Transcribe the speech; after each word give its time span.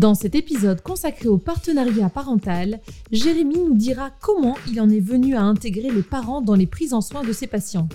Dans 0.00 0.14
cet 0.14 0.34
épisode 0.34 0.80
consacré 0.80 1.28
au 1.28 1.36
partenariat 1.36 2.08
parental, 2.08 2.80
Jérémy 3.12 3.58
nous 3.58 3.74
dira 3.74 4.08
comment 4.22 4.56
il 4.66 4.80
en 4.80 4.88
est 4.88 4.98
venu 4.98 5.34
à 5.34 5.42
intégrer 5.42 5.90
les 5.90 6.02
parents 6.02 6.40
dans 6.40 6.54
les 6.54 6.66
prises 6.66 6.94
en 6.94 7.02
soin 7.02 7.22
de 7.22 7.34
ses 7.34 7.46
patients. 7.46 7.86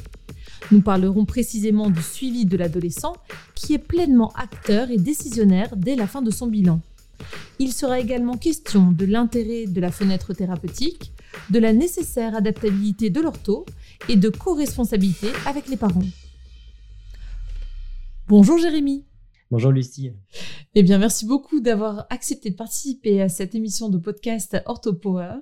Nous 0.72 0.82
parlerons 0.82 1.26
précisément 1.26 1.90
du 1.90 2.04
suivi 2.04 2.46
de 2.46 2.58
l'adolescent 2.58 3.16
qui 3.56 3.74
est 3.74 3.80
pleinement 3.80 4.32
acteur 4.36 4.92
et 4.92 4.98
décisionnaire 4.98 5.76
dès 5.76 5.96
la 5.96 6.06
fin 6.06 6.22
de 6.22 6.30
son 6.30 6.46
bilan. 6.46 6.80
Il 7.58 7.74
sera 7.74 8.00
également 8.00 8.38
question 8.38 8.92
de 8.92 9.06
l'intérêt 9.06 9.66
de 9.66 9.82
la 9.82 9.90
fenêtre 9.90 10.36
thérapeutique, 10.36 11.12
de 11.50 11.58
la 11.58 11.74
nécessaire 11.74 12.36
adaptabilité 12.36 13.10
de 13.10 13.20
l'ortho 13.20 13.66
et 14.10 14.16
de 14.16 14.30
co-responsabilité 14.30 15.30
avec 15.48 15.68
les 15.70 15.78
parents. 15.78 16.06
Bonjour 18.28 18.60
Jérémy. 18.60 19.06
Bonjour 19.52 19.72
Lucie. 19.72 20.12
Eh 20.74 20.82
bien, 20.82 20.98
merci 20.98 21.26
beaucoup 21.26 21.60
d'avoir 21.60 22.08
accepté 22.10 22.50
de 22.50 22.56
participer 22.56 23.22
à 23.22 23.30
cette 23.30 23.54
émission 23.54 23.90
de 23.90 24.00
podcast 24.00 24.58
OrthoPower. 24.66 25.36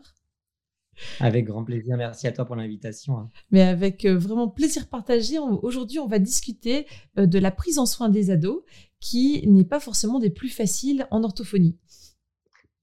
Avec 1.21 1.45
grand 1.45 1.63
plaisir. 1.63 1.95
Merci 1.95 2.27
à 2.27 2.33
toi 2.33 2.45
pour 2.45 2.57
l'invitation. 2.57 3.17
Hein. 3.17 3.31
Mais 3.51 3.61
avec 3.61 4.05
euh, 4.05 4.17
vraiment 4.17 4.49
plaisir 4.49 4.87
partagé. 4.87 5.39
Aujourd'hui, 5.39 5.99
on 5.99 6.07
va 6.07 6.19
discuter 6.19 6.85
euh, 7.17 7.25
de 7.25 7.39
la 7.39 7.49
prise 7.49 7.79
en 7.79 7.85
soin 7.85 8.09
des 8.09 8.29
ados 8.29 8.63
qui 8.99 9.47
n'est 9.47 9.65
pas 9.65 9.79
forcément 9.79 10.19
des 10.19 10.29
plus 10.29 10.49
faciles 10.49 11.07
en 11.09 11.23
orthophonie. 11.23 11.77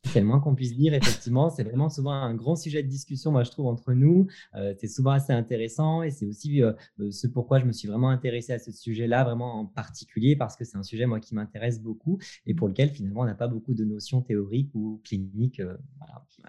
C'est 0.05 0.21
le 0.21 0.27
moins 0.27 0.41
qu'on 0.41 0.55
puisse 0.55 0.77
dire, 0.77 0.95
effectivement. 0.95 1.51
C'est 1.51 1.63
vraiment 1.63 1.89
souvent 1.89 2.13
un 2.13 2.35
grand 2.35 2.57
sujet 2.57 2.83
de 2.83 2.89
discussion, 2.89 3.31
moi, 3.31 3.45
je 3.45 3.51
trouve, 3.51 3.67
entre 3.67 3.93
nous. 3.93 4.27
Euh, 4.55 4.75
c'est 4.79 4.89
souvent 4.89 5.13
assez 5.13 5.33
intéressant 5.33 6.03
et 6.03 6.11
c'est 6.11 6.27
aussi 6.27 6.63
euh, 6.63 6.73
euh, 7.01 7.11
ce 7.11 7.27
pourquoi 7.27 7.61
je 7.61 7.67
me 7.67 7.73
suis 7.73 7.87
vraiment 7.87 8.09
intéressé 8.09 8.53
à 8.53 8.59
ce 8.59 8.73
sujet-là, 8.73 9.25
vraiment 9.25 9.61
en 9.61 9.67
particulier, 9.67 10.37
parce 10.37 10.57
que 10.57 10.65
c'est 10.65 10.77
un 10.77 10.83
sujet, 10.83 11.07
moi, 11.07 11.21
qui 11.21 11.35
m'intéresse 11.35 11.81
beaucoup 11.81 12.19
et 12.47 12.55
pour 12.55 12.69
lequel, 12.69 12.91
finalement, 12.91 13.21
on 13.21 13.27
n'a 13.27 13.35
pas 13.35 13.49
beaucoup 13.49 13.75
de 13.75 13.85
notions 13.85 14.23
théoriques 14.23 14.75
ou 14.75 15.01
cliniques 15.05 15.61
et 15.61 15.67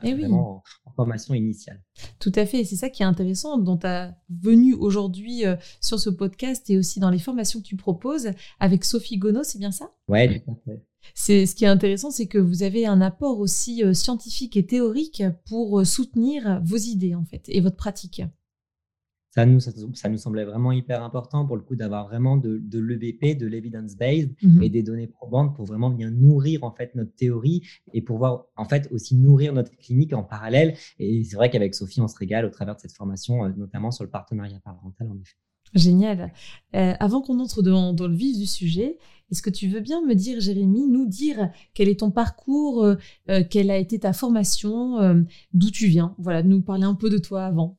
eh 0.03 0.13
vraiment 0.13 0.63
en, 0.85 0.91
formation 0.91 1.33
initiale. 1.33 1.81
Tout 2.19 2.31
à 2.35 2.45
fait. 2.45 2.61
Et 2.61 2.63
c'est 2.63 2.75
ça 2.75 2.89
qui 2.89 3.03
est 3.03 3.05
intéressant, 3.05 3.57
dont 3.57 3.77
tu 3.77 3.87
as 3.87 4.15
venu 4.29 4.73
aujourd'hui 4.73 5.43
sur 5.81 5.99
ce 5.99 6.09
podcast 6.09 6.69
et 6.69 6.77
aussi 6.77 6.99
dans 6.99 7.09
les 7.09 7.19
formations 7.19 7.59
que 7.59 7.65
tu 7.65 7.75
proposes 7.75 8.31
avec 8.59 8.85
Sophie 8.85 9.17
Gonneau, 9.17 9.43
c'est 9.43 9.59
bien 9.59 9.71
ça? 9.71 9.91
Oui, 10.07 10.41
tout 10.41 10.51
à 10.51 10.55
fait. 10.65 10.85
C'est 11.13 11.45
ce 11.45 11.55
qui 11.55 11.65
est 11.65 11.69
intéressant, 11.69 12.11
c'est 12.11 12.27
que 12.27 12.37
vous 12.37 12.63
avez 12.63 12.85
un 12.85 13.01
apport 13.01 13.39
aussi 13.39 13.83
euh, 13.83 13.93
scientifique 13.93 14.57
et 14.57 14.65
théorique 14.65 15.23
pour 15.45 15.79
euh, 15.79 15.85
soutenir 15.85 16.61
vos 16.63 16.77
idées 16.77 17.15
en 17.15 17.25
fait 17.25 17.43
et 17.47 17.61
votre 17.61 17.77
pratique. 17.77 18.23
Ça 19.33 19.45
nous, 19.45 19.61
ça, 19.61 20.09
nous 20.09 20.17
semblait 20.17 20.43
vraiment 20.43 20.73
hyper 20.73 21.01
important 21.03 21.45
pour 21.45 21.55
le 21.55 21.61
coup 21.61 21.77
d'avoir 21.77 22.05
vraiment 22.05 22.35
de, 22.35 22.57
de 22.57 22.79
l'EBP, 22.79 23.37
de 23.37 23.47
l'evidence-based 23.47 24.35
mhm. 24.41 24.61
et 24.61 24.69
des 24.69 24.83
données 24.83 25.07
probantes 25.07 25.55
pour 25.55 25.63
vraiment 25.63 25.89
bien 25.89 26.11
nourrir 26.11 26.65
en 26.65 26.71
fait 26.71 26.93
notre 26.95 27.15
théorie 27.15 27.61
et 27.93 28.01
pouvoir 28.01 28.47
en 28.57 28.65
fait 28.65 28.89
aussi 28.91 29.15
nourrir 29.15 29.53
notre 29.53 29.71
clinique 29.77 30.11
en 30.11 30.23
parallèle. 30.23 30.75
Et 30.99 31.23
c'est 31.23 31.37
vrai 31.37 31.49
qu'avec 31.49 31.75
Sophie, 31.75 32.01
on 32.01 32.09
se 32.09 32.17
régale 32.17 32.45
au 32.45 32.49
travers 32.49 32.75
de 32.75 32.81
cette 32.81 32.91
formation, 32.91 33.45
euh, 33.45 33.49
notamment 33.55 33.91
sur 33.91 34.03
le 34.03 34.09
partenariat 34.09 34.59
parental 34.59 35.07
en 35.09 35.17
effet. 35.17 35.37
Génial. 35.73 36.33
avant 36.73 37.21
qu'on 37.21 37.39
entre 37.39 37.61
dans, 37.61 37.93
dans, 37.93 38.09
le 38.09 38.15
vif 38.15 38.37
du 38.37 38.45
sujet, 38.45 38.97
est-ce 39.31 39.41
que 39.41 39.49
tu 39.49 39.67
veux 39.67 39.79
bien 39.79 40.05
me 40.05 40.13
dire, 40.13 40.39
Jérémy, 40.41 40.87
nous 40.87 41.07
dire 41.07 41.49
quel 41.73 41.87
est 41.87 42.01
ton 42.01 42.11
parcours, 42.11 42.83
euh, 42.83 42.95
euh, 43.29 43.43
quelle 43.49 43.71
a 43.71 43.77
été 43.77 43.99
ta 43.99 44.13
formation, 44.13 44.99
euh, 44.99 45.21
d'où 45.53 45.71
tu 45.71 45.87
viens? 45.87 46.15
Voilà, 46.19 46.43
nous 46.43 46.61
parler 46.61 46.83
un 46.83 46.95
peu 46.95 47.09
de 47.09 47.17
toi 47.17 47.45
avant. 47.45 47.77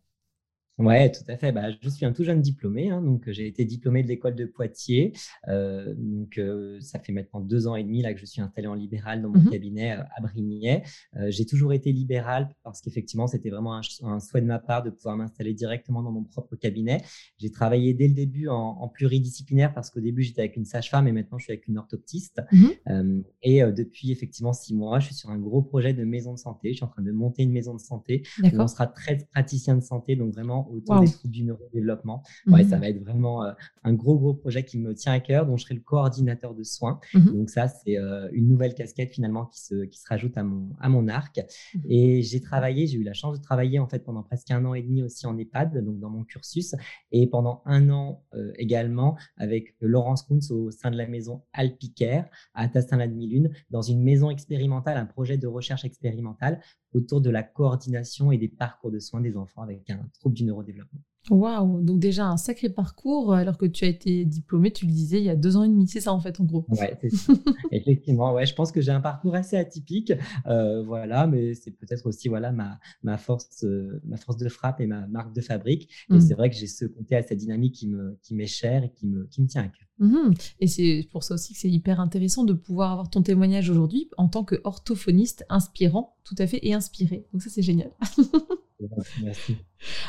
Ouais, 0.82 1.12
tout 1.12 1.22
à 1.28 1.37
fait. 1.37 1.53
Bah, 1.53 1.70
je 1.81 1.88
suis 1.88 2.04
un 2.04 2.12
tout 2.12 2.25
jeune 2.25 2.41
diplômé, 2.41 2.91
hein, 2.91 3.00
donc 3.00 3.31
j'ai 3.31 3.47
été 3.47 3.65
diplômé 3.65 4.03
de 4.03 4.09
l'école 4.09 4.34
de 4.34 4.44
Poitiers. 4.44 5.12
Euh, 5.48 5.94
donc 5.97 6.38
euh, 6.38 6.81
ça 6.81 6.98
fait 6.98 7.12
maintenant 7.12 7.41
deux 7.41 7.66
ans 7.66 7.76
et 7.76 7.84
demi 7.84 8.03
là 8.03 8.12
que 8.15 8.20
je 8.20 8.26
suis 8.26 8.41
installé 8.41 8.66
en 8.66 8.75
libéral 8.75 9.22
dans 9.22 9.31
mon 9.31 9.41
mmh 9.41 9.50
cabinet 9.50 9.92
euh, 9.92 10.03
à 10.16 10.21
Brignais. 10.22 10.82
j'ai 11.28 11.47
toujours 11.47 11.72
été 11.72 11.92
libéral 11.92 12.48
parce 12.62 12.81
qu'effectivement 12.81 13.26
c'était 13.26 13.50
vraiment 13.50 13.76
un, 13.76 14.21
souhait 14.21 14.41
de 14.41 14.47
ma 14.47 14.59
part 14.59 14.82
de 14.82 14.91
pouvoir 14.91 15.16
m'installer 15.16 15.53
directement 15.54 16.03
dans 16.03 16.12
mon 16.12 16.25
propre 16.25 16.56
cabinet. 16.56 17.03
J'ai 17.38 17.50
travaillé 17.50 17.94
dès 17.94 18.09
le 18.09 18.15
début 18.15 18.48
en, 18.48 18.88
pluridisciplinaire 18.88 19.72
parce 19.72 19.91
qu'au 19.91 20.00
début 20.00 20.22
j'étais 20.22 20.41
avec 20.41 20.56
une 20.56 20.65
sage-femme 20.65 21.06
et 21.09 21.12
maintenant 21.12 21.38
je 21.38 21.44
suis 21.44 21.53
avec 21.53 21.69
une 21.69 21.78
orthoptiste. 21.78 22.42
Mmh 22.53 23.22
et 23.42 23.62
depuis 23.62 24.12
effectivement 24.12 24.53
six 24.53 24.75
mois, 24.75 25.00
je 25.00 25.06
suis 25.06 25.15
sur 25.15 25.31
un 25.31 25.38
gros 25.38 25.62
projet 25.62 25.92
de 25.92 26.04
maison 26.04 26.32
de 26.32 26.38
santé. 26.38 26.71
Je 26.71 26.76
suis 26.76 26.84
en 26.84 26.88
train 26.88 27.03
de 27.03 27.10
monter 27.12 27.42
une 27.42 27.53
maison 27.53 27.75
de 27.75 27.81
santé 27.81 28.22
où 28.42 28.48
on 28.53 28.69
sera 28.69 28.87
très 28.87 29.19
praticien 29.32 29.76
de 29.76 29.82
santé, 29.82 30.16
donc 30.16 30.32
vraiment 30.32 30.72
autour 30.72 31.00
des 31.00 31.10
troubles 31.10 31.33
du 31.33 31.44
neurodéveloppement. 31.44 32.22
Ouais, 32.47 32.65
Ça 32.65 32.77
mhm. 32.77 32.81
va 32.83 32.88
être 32.88 33.00
vraiment 33.03 33.44
euh, 33.44 33.53
un 33.84 33.93
gros, 33.93 34.19
gros 34.19 34.34
projet 34.34 34.65
qui 34.65 34.78
me 34.78 34.94
tient 34.94 35.12
à 35.12 35.21
cœur, 35.21 35.47
dont 35.47 35.56
je 35.56 35.65
serai 35.65 35.75
le 35.75 35.81
coordinateur 35.81 36.55
de 36.55 36.62
soins. 36.62 37.00
Mhm. 37.15 37.37
Donc 37.37 37.50
ça, 37.50 37.69
c'est 37.69 37.99
euh, 37.99 38.28
une 38.33 38.49
nouvelle 38.49 38.75
casquette 38.75 39.12
finalement 39.12 39.47
qui 39.47 39.60
se, 39.60 39.84
qui 39.84 39.99
se 39.99 40.09
rajoute 40.09 40.37
à 40.37 40.43
mon, 40.43 40.71
à 40.81 40.88
mon 40.88 41.09
arc. 41.09 41.41
Mhm. 41.75 41.83
Et 41.88 42.22
j'ai 42.22 42.41
travaillé, 42.41 42.87
j'ai 42.87 42.99
eu 42.99 43.03
la 43.03 43.12
chance 43.12 43.38
de 43.38 43.43
travailler 43.43 43.78
en 43.78 43.87
fait 43.87 44.00
pendant 44.05 44.22
presque 44.22 44.50
un 44.50 44.65
an 44.65 44.75
et 44.75 44.83
demi 44.83 45.03
aussi 45.03 45.27
en 45.27 45.37
EHPAD, 45.38 45.84
donc 45.84 45.99
dans 45.99 46.10
mon 46.10 46.25
cursus, 46.25 46.75
et 47.10 47.27
pendant 47.27 47.62
un 47.66 47.91
an 47.91 48.25
euh, 48.34 48.53
également 48.56 49.16
avec 49.37 49.75
Laurence 49.81 50.22
Kuntz 50.22 50.50
au 50.50 50.71
sein 50.71 50.91
de 50.91 50.97
la 50.97 51.06
maison 51.06 51.43
Alpicare 51.53 52.25
à 52.54 52.69
Tassin-la-Demi-Lune, 52.69 53.50
dans 53.71 53.83
une 53.83 54.03
maison 54.03 54.31
expérimentale, 54.31 54.97
un 54.97 55.06
projet 55.06 55.37
de 55.37 55.47
recherche 55.47 55.84
expérimentale 55.84 56.60
autour 56.94 57.20
de 57.20 57.30
la 57.30 57.42
coordination 57.42 58.32
et 58.32 58.38
des 58.38 58.48
parcours 58.48 58.91
de 58.91 58.98
soins 58.98 59.20
des 59.20 59.36
enfants 59.36 59.62
avec 59.62 59.88
un 59.91 60.00
trouble 60.19 60.34
du 60.34 60.44
neurodéveloppement. 60.44 61.00
Waouh 61.30 61.82
Donc 61.82 62.00
déjà 62.00 62.26
un 62.26 62.36
sacré 62.36 62.69
parcours 62.69 63.32
alors 63.32 63.56
que 63.56 63.66
tu 63.66 63.84
as 63.84 63.88
été 63.88 64.25
diplômé, 64.25 64.72
tu 64.72 64.86
le 64.86 64.91
disais, 64.91 65.19
il 65.19 65.25
y 65.25 65.30
a 65.30 65.36
deux 65.36 65.56
ans 65.56 65.62
et 65.62 65.69
demi, 65.69 65.86
c'est 65.86 66.00
ça 66.00 66.12
en 66.12 66.19
fait 66.19 66.41
en 66.41 66.44
gros. 66.44 66.66
Ouais, 66.69 66.98
c'est 67.00 67.10
ça. 67.10 67.32
Effectivement, 67.70 68.32
ouais, 68.34 68.44
je 68.44 68.54
pense 68.54 68.72
que 68.72 68.80
j'ai 68.80 68.91
un 68.91 69.00
parcours 69.00 69.36
assez 69.36 69.56
atypique, 69.56 70.12
euh, 70.47 70.82
voilà, 70.82 71.28
mais 71.28 71.54
c'est 71.54 71.70
peut-être 71.70 72.06
aussi 72.06 72.28
voilà 72.28 72.50
ma, 72.50 72.80
ma 73.04 73.19
force 73.19 73.62
euh, 73.62 74.00
ma 74.04 74.16
force 74.16 74.36
de 74.36 74.48
frappe 74.48 74.80
et 74.80 74.86
ma 74.88 75.06
marque 75.06 75.32
de 75.32 75.41
fabrique. 75.41 75.88
Et 76.10 76.14
mmh. 76.14 76.20
c'est 76.20 76.34
vrai 76.34 76.50
que 76.50 76.56
j'ai 76.56 76.66
ce 76.66 76.86
côté 76.86 77.14
à 77.14 77.22
cette 77.22 77.38
dynamique 77.38 77.76
qui 77.76 77.86
me 77.86 78.19
qui 78.22 78.34
m'est 78.34 78.47
cher 78.47 78.82
et 78.82 78.91
qui 78.91 79.06
me 79.06 79.26
qui 79.26 79.42
me 79.42 79.47
tient 79.47 79.62
à 79.62 79.69
cœur. 79.69 79.86
Mmh. 79.98 80.32
Et 80.60 80.66
c'est 80.66 81.06
pour 81.12 81.22
ça 81.22 81.34
aussi 81.34 81.53
que 81.53 81.60
c'est 81.60 81.70
hyper 81.70 82.00
intéressant 82.00 82.44
de 82.44 82.54
pouvoir 82.54 82.92
avoir 82.92 83.10
ton 83.10 83.22
témoignage 83.22 83.70
aujourd'hui 83.70 84.08
en 84.16 84.28
tant 84.28 84.44
que 84.44 84.60
orthophoniste 84.64 85.44
inspirant, 85.48 86.16
tout 86.25 86.34
à 86.38 86.47
fait, 86.47 86.60
et 86.62 86.75
inspiré. 86.75 87.26
Donc 87.32 87.42
ça, 87.42 87.50
c'est 87.50 87.62
génial. 87.62 87.92
Merci. 89.22 89.56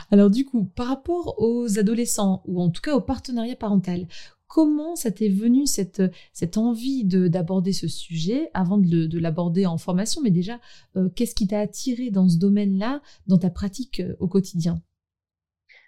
Alors 0.09 0.29
du 0.29 0.45
coup, 0.45 0.66
par 0.66 0.88
rapport 0.88 1.35
aux 1.38 1.77
adolescents, 1.77 2.41
ou 2.45 2.61
en 2.61 2.69
tout 2.69 2.81
cas 2.81 2.95
au 2.95 3.01
partenariat 3.01 3.55
parental, 3.55 4.07
comment 4.47 4.95
ça 4.95 5.11
t'est 5.11 5.29
venu 5.29 5.66
cette, 5.66 6.03
cette 6.31 6.57
envie 6.57 7.03
d'aborder 7.05 7.73
ce 7.73 7.88
sujet 7.88 8.50
avant 8.53 8.77
de, 8.77 9.05
de 9.05 9.19
l'aborder 9.19 9.65
en 9.65 9.77
formation, 9.77 10.21
mais 10.21 10.31
déjà, 10.31 10.59
euh, 10.95 11.09
qu'est-ce 11.09 11.35
qui 11.35 11.47
t'a 11.47 11.59
attiré 11.59 12.11
dans 12.11 12.29
ce 12.29 12.38
domaine-là, 12.38 13.01
dans 13.27 13.38
ta 13.38 13.50
pratique 13.50 14.00
euh, 14.00 14.15
au 14.19 14.27
quotidien? 14.27 14.81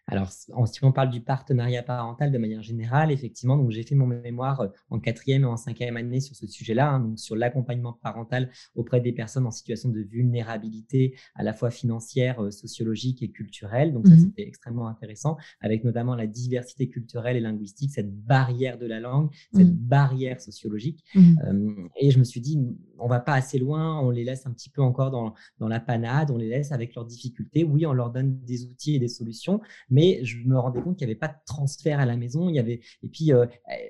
Alors, 0.07 0.31
si 0.31 0.83
on 0.83 0.91
parle 0.91 1.09
du 1.09 1.21
partenariat 1.21 1.81
parental 1.81 2.31
de 2.31 2.37
manière 2.37 2.61
générale, 2.61 3.11
effectivement, 3.11 3.57
donc 3.57 3.71
j'ai 3.71 3.81
fait 3.81 3.95
mon 3.95 4.05
mémoire 4.05 4.61
euh, 4.61 4.67
en 4.91 4.99
quatrième 4.99 5.43
et 5.43 5.47
en 5.47 5.57
cinquième 5.57 5.97
année 5.97 6.19
sur 6.19 6.35
ce 6.35 6.45
sujet-là, 6.45 6.91
hein, 6.91 6.99
donc 6.99 7.19
sur 7.19 7.35
l'accompagnement 7.35 7.93
parental 7.93 8.51
auprès 8.75 9.01
des 9.01 9.13
personnes 9.13 9.47
en 9.47 9.51
situation 9.51 9.89
de 9.89 10.01
vulnérabilité 10.01 11.15
à 11.33 11.41
la 11.41 11.53
fois 11.53 11.71
financière, 11.71 12.39
euh, 12.39 12.51
sociologique 12.51 13.23
et 13.23 13.31
culturelle. 13.31 13.93
Donc, 13.93 14.07
ça, 14.07 14.13
mmh 14.13 14.19
c'était 14.25 14.47
extrêmement 14.47 14.87
intéressant, 14.87 15.37
avec 15.59 15.83
notamment 15.83 16.15
la 16.15 16.27
diversité 16.27 16.87
culturelle 16.87 17.37
et 17.37 17.41
linguistique, 17.41 17.91
cette 17.91 18.13
barrière 18.13 18.77
de 18.77 18.85
la 18.85 18.99
langue, 18.99 19.29
cette 19.53 19.67
mmh. 19.67 19.87
barrière 19.87 20.39
sociologique. 20.39 21.03
Mmh 21.15 21.35
euh, 21.45 21.87
et 21.99 22.11
je 22.11 22.19
me 22.19 22.23
suis 22.23 22.41
dit, 22.41 22.59
on 22.99 23.07
va 23.07 23.19
pas 23.19 23.33
assez 23.33 23.57
loin, 23.57 23.99
on 23.99 24.11
les 24.11 24.23
laisse 24.23 24.45
un 24.45 24.51
petit 24.51 24.69
peu 24.69 24.81
encore 24.81 25.09
dans, 25.09 25.33
dans 25.59 25.67
la 25.67 25.79
panade, 25.79 26.29
on 26.31 26.37
les 26.37 26.47
laisse 26.47 26.71
avec 26.71 26.93
leurs 26.95 27.05
difficultés. 27.05 27.63
Oui, 27.63 27.85
on 27.85 27.93
leur 27.93 28.11
donne 28.11 28.39
des 28.45 28.65
outils 28.65 28.95
et 28.95 28.99
des 28.99 29.07
solutions, 29.07 29.61
mais 29.89 29.94
je 30.23 30.37
me 30.45 30.57
rendais 30.57 30.81
compte 30.81 30.97
qu'il 30.97 31.07
n'y 31.07 31.11
avait 31.11 31.19
pas 31.19 31.27
de 31.27 31.37
transfert 31.45 31.99
à 31.99 32.05
la 32.05 32.17
maison. 32.17 32.49
Il 32.49 32.55
y 32.55 32.59
avait, 32.59 32.81
et 33.03 33.07
puis, 33.07 33.31
euh, 33.31 33.45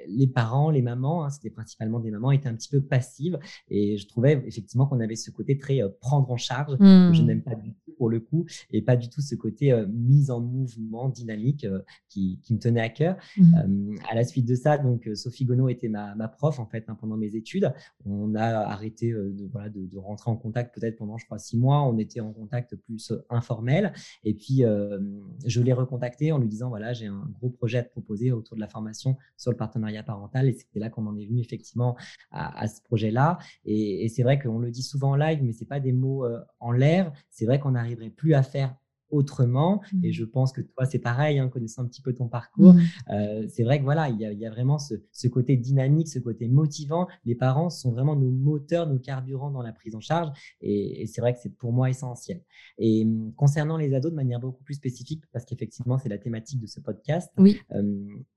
les 0.08 0.28
parents, 0.28 0.70
les 0.70 0.82
mamans, 0.82 1.24
hein, 1.24 1.30
c'était 1.30 1.50
principalement 1.50 2.00
des 2.00 2.12
mamans, 2.12 2.32
étaient 2.32 2.48
un 2.48 2.56
petit 2.56 2.70
peu 2.70 2.82
passives. 2.82 3.40
Et 3.70 3.98
je 3.98 4.08
trouvais 4.08 4.44
effectivement 4.46 4.86
qu'on 4.86 5.00
avait 5.00 5.16
ce 5.16 5.32
côté 5.32 5.58
très 5.58 5.82
euh, 5.82 5.90
prendre 6.02 6.30
en 6.30 6.38
charge, 6.38 6.78
que 6.78 6.84
je 7.14 7.22
mmh. 7.22 7.26
n'aime 7.26 7.42
pas 7.42 7.56
du 7.56 7.74
tout 7.74 7.94
pour 7.98 8.10
le 8.10 8.20
coup, 8.20 8.46
et 8.72 8.82
pas 8.82 8.98
du 8.98 9.10
tout 9.10 9.22
ce 9.22 9.36
côté 9.36 9.72
euh, 9.72 9.88
mise 9.88 10.30
en 10.30 10.42
mouvement 10.42 11.08
dynamique 11.08 11.66
qui, 12.10 12.40
qui, 12.44 12.54
me 12.54 12.60
tenait 12.60 12.82
à 12.82 12.90
cœur. 12.90 13.16
Mmh. 13.38 13.96
à 14.10 14.16
la 14.16 14.24
suite 14.24 14.46
de 14.46 14.56
ça, 14.56 14.78
donc 14.78 15.10
Sophie 15.14 15.46
Gonneau 15.46 15.70
était 15.70 15.88
ma, 15.88 16.14
ma 16.16 16.28
prof 16.28 16.60
en 16.60 16.66
fait 16.66 16.86
hein, 16.88 16.98
pendant 17.00 17.18
mes 17.18 17.36
études. 17.36 17.74
On 18.06 18.36
a 18.36 18.46
arrêté 18.46 19.12
de, 19.12 19.48
voilà, 19.52 19.70
de, 19.70 19.86
de 19.86 19.98
rentrer 19.98 20.30
en 20.30 20.36
contact 20.36 20.76
peut-être 20.76 20.98
pendant, 20.98 21.18
je 21.18 21.26
crois, 21.26 21.40
six 21.40 21.58
mois. 21.58 21.84
On 21.84 21.98
était 21.98 22.20
en 22.20 22.34
contact 22.34 22.76
plus 22.76 23.14
informel. 23.30 23.94
Et 24.24 24.34
puis, 24.34 24.64
je 25.46 25.62
l'ai 25.62 25.74
en 26.32 26.38
lui 26.38 26.48
disant, 26.48 26.70
voilà, 26.70 26.94
j'ai 26.94 27.08
un 27.08 27.26
gros 27.40 27.50
projet 27.50 27.80
à 27.80 27.84
te 27.84 27.92
proposer 27.92 28.32
autour 28.32 28.56
de 28.56 28.62
la 28.62 28.68
formation 28.68 29.18
sur 29.38 29.52
le 29.52 29.58
partenariat 29.58 30.04
parental. 30.04 30.48
Et 30.48 30.54
c'est 30.54 30.80
là 30.80 30.90
qu'on 30.90 31.06
en 31.08 31.18
est 31.18 31.26
venu 31.26 31.42
effectivement 31.42 31.96
à, 32.32 32.68
ce 32.68 32.82
projet-là. 32.82 33.38
Et, 33.66 34.08
c'est 34.10 34.24
vrai 34.24 34.40
qu'on 34.40 34.60
le 34.60 34.72
dit 34.72 34.84
souvent 34.84 35.12
en 35.12 35.16
live, 35.16 35.44
mais 35.44 35.54
c'est 35.54 35.66
pas 35.66 35.80
des 35.80 35.94
mots 35.94 36.26
en 36.60 36.72
l'air. 36.72 37.12
C'est 37.30 37.46
vrai 37.46 37.60
qu'on 37.60 37.72
n'arriverait 37.72 38.10
plus 38.10 38.34
à 38.34 38.44
faire 38.44 38.76
autrement. 39.16 39.82
Et 40.04 40.10
mmh. 40.10 40.14
je 40.14 40.26
pense 40.26 40.52
que 40.52 40.62
toi, 40.62 40.86
c'est 40.86 41.00
pareil, 41.00 41.40
hein, 41.40 41.50
connaissant 41.50 41.84
un 41.84 41.88
petit 41.88 42.02
peu 42.02 42.14
ton 42.14 42.28
parcours. 42.28 42.74
Mmh. 42.74 42.82
Euh, 43.12 43.46
c'est 43.50 43.64
vrai 43.64 43.80
que 43.80 43.84
voilà, 43.84 44.10
il 44.10 44.20
y 44.20 44.46
a, 44.46 44.50
vraiment 44.50 44.78
ce, 44.78 45.28
côté 45.28 45.58
dynamique, 45.58 46.08
ce 46.08 46.20
côté 46.20 46.48
motivant. 46.48 47.08
Les 47.26 47.36
parents 47.36 47.70
sont 47.70 47.92
vraiment 47.92 48.16
nos 48.16 48.30
moteurs, 48.30 48.88
nos 48.88 49.00
carburants 49.00 49.52
dans 49.52 49.62
la 49.62 49.74
prise 49.74 49.96
en 49.96 50.00
charge. 50.00 50.30
Et, 50.62 51.06
c'est 51.08 51.22
vrai 51.22 51.34
que 51.34 51.40
c'est 51.42 51.56
pour 51.56 51.72
moi 51.72 51.90
essentiel. 51.90 52.42
Et 52.78 53.06
mmh, 53.06 53.34
concernant 53.36 53.78
les 53.78 53.94
ados 53.94 54.12
de 54.12 54.16
manière 54.16 54.40
beaucoup 54.40 54.64
plus 54.64 54.76
spécifique, 54.76 55.24
parce 55.32 55.46
qu'effectivement, 55.46 55.98
c'est 55.98 56.10
la 56.10 56.18
thématique 56.18 56.60
de 56.60 56.68
ce 56.68 56.80
podcast. 56.80 57.32
Oui. 57.38 57.60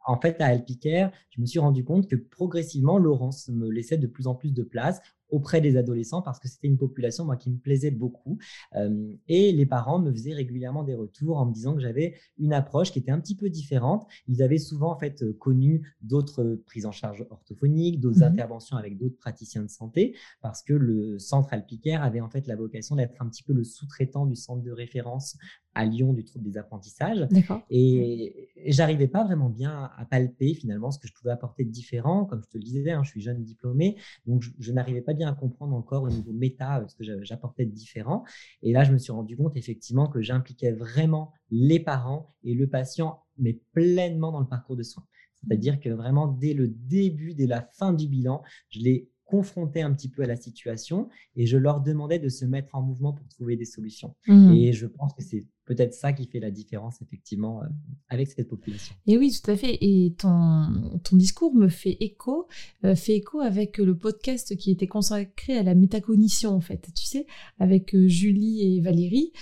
en 0.06 0.20
fait, 0.20 0.40
à 0.40 0.46
Alpicaire, 0.46 1.10
je 1.30 1.40
me 1.40 1.46
suis 1.46 1.58
rendu 1.58 1.84
compte 1.84 2.08
que 2.08 2.16
progressivement, 2.16 2.98
Laurence 2.98 3.48
me 3.48 3.68
laissait 3.68 3.98
de 3.98 4.06
plus 4.06 4.26
en 4.26 4.34
plus 4.34 4.52
de 4.52 4.62
place 4.62 5.00
auprès 5.30 5.60
des 5.60 5.76
adolescents 5.76 6.22
parce 6.22 6.38
que 6.38 6.48
c'était 6.48 6.68
une 6.68 6.78
population 6.78 7.24
moi 7.24 7.36
qui 7.36 7.50
me 7.50 7.58
plaisait 7.58 7.90
beaucoup 7.90 8.38
euh, 8.76 9.12
et 9.28 9.52
les 9.52 9.66
parents 9.66 9.98
me 9.98 10.12
faisaient 10.12 10.34
régulièrement 10.34 10.84
des 10.84 10.94
retours 10.94 11.38
en 11.38 11.46
me 11.46 11.52
disant 11.52 11.74
que 11.74 11.80
j'avais 11.80 12.14
une 12.38 12.52
approche 12.52 12.92
qui 12.92 12.98
était 12.98 13.10
un 13.10 13.20
petit 13.20 13.36
peu 13.36 13.50
différente. 13.50 14.06
Ils 14.26 14.42
avaient 14.42 14.58
souvent 14.58 14.92
en 14.92 14.98
fait 14.98 15.22
euh, 15.22 15.32
connu 15.38 15.94
d'autres 16.02 16.60
prises 16.66 16.86
en 16.86 16.92
charge 16.92 17.26
orthophoniques 17.30 18.00
d'autres 18.00 18.20
mmh 18.20 18.28
interventions 18.28 18.76
avec 18.76 18.98
d'autres 18.98 19.16
praticiens 19.16 19.62
de 19.62 19.70
santé 19.70 20.14
parce 20.42 20.62
que 20.62 20.72
le 20.72 21.18
centre 21.18 21.52
Alpicaire 21.52 22.02
avait 22.02 22.20
en 22.20 22.28
fait 22.28 22.46
la 22.46 22.56
vocation 22.56 22.96
d'être 22.96 23.20
un 23.20 23.28
petit 23.28 23.42
peu 23.42 23.52
le 23.52 23.64
sous-traitant 23.64 24.26
du 24.26 24.36
centre 24.36 24.62
de 24.62 24.70
référence 24.70 25.36
à 25.74 25.84
Lyon 25.84 26.12
du 26.12 26.24
trouble 26.24 26.44
des 26.44 26.58
apprentissages. 26.58 27.26
Et, 27.70 28.48
j'arrivais 28.66 29.06
pas 29.06 29.24
vraiment 29.24 29.48
bien 29.48 29.90
à 29.96 30.04
palper 30.04 30.54
finalement 30.54 30.90
ce 30.90 30.98
que 30.98 31.06
je 31.06 31.12
pouvais 31.14 31.30
apporter 31.30 31.64
de 31.64 31.70
différent. 31.70 32.24
Comme 32.24 32.42
je 32.42 32.48
te 32.48 32.58
le 32.58 32.64
disais, 32.64 32.90
hein, 32.90 33.02
je 33.04 33.10
suis 33.10 33.20
jeune 33.20 33.42
diplômé, 33.42 33.96
donc 34.26 34.42
je, 34.58 34.72
n'arrivais 34.72 35.00
pas 35.00 35.14
bien 35.14 35.28
à 35.28 35.34
comprendre 35.34 35.74
encore 35.74 36.02
au 36.02 36.10
niveau 36.10 36.32
méta 36.32 36.84
ce 36.88 36.94
que 36.96 37.24
j'apportais 37.24 37.64
de 37.64 37.70
différent. 37.70 38.24
Et 38.62 38.72
là, 38.72 38.84
je 38.84 38.92
me 38.92 38.98
suis 38.98 39.12
rendu 39.12 39.36
compte 39.36 39.56
effectivement 39.56 40.08
que 40.08 40.20
j'impliquais 40.20 40.72
vraiment 40.72 41.32
les 41.50 41.80
parents 41.80 42.34
et 42.42 42.54
le 42.54 42.66
patient, 42.66 43.20
mais 43.38 43.60
pleinement 43.72 44.32
dans 44.32 44.40
le 44.40 44.48
parcours 44.48 44.76
de 44.76 44.82
soins. 44.82 45.06
C'est-à-dire 45.34 45.78
que 45.80 45.90
vraiment, 45.90 46.26
dès 46.26 46.54
le 46.54 46.68
début, 46.68 47.34
dès 47.34 47.46
la 47.46 47.62
fin 47.62 47.92
du 47.92 48.08
bilan, 48.08 48.42
je 48.70 48.80
les 48.80 49.08
confrontais 49.24 49.82
un 49.82 49.92
petit 49.92 50.08
peu 50.08 50.22
à 50.22 50.26
la 50.26 50.36
situation 50.36 51.08
et 51.36 51.46
je 51.46 51.58
leur 51.58 51.80
demandais 51.80 52.18
de 52.18 52.28
se 52.28 52.44
mettre 52.44 52.74
en 52.74 52.82
mouvement 52.82 53.12
pour 53.12 53.28
trouver 53.28 53.56
des 53.56 53.66
solutions. 53.66 54.16
Mmh. 54.26 54.52
Et 54.52 54.72
je 54.72 54.86
pense 54.86 55.14
que 55.14 55.22
c'est 55.22 55.46
peut-être 55.68 55.92
ça 55.92 56.14
qui 56.14 56.26
fait 56.26 56.40
la 56.40 56.50
différence, 56.50 57.02
effectivement, 57.02 57.62
euh, 57.62 57.66
avec 58.08 58.28
cette 58.28 58.48
population. 58.48 58.94
Et 59.06 59.18
oui, 59.18 59.30
tout 59.30 59.50
à 59.50 59.56
fait. 59.56 59.76
Et 59.82 60.14
ton, 60.16 60.98
ton 61.04 61.16
discours 61.16 61.54
me 61.54 61.68
fait 61.68 61.98
écho, 62.00 62.48
euh, 62.84 62.94
fait 62.94 63.16
écho 63.16 63.40
avec 63.40 63.76
le 63.76 63.94
podcast 63.94 64.56
qui 64.56 64.70
était 64.70 64.86
consacré 64.86 65.58
à 65.58 65.62
la 65.62 65.74
métacognition, 65.74 66.52
en 66.52 66.60
fait. 66.60 66.88
Tu 66.94 67.04
sais, 67.04 67.26
avec 67.58 67.94
euh, 67.94 68.08
Julie 68.08 68.76
et 68.76 68.80
Valérie, 68.80 69.32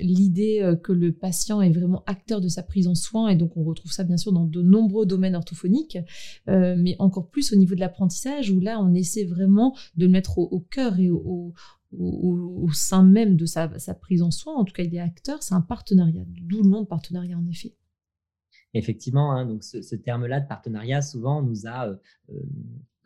l'idée 0.00 0.74
que 0.82 0.92
le 0.92 1.12
patient 1.12 1.62
est 1.62 1.70
vraiment 1.70 2.02
acteur 2.06 2.42
de 2.42 2.48
sa 2.48 2.62
prise 2.62 2.86
en 2.86 2.94
soin, 2.94 3.28
et 3.28 3.36
donc 3.36 3.56
on 3.56 3.64
retrouve 3.64 3.90
ça 3.90 4.04
bien 4.04 4.18
sûr 4.18 4.32
dans 4.32 4.44
de 4.44 4.60
nombreux 4.60 5.06
domaines 5.06 5.34
orthophoniques, 5.34 5.98
mais 6.46 6.96
encore 6.98 7.30
plus 7.30 7.52
au 7.52 7.56
niveau 7.56 7.74
de 7.74 7.80
l'apprentissage, 7.80 8.50
où 8.50 8.60
là 8.60 8.78
on 8.80 8.92
essaie 8.92 9.24
vraiment 9.24 9.74
de 9.96 10.04
le 10.04 10.12
mettre 10.12 10.38
au, 10.38 10.60
cœur 10.60 10.98
et 10.98 11.08
au, 11.08 11.54
au, 11.98 12.68
sein 12.72 13.02
même 13.02 13.36
de 13.36 13.46
sa, 13.46 13.68
prise 14.00 14.22
en 14.22 14.30
soin, 14.30 14.54
en 14.54 14.64
tout 14.64 14.72
cas 14.72 14.82
il 14.82 14.94
est 14.94 15.00
acteur, 15.00 15.42
c'est 15.42 15.54
un 15.54 15.60
partenariat, 15.60 16.24
d'où 16.26 16.62
le 16.62 16.68
nom 16.68 16.82
de 16.82 16.86
partenariat 16.86 17.36
en 17.36 17.46
effet. 17.46 17.74
Effectivement, 18.72 19.32
hein, 19.32 19.46
donc 19.46 19.64
ce, 19.64 19.96
terme-là 19.96 20.40
de 20.40 20.46
partenariat, 20.46 21.02
souvent, 21.02 21.42
nous 21.42 21.66
a 21.66 21.88
euh, 21.88 21.96
euh, 22.30 22.40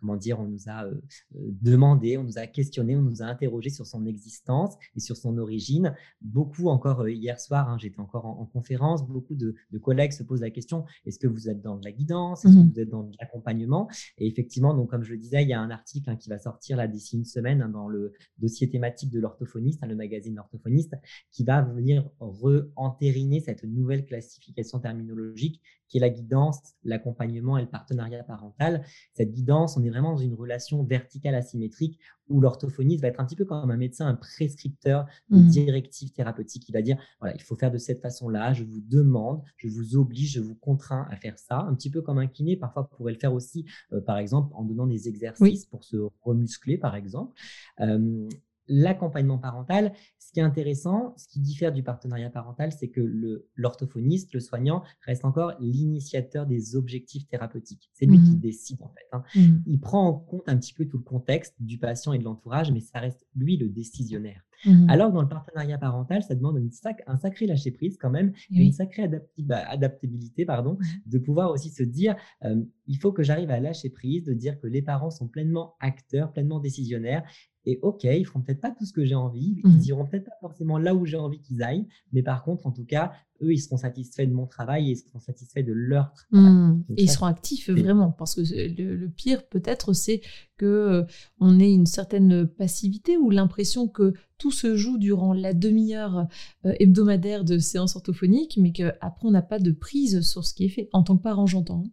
comment 0.04 0.16
dire, 0.16 0.38
on 0.38 0.46
nous 0.46 0.68
a 0.68 0.84
euh, 0.84 0.94
euh, 1.36 1.48
demandé, 1.62 2.18
on 2.18 2.24
nous 2.24 2.36
a 2.38 2.46
questionné, 2.46 2.94
on 2.94 3.00
nous 3.00 3.22
a 3.22 3.24
interrogé 3.24 3.70
sur 3.70 3.86
son 3.86 4.04
existence 4.04 4.74
et 4.94 5.00
sur 5.00 5.16
son 5.16 5.38
origine. 5.38 5.94
Beaucoup 6.20 6.68
encore 6.68 7.00
euh, 7.00 7.10
hier 7.10 7.40
soir, 7.40 7.70
hein, 7.70 7.78
j'étais 7.78 8.00
encore 8.00 8.26
en, 8.26 8.44
conférence, 8.44 9.06
beaucoup 9.06 9.34
de, 9.34 9.54
collègues 9.82 10.12
se 10.12 10.22
posent 10.22 10.42
la 10.42 10.50
question 10.50 10.84
est-ce 11.06 11.18
que 11.18 11.26
vous 11.26 11.48
êtes 11.48 11.62
dans 11.62 11.76
de 11.76 11.84
la 11.84 11.92
guidance, 11.92 12.44
est-ce 12.44 12.54
que 12.54 12.58
mmh 12.58 12.70
vous 12.74 12.80
êtes 12.80 12.90
dans 12.90 13.02
de 13.02 13.16
l'accompagnement? 13.18 13.88
Et 14.18 14.26
effectivement, 14.26 14.74
donc 14.74 14.90
comme 14.90 15.04
je 15.04 15.12
le 15.12 15.18
disais, 15.18 15.42
il 15.42 15.48
y 15.48 15.52
a 15.52 15.60
un 15.60 15.70
article 15.70 16.10
hein, 16.10 16.16
qui 16.16 16.28
va 16.28 16.38
sortir 16.38 16.76
là 16.76 16.86
d'ici 16.86 17.16
une 17.16 17.24
semaine 17.24 17.62
hein, 17.62 17.68
dans 17.68 17.88
le 17.88 18.12
dossier 18.38 18.68
thématique 18.68 19.10
de 19.10 19.20
l'orthophoniste, 19.20 19.80
le 19.86 19.96
magazine 19.96 20.34
L'orthophoniste, 20.34 20.94
qui 21.30 21.44
va 21.44 21.62
venir 21.62 22.08
re-entériner 22.20 23.40
cette 23.40 23.64
nouvelle 23.64 24.04
classification 24.04 24.80
terminologique 24.80 25.62
qui 25.94 25.98
est 25.98 26.00
la 26.00 26.10
guidance, 26.10 26.74
l'accompagnement 26.82 27.56
et 27.56 27.62
le 27.62 27.68
partenariat 27.68 28.24
parental. 28.24 28.84
Cette 29.12 29.30
guidance, 29.30 29.76
on 29.76 29.84
est 29.84 29.90
vraiment 29.90 30.14
dans 30.14 30.18
une 30.18 30.34
relation 30.34 30.82
verticale 30.82 31.36
asymétrique 31.36 32.00
où 32.28 32.40
l'orthophoniste 32.40 33.00
va 33.00 33.08
être 33.08 33.20
un 33.20 33.24
petit 33.24 33.36
peu 33.36 33.44
comme 33.44 33.70
un 33.70 33.76
médecin, 33.76 34.08
un 34.08 34.16
prescripteur 34.16 35.06
de 35.30 35.38
mmh. 35.38 35.48
directives 35.50 36.10
thérapeutiques. 36.10 36.68
Il 36.68 36.72
va 36.72 36.82
dire, 36.82 36.96
voilà, 37.20 37.36
il 37.36 37.42
faut 37.42 37.54
faire 37.54 37.70
de 37.70 37.78
cette 37.78 38.02
façon-là, 38.02 38.52
je 38.54 38.64
vous 38.64 38.80
demande, 38.80 39.42
je 39.56 39.68
vous 39.68 39.94
oblige, 39.94 40.32
je 40.32 40.40
vous 40.40 40.56
contrains 40.56 41.06
à 41.12 41.16
faire 41.16 41.38
ça, 41.38 41.58
un 41.60 41.74
petit 41.76 41.90
peu 41.90 42.02
comme 42.02 42.18
un 42.18 42.26
kiné, 42.26 42.56
parfois 42.56 42.82
vous 42.90 42.96
pourrez 42.96 43.12
le 43.12 43.20
faire 43.20 43.32
aussi, 43.32 43.64
euh, 43.92 44.00
par 44.00 44.18
exemple, 44.18 44.50
en 44.56 44.64
donnant 44.64 44.88
des 44.88 45.08
exercices 45.08 45.64
pour 45.66 45.84
se 45.84 45.96
remuscler, 46.22 46.76
par 46.76 46.96
exemple. 46.96 47.38
Euh, 47.78 48.28
l'accompagnement 48.68 49.38
parental, 49.38 49.92
ce 50.18 50.32
qui 50.32 50.40
est 50.40 50.42
intéressant, 50.42 51.14
ce 51.16 51.28
qui 51.28 51.40
diffère 51.40 51.72
du 51.72 51.82
partenariat 51.82 52.30
parental, 52.30 52.72
c'est 52.72 52.88
que 52.88 53.44
l'orthophoniste, 53.56 54.32
le, 54.34 54.40
soignant, 54.40 54.82
reste 55.02 55.24
encore 55.24 55.54
l'initiateur 55.60 56.46
des 56.46 56.76
objectifs 56.76 57.28
thérapeutiques. 57.28 57.90
C'est 57.92 58.06
lui 58.06 58.18
qui 58.18 58.32
mmh 58.32 58.40
décide 58.40 58.82
en 58.82 58.88
fait. 58.88 59.06
Hein. 59.12 59.22
Mmh. 59.34 59.62
Il 59.66 59.80
prend 59.80 60.08
en 60.08 60.14
compte 60.14 60.48
un 60.48 60.56
petit 60.56 60.72
peu 60.72 60.86
tout 60.86 60.98
le 60.98 61.04
contexte 61.04 61.54
du 61.60 61.78
patient 61.78 62.12
et 62.12 62.18
de 62.18 62.24
l'entourage, 62.24 62.72
mais 62.72 62.80
ça 62.80 63.00
reste 63.00 63.26
lui 63.34 63.56
le 63.56 63.68
décisionnaire. 63.68 64.42
Mmh 64.66 64.86
Alors 64.88 65.10
que 65.10 65.14
dans 65.14 65.22
le 65.22 65.28
partenariat 65.28 65.78
parental, 65.78 66.22
ça 66.22 66.34
demande 66.34 66.58
une 66.58 66.70
un 67.06 67.16
sacré 67.16 67.46
lâcher 67.46 67.70
prise 67.70 67.96
quand 67.98 68.10
même, 68.10 68.32
une 68.50 68.72
sacrée 68.72 69.08
bah, 69.38 69.62
adaptabilité, 69.68 70.44
pardon, 70.44 70.78
de 71.06 71.18
pouvoir 71.18 71.50
aussi 71.50 71.70
se 71.70 71.82
dire, 71.82 72.16
euh, 72.44 72.62
il 72.86 72.96
faut 72.98 73.12
que 73.12 73.22
j'arrive 73.22 73.50
à 73.50 73.60
lâcher 73.60 73.90
prise, 73.90 74.24
de 74.24 74.34
dire 74.34 74.58
que 74.60 74.66
les 74.66 74.82
parents 74.82 75.10
sont 75.10 75.28
pleinement 75.28 75.74
acteurs, 75.80 76.32
pleinement 76.32 76.60
décisionnaires 76.60 77.24
et 77.66 77.78
ok, 77.82 78.04
ils 78.04 78.26
feront 78.26 78.40
peut-être 78.40 78.60
pas 78.60 78.70
tout 78.70 78.84
ce 78.84 78.92
que 78.92 79.04
j'ai 79.04 79.14
envie, 79.14 79.56
ils 79.64 79.70
mmh. 79.70 79.82
iront 79.86 80.06
peut-être 80.06 80.26
pas 80.26 80.36
forcément 80.40 80.78
là 80.78 80.94
où 80.94 81.06
j'ai 81.06 81.16
envie 81.16 81.40
qu'ils 81.40 81.62
aillent, 81.62 81.86
mais 82.12 82.22
par 82.22 82.44
contre, 82.44 82.66
en 82.66 82.72
tout 82.72 82.84
cas, 82.84 83.12
eux, 83.42 83.52
ils 83.52 83.58
seront 83.58 83.76
satisfaits 83.76 84.26
de 84.26 84.32
mon 84.32 84.46
travail 84.46 84.88
et 84.88 84.92
ils 84.92 84.96
seront 84.96 85.18
satisfaits 85.18 85.62
de 85.62 85.72
leur 85.72 86.12
travail. 86.12 86.50
Mmh. 86.50 86.84
et 86.96 87.02
ils 87.04 87.10
seront 87.10 87.26
actifs 87.26 87.70
vraiment, 87.70 88.12
parce 88.12 88.34
que 88.34 88.42
le, 88.42 89.08
pire 89.08 89.46
peut-être, 89.48 89.92
c'est 89.92 90.20
que 90.56 90.66
euh, 90.66 91.02
on 91.40 91.58
ait 91.58 91.72
une 91.72 91.86
certaine 91.86 92.46
passivité 92.46 93.16
ou 93.16 93.30
l'impression 93.30 93.88
que 93.88 94.12
tout 94.36 94.50
se 94.50 94.76
joue 94.76 94.98
durant 94.98 95.32
la 95.32 95.54
demi-heure 95.54 96.26
euh, 96.66 96.72
hebdomadaire 96.80 97.44
de 97.44 97.58
séance 97.58 97.96
orthophonique, 97.96 98.58
mais 98.60 98.72
qu'après 98.72 99.26
on 99.26 99.30
n'a 99.30 99.42
pas 99.42 99.58
de 99.58 99.72
prise 99.72 100.20
sur 100.20 100.44
ce 100.44 100.54
qui 100.54 100.66
est 100.66 100.68
fait. 100.68 100.88
En 100.92 101.02
tant 101.02 101.16
que 101.16 101.22
parent, 101.22 101.46
j'entends. 101.46 101.84
Hein. 101.86 101.90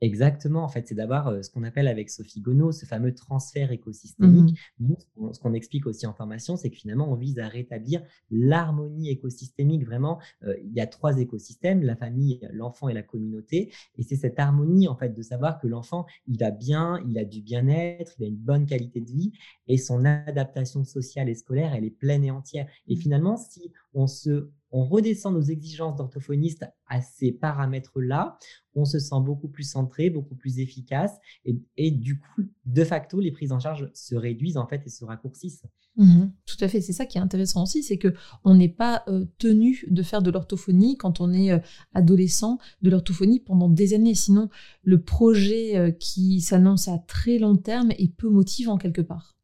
Exactement, 0.00 0.62
en 0.62 0.68
fait, 0.68 0.86
c'est 0.86 0.94
d'avoir 0.94 1.44
ce 1.44 1.50
qu'on 1.50 1.64
appelle 1.64 1.88
avec 1.88 2.10
Sophie 2.10 2.40
Gonneau 2.40 2.72
ce 2.72 2.86
fameux 2.86 3.14
transfert 3.14 3.72
écosystémique. 3.72 4.56
Mmh 4.78 4.94
ce 5.32 5.40
qu'on 5.40 5.52
explique 5.52 5.86
aussi 5.86 6.06
en 6.06 6.14
formation, 6.14 6.56
c'est 6.56 6.70
que 6.70 6.76
finalement, 6.76 7.10
on 7.10 7.16
vise 7.16 7.38
à 7.38 7.48
rétablir 7.48 8.02
l'harmonie 8.30 9.10
écosystémique. 9.10 9.84
Vraiment, 9.84 10.20
il 10.46 10.72
y 10.72 10.80
a 10.80 10.86
trois 10.86 11.18
écosystèmes, 11.18 11.82
la 11.82 11.96
famille, 11.96 12.40
l'enfant 12.52 12.88
et 12.88 12.94
la 12.94 13.02
communauté. 13.02 13.72
Et 13.98 14.02
c'est 14.02 14.16
cette 14.16 14.38
harmonie, 14.38 14.88
en 14.88 14.96
fait, 14.96 15.10
de 15.10 15.22
savoir 15.22 15.58
que 15.58 15.66
l'enfant, 15.66 16.06
il 16.26 16.38
va 16.38 16.50
bien, 16.50 17.02
il 17.08 17.18
a 17.18 17.24
du 17.24 17.42
bien-être, 17.42 18.14
il 18.18 18.24
a 18.24 18.28
une 18.28 18.36
bonne 18.36 18.66
qualité 18.66 19.00
de 19.00 19.10
vie 19.10 19.32
et 19.66 19.76
son 19.76 20.04
adaptation 20.04 20.84
sociale 20.84 21.28
et 21.28 21.34
scolaire, 21.34 21.74
elle 21.74 21.84
est 21.84 21.90
pleine 21.90 22.24
et 22.24 22.30
entière. 22.30 22.66
Et 22.86 22.94
mmh. 22.94 22.98
finalement, 22.98 23.36
si 23.36 23.72
on 23.94 24.06
se 24.06 24.48
on 24.70 24.84
redescend 24.84 25.34
nos 25.34 25.42
exigences 25.42 25.96
d'orthophoniste 25.96 26.64
à 26.86 27.00
ces 27.00 27.32
paramètres-là, 27.32 28.38
on 28.74 28.84
se 28.84 28.98
sent 28.98 29.20
beaucoup 29.20 29.48
plus 29.48 29.64
centré, 29.64 30.10
beaucoup 30.10 30.34
plus 30.34 30.58
efficace. 30.60 31.12
Et, 31.76 31.90
du 31.90 32.18
coup, 32.18 32.42
de 32.64 32.84
facto, 32.84 33.20
les 33.20 33.32
prises 33.32 33.52
en 33.52 33.60
charge 33.60 33.90
se 33.94 34.14
réduisent 34.14 34.56
en 34.56 34.66
fait 34.66 34.82
et 34.86 34.90
se 34.90 35.04
raccourcissent. 35.04 35.64
Mmh 35.96 36.26
tout 36.46 36.64
à 36.64 36.68
fait. 36.68 36.80
C'est 36.80 36.92
ça 36.92 37.06
qui 37.06 37.18
est 37.18 37.20
intéressant 37.20 37.64
aussi, 37.64 37.82
c'est 37.82 37.98
que 37.98 38.14
on 38.44 38.54
n'est 38.54 38.68
pas 38.68 39.02
euh, 39.08 39.26
tenu 39.38 39.84
de 39.90 40.02
faire 40.02 40.22
de 40.22 40.30
l'orthophonie 40.30 40.96
quand 40.96 41.20
on 41.20 41.32
est 41.32 41.50
euh, 41.50 41.58
adolescent, 41.92 42.58
de 42.82 42.90
l'orthophonie 42.90 43.40
pendant 43.40 43.68
des 43.68 43.94
années. 43.94 44.14
Sinon, 44.14 44.48
le 44.82 45.00
projet 45.02 45.76
euh, 45.76 45.90
qui 45.90 46.40
s'annonce 46.40 46.88
à 46.88 46.98
très 46.98 47.38
long 47.38 47.56
terme 47.56 47.90
est 47.92 48.14
peu 48.16 48.28
motivant 48.28 48.78
quelque 48.78 49.02
part. 49.02 49.37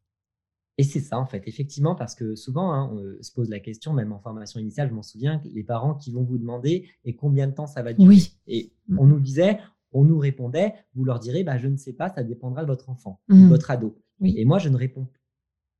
Et 0.76 0.82
c'est 0.82 1.00
ça, 1.00 1.18
en 1.18 1.26
fait, 1.26 1.42
effectivement, 1.46 1.94
parce 1.94 2.14
que 2.14 2.34
souvent, 2.34 2.72
hein, 2.72 2.90
on 2.92 3.22
se 3.22 3.32
pose 3.32 3.48
la 3.48 3.60
question, 3.60 3.92
même 3.92 4.12
en 4.12 4.18
formation 4.18 4.58
initiale, 4.58 4.88
je 4.88 4.94
m'en 4.94 5.02
souviens, 5.02 5.40
les 5.44 5.62
parents 5.62 5.94
qui 5.94 6.10
vont 6.10 6.24
vous 6.24 6.38
demander 6.38 6.88
et 7.04 7.14
combien 7.14 7.46
de 7.46 7.52
temps 7.52 7.66
ça 7.66 7.82
va 7.82 7.92
durer. 7.92 8.08
Oui. 8.08 8.32
Et 8.48 8.72
mmh. 8.88 8.98
on 8.98 9.06
nous 9.06 9.20
disait, 9.20 9.58
on 9.92 10.04
nous 10.04 10.18
répondait, 10.18 10.74
vous 10.94 11.04
leur 11.04 11.20
direz, 11.20 11.44
bah, 11.44 11.58
je 11.58 11.68
ne 11.68 11.76
sais 11.76 11.92
pas, 11.92 12.08
ça 12.08 12.24
dépendra 12.24 12.62
de 12.62 12.66
votre 12.66 12.90
enfant, 12.90 13.20
de 13.28 13.34
mmh. 13.36 13.48
votre 13.48 13.70
ado. 13.70 13.96
Et 14.22 14.44
moi, 14.44 14.58
je 14.58 14.68
ne 14.68 14.76
réponds 14.76 15.08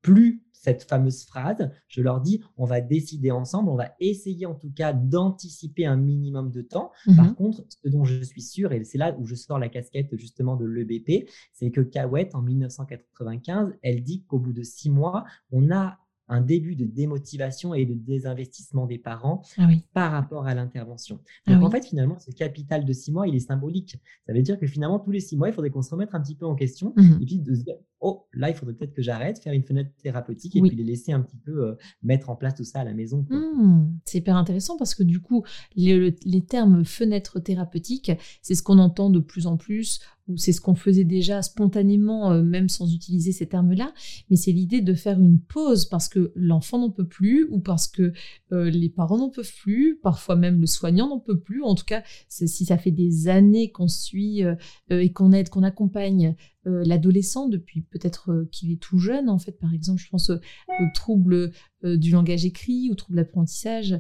plus 0.05 0.45
cette 0.53 0.85
fameuse 0.85 1.25
phrase, 1.25 1.71
je 1.89 2.01
leur 2.01 2.21
dis, 2.21 2.41
on 2.57 2.65
va 2.65 2.81
décider 2.81 3.31
ensemble, 3.31 3.69
on 3.69 3.77
va 3.77 3.95
essayer 4.01 4.47
en 4.47 4.55
tout 4.55 4.71
cas 4.71 4.93
d'anticiper 4.93 5.85
un 5.85 5.97
minimum 5.97 6.51
de 6.51 6.63
temps. 6.63 6.91
Par 7.17 7.27
mmh 7.27 7.35
contre, 7.35 7.65
ce 7.69 7.89
dont 7.89 8.05
je 8.05 8.23
suis 8.23 8.41
sûr, 8.41 8.73
et 8.73 8.85
c'est 8.85 8.99
là 8.99 9.15
où 9.19 9.27
je 9.27 9.35
sors 9.35 9.59
la 9.59 9.69
casquette 9.69 10.15
justement 10.17 10.57
de 10.57 10.65
l'EBP, 10.65 11.29
c'est 11.53 11.71
que 11.71 11.81
Cahouette, 11.83 12.35
en 12.35 12.43
1995, 12.43 13.75
elle 13.83 14.03
dit 14.03 14.25
qu'au 14.25 14.39
bout 14.39 14.53
de 14.53 14.63
six 14.63 14.89
mois, 14.91 15.25
on 15.53 15.71
a 15.71 15.99
un 16.29 16.41
début 16.41 16.75
de 16.75 16.87
démotivation 16.87 17.75
et 17.75 17.85
de 17.85 17.95
désinvestissement 17.95 18.87
des 18.87 18.99
parents 18.99 19.43
ah 19.59 19.69
par 19.93 20.13
rapport 20.13 20.47
à 20.47 20.55
l'intervention. 20.55 21.21
Ah 21.47 21.55
Donc 21.55 21.65
en 21.65 21.71
fait, 21.71 21.85
finalement, 21.85 22.19
ce 22.19 22.31
capital 22.31 22.85
de 22.85 22.93
six 22.93 23.13
mois, 23.13 23.29
il 23.29 23.35
est 23.35 23.41
symbolique. 23.41 23.97
Ça 24.27 24.33
veut 24.33 24.43
dire 24.43 24.59
que 24.59 24.67
finalement, 24.67 24.99
tous 24.99 25.11
les 25.11 25.21
six 25.21 25.37
mois, 25.37 25.49
il 25.49 25.55
faudrait 25.55 25.71
qu'on 25.71 25.83
se 25.83 25.91
remette 25.91 26.15
un 26.15 26.21
petit 26.21 26.35
peu 26.35 26.47
en 26.47 26.55
question 26.55 26.95
mmh 26.97 27.19
et 27.21 27.27
puis 27.27 27.39
de 27.39 27.55
se 27.55 27.63
dire, 27.63 27.77
oh, 28.05 28.27
là, 28.35 28.51
il 28.51 28.55
faudrait 28.55 28.75
peut-être 28.75 28.93
que 28.93 29.01
j'arrête, 29.01 29.39
faire 29.39 29.55
une 29.55 29.63
fenêtre 29.63 29.91
thérapeutique 30.03 30.55
et 30.57 30.61
puis 30.61 30.77
les 30.77 30.85
laisser 30.85 31.13
un 31.13 31.23
petit 31.23 31.39
peu 31.39 31.69
euh, 31.69 31.75
mettre 32.03 32.29
en 32.29 32.37
place 32.37 32.55
tout 32.55 32.63
ça 32.63 32.81
à 32.81 32.85
la 32.85 32.93
maison. 32.93 33.25
Mmh. 33.31 33.99
c'est 34.05 34.19
hyper 34.19 34.37
intéressant 34.37 34.77
parce 34.77 34.95
que 34.95 35.03
du 35.03 35.21
coup, 35.21 35.43
les, 35.75 36.15
termes 36.47 36.85
fenêtre 36.85 37.41
thérapeutique, 37.41 38.13
c'est 38.43 38.55
ce 38.55 38.63
qu'on 38.63 38.79
entend 38.79 39.09
de 39.09 39.21
plus 39.21 39.47
en 39.47 39.57
plus 39.57 40.01
ou 40.29 40.37
c'est 40.37 40.53
ce 40.53 40.61
qu'on 40.61 40.75
faisait 40.75 41.05
déjà 41.05 41.43
spontanément, 41.43 42.33
euh, 42.33 42.43
même 42.43 42.69
sans 42.69 42.95
utiliser 42.95 43.33
ces 43.33 43.47
termes-là, 43.47 43.93
mais 44.31 44.37
c'est 44.37 44.53
l'idée 44.53 44.81
de 44.81 44.95
faire 44.95 45.19
une 45.19 45.39
pause 45.39 45.87
parce 45.87 46.09
que 46.09 46.33
l'enfant 46.35 46.79
n'en 46.79 46.91
peut 46.91 47.07
plus 47.07 47.47
ou 47.51 47.61
parce 47.61 47.89
que 47.89 48.13
euh, 48.53 48.71
les 48.71 48.89
parents 48.89 49.19
n'en 49.19 49.31
peuvent 49.31 49.55
plus, 49.63 49.99
parfois 50.03 50.37
même 50.37 50.61
le 50.61 50.67
soignant 50.67 51.09
n'en 51.09 51.21
peut 51.21 51.39
plus. 51.39 51.63
En 51.63 51.75
tout 51.75 51.85
cas, 51.85 52.03
si 52.29 52.49
ça 52.49 52.77
fait 52.77 52.91
des 52.91 53.29
années 53.29 53.71
qu'on 53.71 53.89
suit 53.89 54.43
et 54.91 55.13
qu'on 55.13 55.33
aide, 55.33 55.49
qu'on 55.49 55.63
accompagne 55.63 56.37
euh, 56.67 56.83
l'adolescent 56.85 57.49
depuis 57.49 57.83
peut-être 57.83 58.31
euh, 58.31 58.49
qu'il 58.51 58.73
est 58.73 58.81
tout 58.81 58.99
jeune 58.99 59.29
en 59.29 59.39
fait 59.39 59.53
par 59.53 59.75
exemple 59.75 60.01
je 60.01 60.09
pense 60.09 60.31
aux 60.31 60.87
troubles 60.95 61.53
euh, 61.85 61.97
du 61.97 62.11
langage 62.11 62.45
écrit 62.45 62.91
ou 62.91 62.95
troubles 62.95 63.17
d'apprentissage 63.17 63.99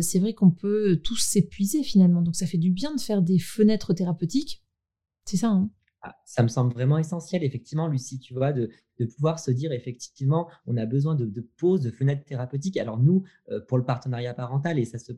c'est 0.00 0.18
vrai 0.18 0.32
qu'on 0.32 0.50
peut 0.50 1.00
tous 1.02 1.18
s'épuiser 1.18 1.82
finalement 1.82 2.22
donc 2.22 2.36
ça 2.36 2.46
fait 2.46 2.58
du 2.58 2.70
bien 2.70 2.94
de 2.94 3.00
faire 3.00 3.22
des 3.22 3.38
fenêtres 3.38 3.92
thérapeutiques 3.92 4.64
c'est 5.24 5.36
ça 5.36 5.48
hein 5.48 5.70
ah, 6.02 6.14
ça 6.24 6.44
me 6.44 6.48
semble 6.48 6.72
vraiment 6.72 6.98
essentiel, 6.98 7.42
effectivement, 7.42 7.88
Lucie, 7.88 8.20
tu 8.20 8.32
vois, 8.32 8.52
de, 8.52 8.70
pouvoir 9.16 9.40
se 9.40 9.50
dire, 9.50 9.72
effectivement, 9.72 10.46
on 10.66 10.76
a 10.76 10.86
besoin 10.86 11.16
de, 11.16 11.24
de 11.24 11.40
pauses, 11.56 11.80
de 11.80 11.90
fenêtres 11.90 12.22
thérapeutiques. 12.22 12.76
Alors 12.76 13.00
nous, 13.00 13.24
pour 13.66 13.76
le 13.76 13.84
partenariat 13.84 14.32
parental, 14.32 14.78
et 14.78 14.84
ça 14.84 14.98
se 14.98 15.12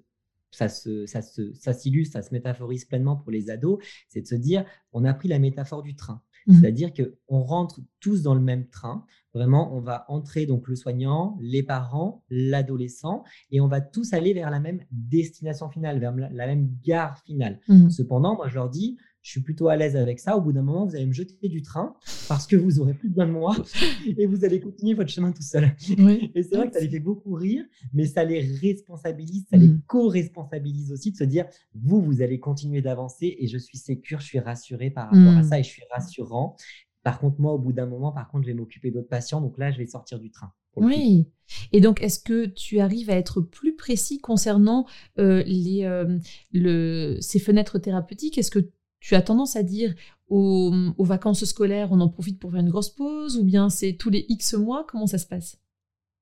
ça 0.50 0.68
se, 0.68 1.06
ça, 1.06 1.22
se, 1.22 1.52
ça 1.54 1.72
s'illustre, 1.72 2.14
ça 2.14 2.22
se 2.22 2.32
métaphorise 2.32 2.84
pleinement 2.84 3.16
pour 3.16 3.30
les 3.30 3.50
ados, 3.50 3.82
c'est 4.08 4.22
de 4.22 4.26
se 4.26 4.34
dire, 4.34 4.64
on 4.92 5.04
a 5.04 5.12
pris 5.14 5.28
la 5.28 5.38
métaphore 5.38 5.82
du 5.82 5.94
train. 5.94 6.22
Mmh. 6.48 6.54
C'est-à-dire 6.54 6.90
qu'on 6.92 7.42
rentre 7.42 7.80
tous 8.00 8.22
dans 8.22 8.34
le 8.34 8.40
même 8.40 8.66
train. 8.68 9.04
Vraiment, 9.34 9.76
on 9.76 9.80
va 9.80 10.06
entrer 10.08 10.46
donc 10.46 10.66
le 10.66 10.74
soignant, 10.74 11.36
les 11.40 11.62
parents, 11.62 12.24
l'adolescent, 12.30 13.22
et 13.50 13.60
on 13.60 13.68
va 13.68 13.82
tous 13.82 14.14
aller 14.14 14.32
vers 14.32 14.50
la 14.50 14.58
même 14.58 14.80
destination 14.90 15.68
finale, 15.68 16.00
vers 16.00 16.14
la 16.16 16.46
même 16.46 16.70
gare 16.82 17.18
finale. 17.18 17.60
Mmh. 17.68 17.90
Cependant, 17.90 18.34
moi, 18.34 18.48
je 18.48 18.54
leur 18.54 18.70
dis, 18.70 18.96
je 19.22 19.30
suis 19.30 19.40
plutôt 19.40 19.68
à 19.68 19.76
l'aise 19.76 19.96
avec 19.96 20.20
ça. 20.20 20.36
Au 20.36 20.40
bout 20.40 20.52
d'un 20.52 20.62
moment, 20.62 20.86
vous 20.86 20.94
allez 20.94 21.06
me 21.06 21.12
jeter 21.12 21.48
du 21.48 21.62
train 21.62 21.94
parce 22.28 22.46
que 22.46 22.56
vous 22.56 22.80
aurez 22.80 22.94
plus 22.94 23.08
besoin 23.08 23.26
de 23.26 23.32
moi 23.32 23.56
et 24.06 24.26
vous 24.26 24.44
allez 24.44 24.60
continuer 24.60 24.94
votre 24.94 25.10
chemin 25.10 25.32
tout 25.32 25.42
seul. 25.42 25.74
Et 26.34 26.42
c'est 26.42 26.56
vrai 26.56 26.68
que 26.68 26.74
ça 26.74 26.80
les 26.80 26.88
fait 26.88 27.00
beaucoup 27.00 27.34
rire, 27.34 27.64
mais 27.92 28.06
ça 28.06 28.24
les 28.24 28.40
responsabilise, 28.40 29.46
ça 29.50 29.56
les 29.56 29.68
mmh. 29.68 29.82
co-responsabilise 29.86 30.92
aussi 30.92 31.12
de 31.12 31.16
se 31.16 31.24
dire, 31.24 31.46
vous, 31.74 32.00
vous 32.00 32.22
allez 32.22 32.40
continuer 32.40 32.82
d'avancer 32.82 33.36
et 33.38 33.46
je 33.48 33.58
suis 33.58 33.78
sécure, 33.78 34.20
je 34.20 34.26
suis 34.26 34.40
rassurée 34.40 34.90
par 34.90 35.06
rapport 35.06 35.36
à 35.36 35.42
mmh. 35.42 35.48
ça 35.48 35.58
et 35.58 35.62
je 35.62 35.68
suis 35.68 35.82
rassurant. 35.90 36.56
Par 37.02 37.20
contre, 37.20 37.40
moi, 37.40 37.52
au 37.52 37.58
bout 37.58 37.72
d'un 37.72 37.86
moment, 37.86 38.12
par 38.12 38.28
contre, 38.28 38.44
je 38.44 38.48
vais 38.48 38.54
m'occuper 38.54 38.90
d'autres 38.90 39.08
patients. 39.08 39.40
Donc 39.40 39.56
là, 39.58 39.70
je 39.70 39.78
vais 39.78 39.86
sortir 39.86 40.18
du 40.18 40.30
train. 40.30 40.52
Oui. 40.76 41.26
Et 41.72 41.80
donc, 41.80 42.02
est-ce 42.02 42.20
que 42.20 42.46
tu 42.46 42.80
arrives 42.80 43.10
à 43.10 43.14
être 43.14 43.40
plus 43.40 43.74
précis 43.74 44.20
concernant 44.20 44.86
euh, 45.18 45.42
les, 45.46 45.84
euh, 45.84 46.18
le, 46.52 47.16
ces 47.20 47.38
fenêtres 47.38 47.78
thérapeutiques? 47.78 48.38
Est-ce 48.38 48.50
que 48.50 48.70
tu 49.00 49.14
as 49.14 49.22
tendance 49.22 49.56
à 49.56 49.62
dire 49.62 49.94
aux, 50.28 50.72
vacances 50.98 51.44
scolaires, 51.44 51.88
on 51.92 52.00
en 52.00 52.08
profite 52.08 52.38
pour 52.38 52.50
faire 52.52 52.60
une 52.60 52.70
grosse 52.70 52.90
pause, 52.90 53.38
ou 53.38 53.44
bien 53.44 53.70
c'est 53.70 53.94
tous 53.94 54.10
les 54.10 54.26
X 54.28 54.54
mois 54.54 54.86
Comment 54.88 55.06
ça 55.06 55.18
se 55.18 55.26
passe? 55.26 55.58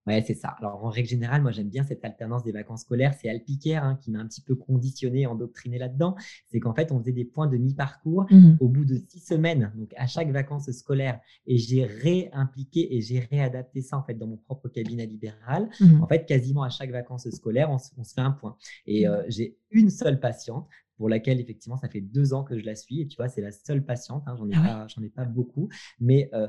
Ouais, 0.07 0.23
c'est 0.25 0.35
ça. 0.35 0.51
Alors, 0.61 0.85
en 0.85 0.89
règle 0.89 1.09
générale, 1.09 1.43
moi, 1.43 1.51
j'aime 1.51 1.69
bien 1.69 1.83
cette 1.83 2.05
alternance 2.05 2.45
des 2.45 2.53
vacances 2.53 2.83
scolaires. 2.83 3.13
C'est 3.21 3.29
Alpicaire 3.29 3.83
hein, 3.83 3.99
qui 4.01 4.13
m'a 4.13 4.21
un 4.21 4.27
petit 4.27 4.41
peu 4.41 4.55
conditionné, 4.55 5.27
endoctriné 5.27 5.79
là-dedans. 5.79 6.15
C'est 6.47 6.61
qu'en 6.61 6.75
fait, 6.75 6.93
on 6.93 7.01
faisait 7.01 7.13
des 7.13 7.25
points 7.25 7.49
de 7.49 7.57
mi-parcours 7.57 8.25
mmh 8.31 8.57
au 8.61 8.69
bout 8.69 8.85
de 8.85 8.97
six 9.09 9.19
semaines, 9.19 9.73
donc 9.75 9.93
à 9.97 10.07
chaque 10.07 10.31
vacances 10.31 10.71
scolaires. 10.71 11.21
Et 11.47 11.59
j'ai 11.59 11.85
réimpliqué 11.85 12.95
et 12.95 13.01
j'ai 13.01 13.19
réadapté 13.19 13.83
ça, 13.83 13.99
en 13.99 14.05
fait, 14.05 14.15
dans 14.15 14.29
mon 14.29 14.37
propre 14.37 14.69
cabinet 14.69 15.07
libéral. 15.07 15.69
Mmh 15.81 16.03
en 16.03 16.07
fait, 16.07 16.25
quasiment 16.25 16.63
à 16.63 16.71
chaque 16.71 16.91
vacances 16.91 17.29
scolaires, 17.31 17.71
on, 17.71 17.79
se 17.79 18.15
fait 18.15 18.21
un 18.21 18.31
point. 18.31 18.57
Et 18.87 19.07
mmh. 19.07 19.11
euh, 19.11 19.23
j'ai 19.27 19.59
une 19.73 19.91
seule 19.91 20.21
patiente 20.21 20.69
pour 20.97 21.09
laquelle 21.09 21.41
effectivement 21.41 21.77
ça 21.77 21.89
fait 21.89 22.01
deux 22.01 22.35
ans 22.35 22.45
que 22.45 22.59
je 22.59 22.65
la 22.65 22.75
suis. 22.75 23.01
Et 23.01 23.07
tu 23.07 23.17
vois 23.17 23.29
c'est 23.29 23.43
la 23.43 23.53
seule 23.53 23.85
patiente 23.85 24.25
hein, 24.27 24.37
j'en 24.39 24.49
ai 24.49 24.55
ah 24.57 24.87
pas 24.87 25.03
ai 25.03 25.09
pas 25.09 25.25
beaucoup. 25.25 25.69
Mais 26.01 26.31
euh, 26.35 26.49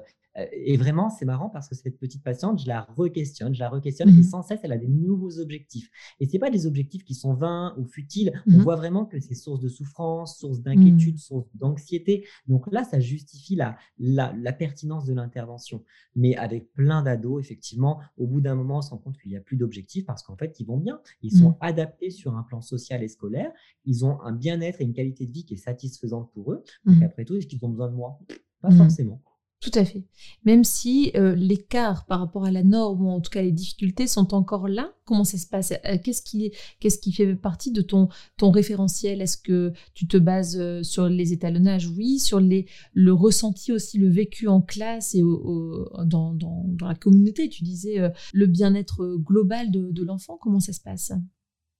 et 0.51 0.77
vraiment, 0.77 1.09
c'est 1.09 1.25
marrant 1.25 1.49
parce 1.49 1.67
que 1.67 1.75
cette 1.75 1.97
petite 1.97 2.23
patiente, 2.23 2.61
je 2.61 2.67
la 2.67 2.81
re-questionne, 2.95 3.55
je 3.55 3.59
la 3.59 3.69
re-questionne 3.69 4.09
et 4.09 4.11
mmh 4.11 4.23
sans 4.23 4.43
cesse, 4.43 4.59
elle 4.63 4.71
a 4.71 4.77
des 4.77 4.87
nouveaux 4.87 5.39
objectifs. 5.39 5.89
Et 6.19 6.27
ce 6.27 6.37
pas 6.37 6.49
des 6.49 6.67
objectifs 6.67 7.03
qui 7.03 7.15
sont 7.15 7.33
vains 7.33 7.73
ou 7.77 7.85
futiles. 7.85 8.31
On 8.45 8.51
mmh 8.51 8.61
voit 8.61 8.75
vraiment 8.75 9.05
que 9.05 9.19
c'est 9.19 9.33
source 9.33 9.59
de 9.59 9.69
souffrance, 9.69 10.37
source 10.37 10.61
d'inquiétude, 10.61 11.15
mmh. 11.15 11.19
source 11.19 11.47
d'anxiété. 11.55 12.25
Donc 12.47 12.71
là, 12.71 12.83
ça 12.83 12.99
justifie 12.99 13.55
la, 13.55 13.77
la, 13.97 14.53
pertinence 14.53 15.05
de 15.05 15.13
l'intervention. 15.13 15.83
Mais 16.15 16.35
avec 16.35 16.71
plein 16.73 17.01
d'ados, 17.01 17.39
effectivement, 17.39 17.99
au 18.17 18.27
bout 18.27 18.41
d'un 18.41 18.55
moment, 18.55 18.77
on 18.77 18.81
se 18.81 18.91
rend 18.91 18.97
compte 18.97 19.17
qu'il 19.17 19.31
n'y 19.31 19.37
a 19.37 19.41
plus 19.41 19.57
d'objectifs 19.57 20.05
parce 20.05 20.23
qu'en 20.23 20.35
fait, 20.35 20.59
ils 20.59 20.65
vont 20.65 20.77
bien. 20.77 20.99
Ils 21.21 21.35
sont 21.35 21.57
adaptés 21.61 22.11
sur 22.11 22.35
un 22.35 22.43
plan 22.43 22.61
social 22.61 23.03
et 23.03 23.07
scolaire. 23.07 23.51
Ils 23.85 24.05
ont 24.05 24.21
un 24.21 24.33
bien-être 24.33 24.81
et 24.81 24.83
une 24.83 24.93
qualité 24.93 25.25
de 25.25 25.31
vie 25.31 25.45
qui 25.45 25.55
est 25.55 25.57
satisfaisante 25.57 26.31
pour 26.33 26.53
eux. 26.53 26.63
Donc 26.85 27.01
après 27.01 27.25
tout, 27.25 27.35
est-ce 27.35 27.47
qu'ils 27.47 27.63
ont 27.65 27.69
besoin 27.69 27.89
de 27.89 27.95
moi? 27.95 28.19
Pas 28.61 28.71
forcément. 28.71 29.21
Tout 29.59 29.71
à 29.73 29.83
fait. 29.83 30.03
Même 30.45 30.63
si 30.63 31.11
euh, 31.15 31.33
l'écart 31.33 32.05
par 32.05 32.19
rapport 32.19 32.45
à 32.45 32.51
la 32.51 32.63
norme, 32.63 33.07
ou 33.07 33.09
en 33.09 33.19
tout 33.21 33.31
cas 33.31 33.41
les 33.41 33.51
difficultés 33.51 34.05
sont 34.05 34.35
encore 34.35 34.67
là, 34.67 34.93
comment 35.03 35.23
ça 35.23 35.39
se 35.39 35.47
passe? 35.47 35.71
Euh, 35.71 35.97
qu'est-ce, 36.03 36.21
qui, 36.21 37.11
fait 37.11 37.35
partie 37.35 37.71
de 37.71 37.81
ton, 37.81 38.09
référentiel? 38.39 39.19
Est-ce 39.19 39.37
que 39.37 39.73
tu 39.95 40.07
te 40.07 40.17
bases 40.17 40.59
euh, 40.59 40.83
sur 40.83 41.09
les 41.09 41.33
étalonnages? 41.33 41.87
Oui. 41.87 42.19
Sur 42.19 42.39
les, 42.39 42.67
le 42.93 43.13
ressenti 43.13 43.71
aussi, 43.71 43.97
le 43.97 44.09
vécu 44.09 44.47
en 44.47 44.61
classe 44.61 45.15
et 45.15 45.21
dans, 45.21 46.35
dans, 46.35 46.63
dans, 46.65 46.87
la 46.87 46.95
communauté 46.95 47.49
Tu 47.49 47.63
disais 47.63 48.11
le 48.33 48.45
bien-être 48.45 49.17
global 49.17 49.71
de, 49.71 49.91
de 49.91 50.03
l'enfant, 50.03 50.37
comment 50.39 50.59
ça 50.59 50.73
se 50.73 50.81
passe? 50.81 51.11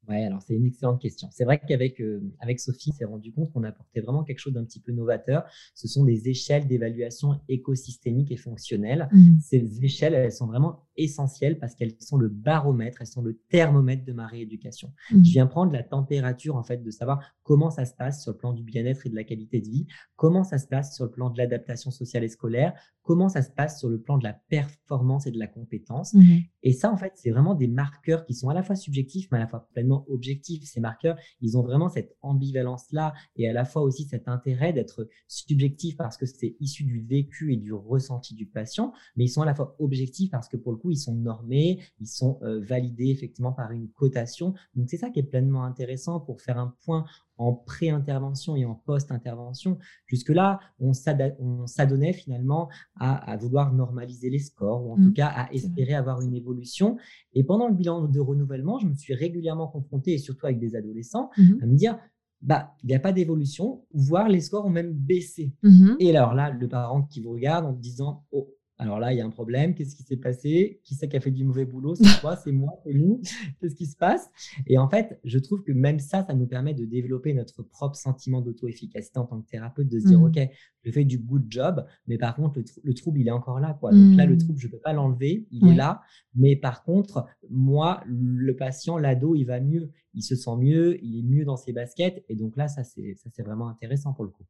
Ouais, 0.07 0.23
alors 0.23 0.41
c'est 0.41 0.55
une 0.55 0.65
excellente 0.65 1.01
question. 1.01 1.27
C'est 1.31 1.43
vrai 1.43 1.59
qu'avec 1.59 1.99
euh, 1.99 2.21
avec 2.39 2.59
Sophie, 2.59 2.91
s'est 2.93 3.05
rendu 3.05 3.33
compte 3.33 3.51
qu'on 3.51 3.63
apportait 3.63 3.99
vraiment 3.99 4.23
quelque 4.23 4.39
chose 4.39 4.53
d'un 4.53 4.63
petit 4.63 4.79
peu 4.79 4.93
novateur. 4.93 5.43
Ce 5.75 5.87
sont 5.87 6.05
des 6.05 6.29
échelles 6.29 6.67
d'évaluation 6.67 7.39
écosystémique 7.49 8.31
et 8.31 8.37
fonctionnelle. 8.37 9.09
Mmh. 9.11 9.39
Ces 9.41 9.83
échelles, 9.83 10.13
elles 10.13 10.31
sont 10.31 10.47
vraiment 10.47 10.86
essentielles 10.97 11.59
parce 11.59 11.75
qu'elles 11.75 11.95
sont 11.99 12.17
le 12.17 12.29
baromètre, 12.29 12.97
elles 13.01 13.07
sont 13.07 13.21
le 13.21 13.39
thermomètre 13.49 14.03
de 14.05 14.13
ma 14.13 14.27
rééducation. 14.27 14.93
Mmh. 15.11 15.23
Je 15.23 15.31
viens 15.31 15.47
prendre 15.47 15.71
la 15.71 15.83
température 15.83 16.55
en 16.55 16.63
fait 16.63 16.83
de 16.83 16.91
savoir 16.91 17.19
comment 17.43 17.69
ça 17.69 17.85
se 17.85 17.93
passe 17.93 18.23
sur 18.23 18.33
le 18.33 18.37
plan 18.37 18.53
du 18.53 18.63
bien-être 18.63 19.05
et 19.05 19.09
de 19.09 19.15
la 19.15 19.23
qualité 19.23 19.61
de 19.61 19.67
vie, 19.67 19.87
comment 20.15 20.43
ça 20.43 20.57
se 20.57 20.67
passe 20.67 20.95
sur 20.95 21.05
le 21.05 21.11
plan 21.11 21.29
de 21.29 21.37
l'adaptation 21.37 21.91
sociale 21.91 22.23
et 22.23 22.29
scolaire, 22.29 22.73
comment 23.03 23.29
ça 23.29 23.41
se 23.41 23.49
passe 23.49 23.79
sur 23.79 23.87
le 23.87 24.01
plan 24.01 24.17
de 24.17 24.23
la 24.25 24.33
performance 24.33 25.27
et 25.27 25.31
de 25.31 25.39
la 25.39 25.47
compétence. 25.47 26.13
Mmh. 26.13 26.39
Et 26.63 26.73
ça, 26.73 26.91
en 26.91 26.97
fait, 26.97 27.13
c'est 27.15 27.31
vraiment 27.31 27.55
des 27.55 27.67
marqueurs 27.67 28.25
qui 28.25 28.33
sont 28.33 28.49
à 28.49 28.53
la 28.53 28.63
fois 28.63 28.75
subjectifs, 28.75 29.29
mais 29.31 29.37
à 29.37 29.41
la 29.41 29.47
fois 29.47 29.69
pleinement 29.73 30.05
objectifs. 30.09 30.63
Ces 30.65 30.81
marqueurs, 30.81 31.17
ils 31.39 31.57
ont 31.57 31.63
vraiment 31.63 31.87
cette 31.87 32.17
ambivalence-là 32.21 33.13
et 33.37 33.47
à 33.47 33.53
la 33.53 33.63
fois 33.63 33.83
aussi 33.83 34.03
cet 34.03 34.27
intérêt 34.27 34.73
d'être 34.73 35.07
subjectifs 35.29 35.95
parce 35.95 36.17
que 36.17 36.25
c'est 36.25 36.57
issu 36.59 36.83
du 36.83 36.99
vécu 36.99 37.53
et 37.53 37.57
du 37.57 37.71
ressenti 37.71 38.35
du 38.35 38.45
patient, 38.45 38.91
mais 39.15 39.23
ils 39.23 39.29
sont 39.29 39.41
à 39.41 39.45
la 39.45 39.55
fois 39.55 39.75
objectifs 39.79 40.29
parce 40.29 40.49
que 40.49 40.57
pour 40.57 40.73
le 40.73 40.77
coup, 40.77 40.86
coup, 40.87 40.91
ils 40.91 40.97
sont 40.97 41.15
normés, 41.15 41.79
ils 41.99 42.07
sont 42.07 42.39
validés 42.41 43.09
effectivement 43.09 43.51
par 43.51 43.71
une 43.71 43.89
cotation. 43.89 44.53
Donc, 44.75 44.89
c'est 44.89 44.97
ça 44.97 45.09
qui 45.09 45.19
est 45.19 45.23
pleinement 45.23 45.63
intéressant 45.63 46.19
pour 46.19 46.41
faire 46.41 46.57
un 46.57 46.73
point 46.85 47.05
en 47.37 47.53
pré-intervention 47.53 48.55
et 48.55 48.65
en 48.65 48.75
post-intervention. 48.75 49.77
Jusque-là, 50.07 50.59
on 50.79 50.93
s'adonnait 50.93 52.13
finalement 52.13 52.69
à, 52.99 53.37
vouloir 53.37 53.73
normaliser 53.73 54.29
les 54.29 54.39
scores, 54.39 54.85
ou 54.85 54.93
en 54.93 54.95
tout 54.95 55.09
mmh. 55.09 55.13
cas 55.13 55.27
à 55.27 55.53
espérer 55.53 55.93
avoir 55.93 56.21
une 56.21 56.33
évolution. 56.33 56.97
Et 57.33 57.43
pendant 57.43 57.67
le 57.67 57.75
bilan 57.75 58.07
de 58.07 58.19
renouvellement, 58.19 58.79
je 58.79 58.87
me 58.87 58.95
suis 58.95 59.13
régulièrement 59.13 59.67
confronté, 59.67 60.13
et 60.13 60.17
surtout 60.17 60.45
avec 60.45 60.59
des 60.59 60.75
adolescents, 60.75 61.29
mmh 61.37 61.43
à 61.61 61.65
me 61.65 61.75
dire, 61.75 61.99
bah, 62.41 62.75
il 62.83 62.87
n'y 62.87 62.95
a 62.95 62.99
pas 62.99 63.13
d'évolution, 63.13 63.83
voire 63.93 64.29
les 64.29 64.41
scores 64.41 64.65
ont 64.65 64.71
même 64.71 64.93
baissé. 64.93 65.53
Mmh 65.63 65.95
et 65.99 66.15
alors 66.15 66.33
là, 66.33 66.51
le 66.51 66.67
parent 66.67 67.03
qui 67.03 67.21
vous 67.21 67.31
regarde 67.31 67.65
en 67.65 67.73
disant, 67.73 68.25
oh, 68.31 68.49
alors 68.79 68.99
là, 68.99 69.11
il 69.11 69.17
y 69.17 69.21
a 69.21 69.25
un 69.25 69.31
problème. 69.31 69.73
Qu'est-ce 69.73 69.95
qui 69.95 70.03
s'est 70.03 70.17
passé? 70.17 70.81
Qui 70.83 70.93
c'est 70.93 71.09
qui 71.09 71.17
a 71.17 71.19
fait 71.19 71.31
du 71.31 71.43
mauvais 71.43 71.65
boulot? 71.65 71.95
C'est 71.95 72.03
toi, 72.21 72.35
c'est 72.35 72.51
moi, 72.51 72.73
c'est 72.83 72.93
nous 72.93 73.21
Qu'est-ce 73.59 73.75
qui 73.75 73.87
se 73.87 73.95
passe? 73.95 74.29
Et 74.67 74.77
en 74.77 74.87
fait, 74.87 75.19
je 75.23 75.39
trouve 75.39 75.63
que 75.63 75.71
même 75.71 75.99
ça, 75.99 76.23
ça 76.23 76.33
nous 76.33 76.45
permet 76.45 76.73
de 76.73 76.85
développer 76.85 77.33
notre 77.33 77.63
propre 77.63 77.95
sentiment 77.95 78.41
d'auto-efficacité 78.41 79.19
en 79.19 79.25
tant 79.25 79.41
que 79.41 79.49
thérapeute, 79.49 79.87
de 79.87 79.99
se 79.99 80.07
dire, 80.07 80.19
mmh. 80.19 80.25
OK, 80.25 80.39
je 80.83 80.91
fais 80.91 81.05
du 81.05 81.17
good 81.17 81.45
job, 81.49 81.85
mais 82.07 82.17
par 82.17 82.35
contre, 82.35 82.61
le, 82.83 82.93
trouble, 82.93 83.19
il 83.19 83.27
est 83.27 83.31
encore 83.31 83.59
là. 83.59 83.75
Quoi. 83.79 83.91
Donc 83.91 84.15
là, 84.15 84.25
le 84.25 84.35
mmh. 84.35 84.39
trouble, 84.39 84.59
je 84.59 84.67
ne 84.67 84.71
peux 84.71 84.79
pas 84.79 84.93
l'enlever, 84.93 85.47
il 85.51 85.67
est 85.67 85.75
là. 85.75 86.01
Mais 86.35 86.55
par 86.55 86.83
contre, 86.83 87.25
moi, 87.49 88.03
le 88.05 88.55
patient, 88.55 88.97
l'ado, 88.97 89.35
il 89.35 89.45
va 89.45 89.59
mieux. 89.59 89.91
Il 90.17 90.23
se 90.23 90.35
sent 90.35 90.57
mieux, 90.57 90.97
il 91.03 91.19
est 91.19 91.23
mieux 91.23 91.45
dans 91.45 91.57
ses 91.57 91.71
baskets. 91.71 92.25
Et 92.27 92.35
donc 92.35 92.57
là, 92.57 92.67
ça, 92.67 92.83
c'est 92.83 93.43
vraiment 93.43 93.69
intéressant 93.69 94.13
pour 94.13 94.25
le 94.25 94.31
coup. 94.31 94.43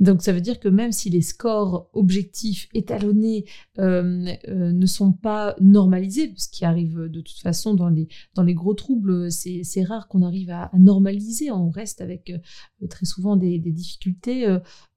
Donc 0.00 0.22
ça 0.22 0.32
veut 0.32 0.40
dire 0.40 0.60
que 0.60 0.68
même 0.68 0.92
si 0.92 1.10
les 1.10 1.20
scores 1.20 1.88
objectifs 1.92 2.68
étalonnés 2.74 3.44
euh, 3.78 4.26
euh, 4.48 4.72
ne 4.72 4.86
sont 4.86 5.12
pas 5.12 5.56
normalisés, 5.60 6.32
ce 6.36 6.48
qui 6.48 6.64
arrive 6.64 7.08
de 7.08 7.20
toute 7.20 7.38
façon 7.38 7.74
dans 7.74 7.88
les, 7.88 8.08
dans 8.34 8.42
les 8.42 8.54
gros 8.54 8.74
troubles, 8.74 9.30
c'est 9.30 9.84
rare 9.84 10.08
qu'on 10.08 10.22
arrive 10.22 10.50
à, 10.50 10.70
normaliser, 10.78 11.50
on 11.50 11.70
reste 11.70 12.00
avec 12.00 12.30
euh, 12.30 12.86
très 12.88 13.06
souvent 13.06 13.36
des, 13.36 13.58
difficultés 13.58 14.46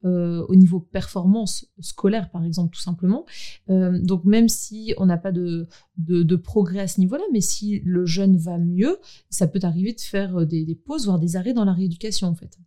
au 0.03 0.55
niveau 0.55 0.79
performance 0.79 1.65
scolaire 1.79 2.29
par 2.29 2.43
exemple 2.45 2.75
tout 2.75 2.81
simplement. 2.81 3.25
donc 3.67 4.23
même 4.25 4.47
si 4.49 4.93
on 4.97 5.05
n'a 5.05 5.17
pas 5.17 5.31
de, 5.31 5.67
de, 5.97 6.35
progrès 6.35 6.79
à 6.79 6.87
ce 6.87 6.99
niveau-là, 6.99 7.23
mais 7.33 7.41
si 7.41 7.81
le 7.83 8.05
jeune 8.05 8.37
va 8.37 8.57
mieux, 8.57 8.97
ça 9.29 9.47
peut 9.47 9.59
arriver 9.63 9.93
de 9.93 9.99
faire 9.99 10.16
des, 10.45 10.65
des 10.65 10.75
pauses, 10.75 11.05
voire 11.05 11.19
des 11.19 11.35
arrêts 11.35 11.53
dans 11.53 11.65
la 11.65 11.73
rééducation 11.73 12.27
en 12.27 12.35
fait. 12.35 12.57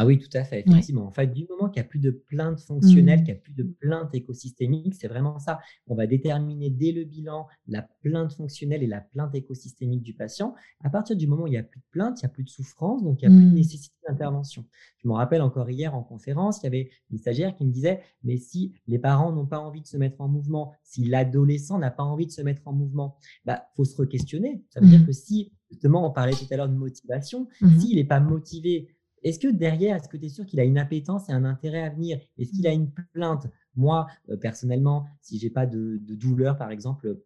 Ah 0.00 0.06
oui, 0.06 0.18
tout 0.18 0.28
à 0.34 0.44
fait, 0.44 0.60
effectivement. 0.60 1.06
En 1.06 1.10
fait, 1.10 1.26
du 1.26 1.44
moment 1.48 1.68
qu'il 1.68 1.82
n'y 1.82 1.86
a 1.86 1.88
plus 1.88 1.98
de 1.98 2.12
plainte 2.12 2.60
fonctionnelle, 2.60 3.20
mmh. 3.20 3.24
qu'il 3.24 3.34
n'y 3.34 3.38
a 3.40 3.42
plus 3.42 3.52
de 3.52 3.64
plainte 3.64 4.14
écosystémique, 4.14 4.94
c'est 4.94 5.08
vraiment 5.08 5.40
ça. 5.40 5.58
On 5.88 5.96
va 5.96 6.06
déterminer 6.06 6.70
dès 6.70 6.92
le 6.92 7.02
bilan 7.02 7.48
la 7.66 7.82
plainte 7.82 8.32
fonctionnelle 8.32 8.84
et 8.84 8.86
la 8.86 9.00
plainte 9.00 9.34
écosystémique 9.34 10.02
du 10.02 10.14
patient. 10.14 10.54
À 10.84 10.88
partir 10.88 11.16
du 11.16 11.26
moment 11.26 11.44
où 11.44 11.46
il 11.48 11.52
n'y 11.52 11.56
a 11.56 11.64
plus 11.64 11.80
de 11.80 11.86
plainte, 11.90 12.20
il 12.20 12.26
n'y 12.26 12.26
a 12.26 12.32
plus 12.32 12.44
de 12.44 12.48
souffrance, 12.48 13.02
donc 13.02 13.22
il 13.22 13.28
n'y 13.28 13.34
a 13.34 13.36
plus 13.36 13.46
de 13.46 13.50
mmh. 13.50 13.54
nécessité 13.54 13.96
d'intervention. 14.08 14.64
Je 15.02 15.08
me 15.08 15.14
rappelle 15.14 15.42
encore 15.42 15.68
hier 15.68 15.92
en 15.94 16.04
conférence, 16.04 16.60
il 16.62 16.64
y 16.64 16.68
avait 16.68 16.90
une 17.10 17.18
stagiaire 17.18 17.56
qui 17.56 17.64
me 17.64 17.72
disait, 17.72 18.00
mais 18.22 18.36
si 18.36 18.74
les 18.86 19.00
parents 19.00 19.32
n'ont 19.32 19.46
pas 19.46 19.58
envie 19.58 19.80
de 19.80 19.86
se 19.88 19.96
mettre 19.96 20.20
en 20.20 20.28
mouvement, 20.28 20.74
si 20.84 21.06
l'adolescent 21.06 21.76
n'a 21.76 21.90
pas 21.90 22.04
envie 22.04 22.26
de 22.26 22.32
se 22.32 22.42
mettre 22.42 22.62
en 22.66 22.72
mouvement, 22.72 23.16
il 23.22 23.46
bah, 23.46 23.64
faut 23.74 23.84
se 23.84 24.00
re-questionner. 24.00 24.62
Ça 24.68 24.80
veut 24.80 24.86
dire 24.86 25.00
mmh. 25.00 25.06
que 25.06 25.12
si, 25.12 25.52
justement, 25.70 26.06
on 26.06 26.10
parlait 26.10 26.32
tout 26.32 26.46
à 26.50 26.56
l'heure 26.56 26.68
de 26.68 26.74
motivation, 26.74 27.48
s'il 27.78 27.96
n'est 27.96 28.04
pas 28.04 28.20
motivé 28.20 28.88
est-ce 29.22 29.38
que 29.38 29.48
derrière, 29.48 29.96
est-ce 29.96 30.08
que 30.08 30.16
tu 30.16 30.26
es 30.26 30.28
sûr 30.28 30.46
qu'il 30.46 30.60
a 30.60 30.64
une 30.64 30.78
appétence 30.78 31.28
et 31.28 31.32
un 31.32 31.44
intérêt 31.44 31.82
à 31.82 31.90
venir? 31.90 32.20
Est-ce 32.38 32.52
qu'il 32.52 32.66
a 32.66 32.72
une 32.72 32.90
plainte? 33.12 33.46
Moi, 33.74 34.06
euh, 34.30 34.36
personnellement, 34.36 35.06
si 35.20 35.38
j'ai 35.38 35.50
pas 35.50 35.66
de, 35.66 35.98
douleur, 35.98 36.56
par 36.56 36.70
exemple, 36.70 37.18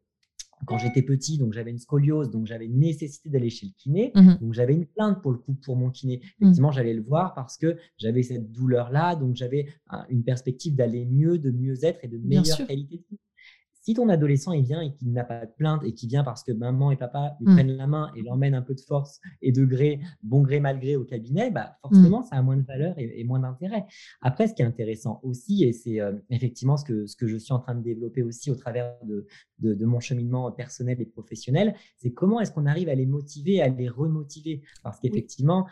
quand 0.66 0.78
j'étais 0.78 1.02
petit, 1.02 1.38
donc 1.38 1.52
j'avais 1.52 1.70
une 1.70 1.78
scoliose, 1.78 2.30
donc 2.30 2.46
j'avais 2.46 2.66
une 2.66 2.78
nécessité 2.78 3.28
d'aller 3.28 3.50
chez 3.50 3.66
le 3.66 3.72
kiné, 3.76 4.12
mmh 4.14 4.34
donc 4.40 4.52
j'avais 4.52 4.74
une 4.74 4.86
plainte 4.86 5.20
pour 5.20 5.32
le 5.32 5.38
coup 5.38 5.54
pour 5.54 5.76
mon 5.76 5.90
kiné. 5.90 6.18
Mmh. 6.18 6.44
Effectivement, 6.44 6.70
j'allais 6.70 6.94
le 6.94 7.02
voir 7.02 7.34
parce 7.34 7.56
que 7.56 7.76
j'avais 7.98 8.22
cette 8.22 8.52
douleur-là, 8.52 9.16
donc 9.16 9.34
j'avais 9.34 9.66
une 10.08 10.22
perspective 10.22 10.76
d'aller 10.76 11.04
mieux, 11.04 11.38
de 11.38 11.50
mieux 11.50 11.84
être 11.84 12.04
et 12.04 12.08
de 12.08 12.18
meilleure 12.18 12.66
qualité 12.66 12.98
de 12.98 13.04
vie. 13.10 13.18
Si 13.82 13.94
ton 13.94 14.08
adolescent 14.08 14.52
il 14.52 14.64
vient 14.64 14.80
et 14.80 14.92
qu'il 14.92 15.12
n'a 15.12 15.24
pas 15.24 15.44
de 15.44 15.50
plainte 15.50 15.82
et 15.84 15.92
qu'il 15.92 16.08
vient 16.08 16.22
parce 16.22 16.44
que 16.44 16.52
maman 16.52 16.92
et 16.92 16.96
papa 16.96 17.36
lui 17.40 17.50
mmh. 17.50 17.54
prennent 17.54 17.76
la 17.76 17.86
main 17.88 18.12
et 18.16 18.22
l'emmènent 18.22 18.54
un 18.54 18.62
peu 18.62 18.74
de 18.74 18.80
force 18.80 19.20
et 19.42 19.50
de 19.50 19.64
gré, 19.64 20.00
bon 20.22 20.42
gré, 20.42 20.60
mal 20.60 20.78
gré 20.78 20.94
au 20.94 21.04
cabinet, 21.04 21.50
bah 21.50 21.76
forcément, 21.82 22.20
mmh. 22.20 22.24
ça 22.30 22.36
a 22.36 22.42
moins 22.42 22.56
de 22.56 22.62
valeur 22.62 22.94
et, 22.96 23.24
moins 23.24 23.40
d'intérêt. 23.40 23.84
Après, 24.20 24.46
ce 24.46 24.54
qui 24.54 24.62
est 24.62 24.64
intéressant 24.64 25.20
aussi, 25.24 25.64
et 25.64 25.72
c'est 25.72 26.00
euh, 26.00 26.12
effectivement 26.30 26.76
ce 26.76 26.84
que, 26.84 27.06
ce 27.06 27.16
que 27.16 27.26
je 27.26 27.36
suis 27.36 27.52
en 27.52 27.58
train 27.58 27.74
de 27.74 27.82
développer 27.82 28.22
aussi 28.22 28.50
au 28.50 28.54
travers 28.54 28.94
de, 29.04 29.26
de, 29.58 29.84
mon 29.84 30.00
cheminement 30.00 30.50
personnel 30.52 31.00
et 31.00 31.06
professionnel, 31.06 31.74
c'est 31.96 32.12
comment 32.12 32.40
est-ce 32.40 32.52
qu'on 32.52 32.66
arrive 32.66 32.88
à 32.88 32.94
les 32.94 33.06
motiver, 33.06 33.62
à 33.62 33.68
les 33.68 33.88
remotiver? 33.88 34.62
Parce 34.82 35.00
qu'effectivement, 35.00 35.66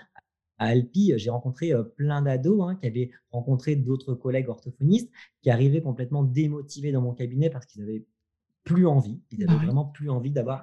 à 0.60 0.66
Alpi, 0.66 1.12
j'ai 1.16 1.30
rencontré 1.30 1.72
plein 1.96 2.22
d'ados 2.22 2.62
hein, 2.62 2.76
qui 2.76 2.86
avaient 2.86 3.10
rencontré 3.32 3.74
d'autres 3.74 4.14
collègues 4.14 4.48
orthophonistes 4.48 5.10
qui 5.42 5.50
arrivaient 5.50 5.80
complètement 5.80 6.22
démotivés 6.22 6.92
dans 6.92 7.00
mon 7.00 7.14
cabinet 7.14 7.50
parce 7.50 7.66
qu'ils 7.66 7.82
avaient 7.82 8.04
plus 8.64 8.86
envie, 8.86 9.20
ils 9.30 9.42
avaient 9.44 9.54
bah 9.54 9.64
vraiment 9.64 9.86
plus 9.86 10.10
envie 10.10 10.30
d'avoir 10.30 10.62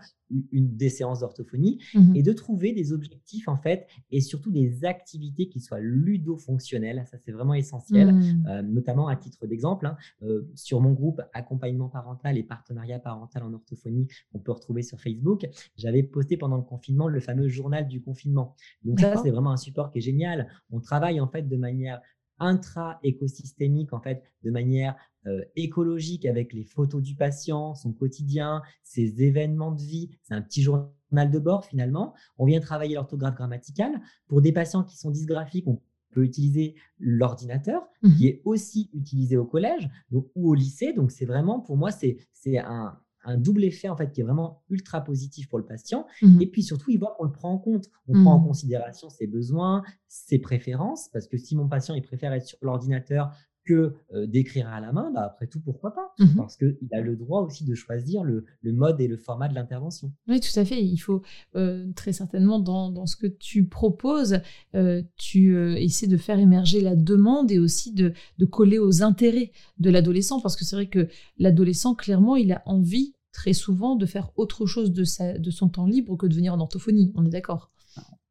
une 0.51 0.75
des 0.75 0.89
séances 0.89 1.21
d'orthophonie 1.21 1.79
mmh 1.93 2.15
et 2.15 2.21
de 2.21 2.33
trouver 2.33 2.73
des 2.73 2.93
objectifs 2.93 3.47
en 3.47 3.57
fait 3.57 3.87
et 4.11 4.21
surtout 4.21 4.51
des 4.51 4.85
activités 4.85 5.47
qui 5.49 5.59
soient 5.59 5.79
ludo-fonctionnelles. 5.79 7.05
Ça 7.09 7.17
c'est 7.17 7.31
vraiment 7.31 7.53
essentiel, 7.53 8.13
mmh. 8.13 8.45
euh, 8.47 8.61
notamment 8.61 9.07
à 9.07 9.15
titre 9.15 9.47
d'exemple 9.47 9.87
hein, 9.87 9.97
euh, 10.23 10.49
sur 10.53 10.79
mon 10.81 10.93
groupe 10.93 11.21
accompagnement 11.33 11.89
parental 11.89 12.37
et 12.37 12.43
partenariat 12.43 12.99
parental 12.99 13.43
en 13.43 13.53
orthophonie 13.53 14.07
qu'on 14.31 14.39
peut 14.39 14.51
retrouver 14.51 14.83
sur 14.83 14.99
Facebook. 14.99 15.47
J'avais 15.75 16.03
posté 16.03 16.37
pendant 16.37 16.57
le 16.57 16.63
confinement 16.63 17.07
le 17.07 17.19
fameux 17.19 17.47
journal 17.47 17.87
du 17.87 18.01
confinement. 18.01 18.55
Donc 18.83 18.99
ça 18.99 19.15
c'est 19.23 19.31
vraiment 19.31 19.51
un 19.51 19.57
support 19.57 19.91
qui 19.91 19.99
est 19.99 20.01
génial. 20.01 20.49
On 20.71 20.79
travaille 20.79 21.19
en 21.19 21.27
fait 21.27 21.47
de 21.47 21.57
manière 21.57 22.01
intra-écosystémique, 22.39 23.93
en 23.93 23.99
fait, 23.99 24.23
de 24.43 24.51
manière 24.51 24.95
euh, 25.27 25.41
écologique 25.55 26.25
avec 26.25 26.53
les 26.53 26.63
photos 26.63 27.01
du 27.01 27.15
patient, 27.15 27.75
son 27.75 27.91
quotidien, 27.91 28.61
ses 28.83 29.23
événements 29.23 29.71
de 29.71 29.81
vie. 29.81 30.09
C'est 30.23 30.33
un 30.33 30.41
petit 30.41 30.61
journal 30.61 31.31
de 31.31 31.39
bord 31.39 31.65
finalement. 31.65 32.13
On 32.37 32.45
vient 32.45 32.59
travailler 32.59 32.95
l'orthographe 32.95 33.35
grammaticale. 33.35 34.01
Pour 34.27 34.41
des 34.41 34.51
patients 34.51 34.83
qui 34.83 34.97
sont 34.97 35.11
dysgraphiques, 35.11 35.67
on 35.67 35.81
peut 36.11 36.23
utiliser 36.23 36.75
l'ordinateur, 36.99 37.87
mmh 38.01 38.15
qui 38.15 38.27
est 38.27 38.41
aussi 38.45 38.89
utilisé 38.93 39.37
au 39.37 39.45
collège 39.45 39.89
donc, 40.11 40.27
ou 40.35 40.49
au 40.49 40.53
lycée. 40.53 40.93
Donc, 40.93 41.11
c'est 41.11 41.25
vraiment, 41.25 41.59
pour 41.59 41.77
moi, 41.77 41.91
c'est 41.91 42.17
un, 42.57 42.97
un 43.27 43.37
double 43.37 43.65
effet 43.65 43.89
en 43.89 43.97
fait 43.97 44.11
qui 44.11 44.21
est 44.21 44.23
vraiment 44.23 44.63
ultra 44.69 45.03
positif 45.03 45.49
pour 45.49 45.59
le 45.59 45.65
patient. 45.65 46.07
Mmh 46.21 46.41
et 46.41 46.47
puis 46.47 46.63
surtout, 46.63 46.91
il 46.91 46.97
voit 46.97 47.13
qu'on 47.17 47.25
le 47.25 47.31
prend 47.31 47.51
en 47.51 47.57
compte. 47.57 47.89
On 48.07 48.13
prend 48.13 48.35
en 48.35 48.39
mmh. 48.39 48.47
considération 48.47 49.09
ses 49.09 49.27
besoins, 49.27 49.83
ses 50.07 50.39
préférences, 50.39 51.09
parce 51.09 51.27
que 51.27 51.37
si 51.37 51.55
mon 51.55 51.67
patient 51.67 51.93
il 51.93 52.01
préfère 52.01 52.33
être 52.33 52.45
sur 52.45 52.57
l'ordinateur 52.61 53.35
que 53.67 53.93
euh, 54.13 54.25
d'écrire 54.25 54.67
à 54.67 54.79
la 54.79 54.91
main, 54.91 55.11
bah, 55.13 55.23
après 55.25 55.47
tout, 55.47 55.59
pourquoi 55.59 55.93
pas? 55.93 56.13
Mmh 56.19 56.35
Parce 56.35 56.57
qu'il 56.57 56.89
a 56.91 57.01
le 57.01 57.15
droit 57.15 57.41
aussi 57.41 57.65
de 57.65 57.75
choisir 57.75 58.23
le, 58.23 58.45
mode 58.63 58.99
et 59.01 59.07
le 59.07 59.17
format 59.17 59.47
de 59.47 59.55
l'intervention. 59.55 60.11
Oui, 60.27 60.39
tout 60.39 60.59
à 60.59 60.65
fait. 60.65 60.81
Il 60.83 60.97
faut 60.97 61.21
euh, 61.55 61.91
très 61.95 62.13
certainement, 62.13 62.59
dans, 62.59 63.05
ce 63.05 63.15
que 63.15 63.27
tu 63.27 63.65
proposes, 63.65 64.39
euh, 64.75 65.01
tu 65.17 65.55
essaies 65.77 66.07
de 66.07 66.17
faire 66.17 66.39
émerger 66.39 66.81
la 66.81 66.95
demande 66.95 67.51
et 67.51 67.59
aussi 67.59 67.93
de, 67.93 68.13
de 68.37 68.45
coller 68.45 68.79
aux 68.79 69.03
intérêts 69.03 69.51
de 69.79 69.89
l'adolescent, 69.89 70.41
parce 70.41 70.55
que 70.55 70.65
c'est 70.65 70.75
vrai 70.75 70.87
que 70.87 71.07
l'adolescent, 71.37 71.95
clairement, 71.95 72.35
il 72.35 72.51
a 72.51 72.63
envie 72.65 73.13
très 73.37 73.53
souvent 73.53 73.95
de 73.95 74.07
faire 74.07 74.31
autre 74.35 74.65
chose 74.65 74.91
de, 74.91 75.03
sa, 75.03 75.37
de 75.37 75.51
son 75.51 75.69
temps 75.69 75.85
libre 75.85 76.17
que 76.17 76.25
de 76.25 76.33
venir 76.33 76.53
en 76.53 76.59
orthophonie. 76.59 77.13
On 77.15 77.23
est 77.25 77.29
d'accord? 77.29 77.71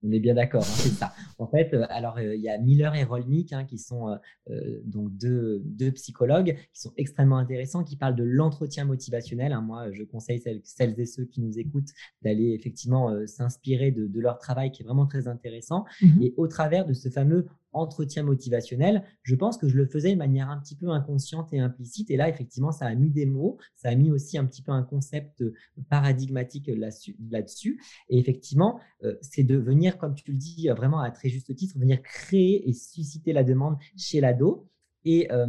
On 0.07 0.12
est 0.12 0.21
bien 0.21 0.35
d'accord, 0.35 0.62
hein, 0.62 0.77
c'est 0.77 0.90
ça. 0.90 1.12
En 1.38 1.47
fait, 1.47 1.75
euh, 1.75 1.85
alors 1.90 2.19
euh, 2.19 2.35
il 2.35 2.40
y 2.40 2.49
a 2.49 2.59
Miller 2.59 2.95
et 2.95 3.05
Rolnick 3.05 3.53
hein, 3.53 3.64
qui 3.64 3.79
sont 3.79 4.16
euh, 4.51 4.81
donc 4.85 5.16
deux, 5.16 5.61
deux, 5.64 5.90
psychologues 5.92 6.57
qui 6.73 6.81
sont 6.81 6.92
extrêmement 6.97 7.38
intéressants, 7.38 7.85
qui 7.85 7.97
parlent 7.97 8.16
de 8.16 8.25
l'entretien 8.25 8.85
motivationnel. 8.85 9.53
Hein. 9.53 9.61
Moi, 9.61 9.92
je 9.92 10.05
conseille 10.05 10.40
celles, 10.40 11.01
et 11.01 11.07
ceux 11.07 11.25
qui 11.25 11.40
nous 11.40 11.59
écoutent 11.59 11.90
d'aller 12.23 12.53
effectivement 12.53 13.14
s'inspirer 13.27 13.90
de, 13.90 14.21
leur 14.21 14.38
travail 14.38 14.71
qui 14.71 14.83
est 14.83 14.85
vraiment 14.85 15.07
très 15.07 15.29
intéressant. 15.29 15.85
Mmh 16.01 16.07
et 16.23 16.35
au 16.38 16.47
travers 16.47 16.87
de 16.87 16.95
ce 16.95 17.11
fameux 17.11 17.47
entretien 17.72 18.22
motivationnel, 18.22 19.05
je 19.22 19.35
pense 19.35 19.59
que 19.59 19.68
je 19.68 19.76
le 19.76 19.87
faisais 19.87 20.12
de 20.12 20.16
manière 20.16 20.48
un 20.50 20.59
petit 20.59 20.76
peu 20.76 20.88
inconsciente 20.90 21.52
et 21.52 21.61
implicite. 21.61 22.11
Et 22.11 22.16
là, 22.16 22.29
effectivement, 22.29 22.72
ça 22.72 22.87
a 22.87 22.94
mis 22.94 23.11
des 23.11 23.26
mots, 23.26 23.59
ça 23.74 23.90
a 23.90 23.94
mis 23.94 24.11
aussi 24.11 24.38
un 24.38 24.46
petit 24.46 24.62
peu 24.62 24.72
un 24.72 24.83
concept 24.83 25.44
paradigmatique 25.90 26.68
là-dessus. 26.68 27.81
et 28.09 28.18
effectivement, 28.18 28.81
euh, 29.05 29.16
c'est 29.20 29.44
de 29.44 29.57
venir, 29.57 29.98
comme 29.98 30.14
tu 30.14 30.31
le 30.31 30.37
dis 30.37 30.68
vraiment 30.68 31.00
à 31.00 31.11
très 31.11 31.29
juste 31.29 31.55
titre, 31.55 31.79
venir 31.79 32.02
créer 32.02 32.68
et 32.68 32.72
susciter 32.72 33.33
la 33.33 33.44
demande 33.44 33.76
chez 33.96 34.20
l'ado. 34.20 34.68
Et 35.05 35.31
euh, 35.33 35.46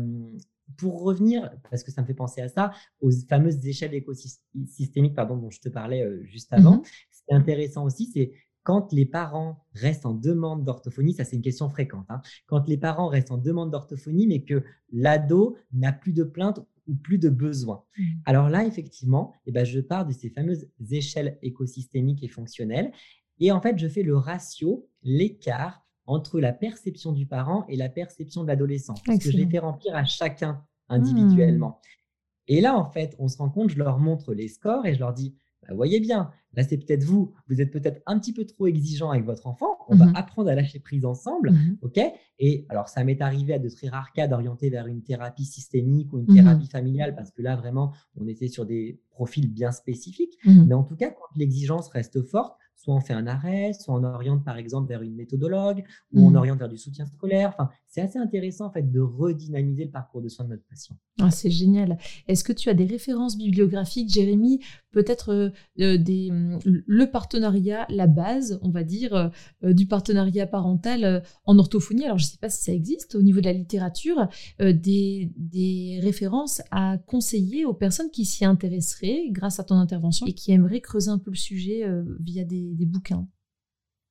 pour 0.78 1.02
revenir, 1.02 1.50
parce 1.70 1.84
que 1.84 1.92
ça 1.92 2.02
me 2.02 2.08
fait 2.08 2.14
penser 2.14 2.42
à 2.42 2.50
ça, 2.50 2.72
aux 3.00 3.12
fameuses 3.30 3.66
échelles 3.66 3.94
écosystémiques 3.94 5.16
pardon, 5.16 5.38
dont 5.38 5.50
je 5.50 5.62
te 5.62 5.70
parlais 5.70 6.04
euh, 6.04 6.24
juste 6.26 6.52
avant, 6.54 6.78
mmh 6.78 6.84
ce 7.12 7.24
qui 7.24 7.34
est 7.34 7.36
intéressant 7.36 7.84
aussi, 7.84 8.10
c'est 8.14 8.32
quand 8.68 8.92
les 8.92 9.06
parents 9.06 9.64
restent 9.76 10.06
en 10.06 10.14
demande 10.14 10.66
d'orthophonie, 10.66 11.14
ça 11.14 11.24
c'est 11.24 11.38
une 11.38 11.42
question 11.42 11.70
fréquente, 11.70 12.06
hein, 12.10 12.22
quand 12.48 12.68
les 12.68 12.76
parents 12.76 13.08
restent 13.08 13.32
en 13.32 13.38
demande 13.38 13.72
d'orthophonie, 13.72 14.28
mais 14.28 14.44
que 14.44 14.62
l'ado 14.92 15.56
n'a 15.72 15.94
plus 15.94 16.12
de 16.12 16.26
plainte 16.26 16.60
ou 16.86 16.94
plus 16.94 17.18
de 17.18 17.30
besoin. 17.30 17.86
Mmh. 17.98 18.04
Alors 18.26 18.50
là, 18.50 18.66
effectivement, 18.66 19.32
eh 19.46 19.54
ben, 19.54 19.64
je 19.64 19.80
pars 19.80 20.06
de 20.06 20.12
ces 20.12 20.30
fameuses 20.30 20.68
échelles 20.92 21.38
écosystémiques 21.42 22.22
et 22.24 22.28
fonctionnelles. 22.28 22.92
Et 23.40 23.54
en 23.54 23.62
fait, 23.62 23.80
je 23.80 23.88
fais 23.88 24.04
le 24.04 24.18
ratio, 24.18 24.90
l'écart 25.02 25.88
entre 26.06 26.42
la 26.42 26.52
perception 26.52 27.14
du 27.14 27.26
parent 27.26 27.66
et 27.70 27.78
la 27.78 27.88
perception 27.88 28.44
de 28.44 28.50
l'adolescent. 28.50 28.96
Parce 29.06 29.20
que 29.20 29.32
je 29.32 29.38
les 29.38 29.48
fais 29.48 29.60
remplir 29.60 29.96
à 29.96 30.04
chacun 30.04 30.62
individuellement. 30.90 31.70
Mmh. 31.70 32.50
Et 32.50 32.60
là, 32.60 32.78
en 32.78 32.92
fait, 32.92 33.16
on 33.18 33.30
se 33.30 33.38
rend 33.38 33.50
compte, 33.50 33.70
je 33.70 33.78
leur 33.78 33.98
montre 33.98 34.34
les 34.34 34.50
scores 34.50 34.86
et 34.86 34.94
je 34.94 35.00
leur 35.00 35.14
dis, 35.14 35.38
bah, 35.68 35.76
voyez 35.76 36.00
bien, 36.00 36.32
là, 36.54 36.64
c'est 36.64 36.78
peut-être 36.78 37.04
vous, 37.04 37.34
vous 37.50 37.62
êtes 37.62 37.72
peut-être 37.72 38.02
un 38.06 38.20
petit 38.20 38.34
peu 38.34 38.46
trop 38.46 38.68
exigeant 38.68 39.12
avec 39.12 39.26
votre 39.26 39.48
enfant. 39.48 39.78
On 39.90 39.96
va 39.96 40.06
mmh 40.08 40.16
apprendre 40.16 40.50
à 40.50 40.56
lâcher 40.56 40.80
prise 40.80 41.06
ensemble. 41.06 41.54
OK? 41.82 42.00
Et 42.40 42.66
alors, 42.70 42.90
ça 42.90 43.04
m'est 43.04 43.22
arrivé 43.22 43.54
à 43.54 43.60
de 43.60 43.70
très 43.70 43.90
rares 43.90 44.12
cas 44.14 44.28
d'orienter 44.28 44.70
vers 44.70 44.88
une 44.88 45.02
thérapie 45.04 45.46
systémique 45.46 46.12
ou 46.14 46.20
une 46.20 46.28
thérapie 46.28 46.68
familiale 46.68 47.16
parce 47.16 47.32
que 47.32 47.42
là, 47.42 47.56
vraiment, 47.56 47.94
on 48.16 48.28
était 48.28 48.48
sur 48.48 48.66
des 48.66 49.00
profils 49.10 49.52
bien 49.52 49.72
spécifiques. 49.72 50.38
Mais 50.46 50.74
en 50.74 50.84
tout 50.84 50.96
cas, 50.96 51.10
quand 51.10 51.28
l'exigence 51.36 51.90
reste 51.90 52.22
forte, 52.24 52.58
soit 52.78 52.94
on 52.94 53.02
fait 53.02 53.14
un 53.14 53.28
arrêt, 53.28 53.74
soit 53.74 53.96
on 53.96 54.04
oriente 54.04 54.46
par 54.46 54.58
exemple 54.58 54.88
vers 54.88 55.02
une 55.02 55.16
méthodologue, 55.16 55.84
ou 56.14 56.28
on 56.28 56.32
mmh. 56.32 56.36
oriente 56.36 56.60
vers 56.60 56.70
du 56.70 56.78
soutien 56.78 57.06
scolaire. 57.06 57.50
Enfin, 57.50 57.70
c'est 57.88 58.02
assez 58.02 58.20
intéressant 58.20 58.68
en 58.68 58.72
fait 58.72 58.92
de 58.92 59.00
redynamiser 59.00 59.86
le 59.86 59.92
parcours 59.92 60.22
de 60.22 60.30
soins 60.30 60.46
de 60.46 60.52
notre 60.52 60.66
patient. 60.70 60.96
Ah, 61.20 61.32
c'est 61.32 61.50
génial. 61.50 61.98
Est-ce 62.28 62.44
que 62.44 62.54
tu 62.54 62.70
as 62.70 62.76
des 62.76 62.86
références 62.86 63.38
bibliographiques, 63.38 64.10
Jérémy? 64.10 64.60
Peut-être 64.92 65.30
euh, 65.34 65.50
euh, 65.80 65.98
des, 65.98 66.30
mmh, 66.32 66.60
le 66.86 67.12
partenariat, 67.12 67.88
la 67.90 68.06
base, 68.06 68.60
on 68.62 68.70
va 68.70 68.84
dire, 68.84 69.32
euh, 69.64 69.74
du 69.74 69.88
partenariat 69.88 70.46
parental 70.46 71.24
en 71.46 71.58
orthophonie. 71.58 72.06
Alors, 72.06 72.20
je 72.20 72.26
ne 72.26 72.30
sais 72.30 72.38
pas 72.38 72.50
si 72.50 72.64
ça 72.64 72.72
existe 72.72 73.16
au 73.16 73.24
niveau 73.24 73.40
de 73.40 73.46
la 73.46 73.54
littérature, 73.54 74.28
des, 74.60 75.32
des 75.36 76.00
références 76.02 76.62
à 76.72 76.98
conseiller 76.98 77.66
aux 77.66 77.74
personnes 77.74 78.12
qui 78.12 78.26
s'y 78.26 78.46
intéresseraient 78.46 79.30
grâce 79.32 79.60
à 79.60 79.64
ton 79.64 79.76
intervention 79.76 80.26
et 80.28 80.34
qui 80.34 80.52
aimeraient 80.52 80.82
creuser 80.82 81.10
un 81.10 81.18
peu 81.18 81.32
le 81.32 81.36
sujet 81.36 81.84
via 82.20 82.44
des, 82.44 82.67
des 82.74 82.86
bouquins 82.86 83.28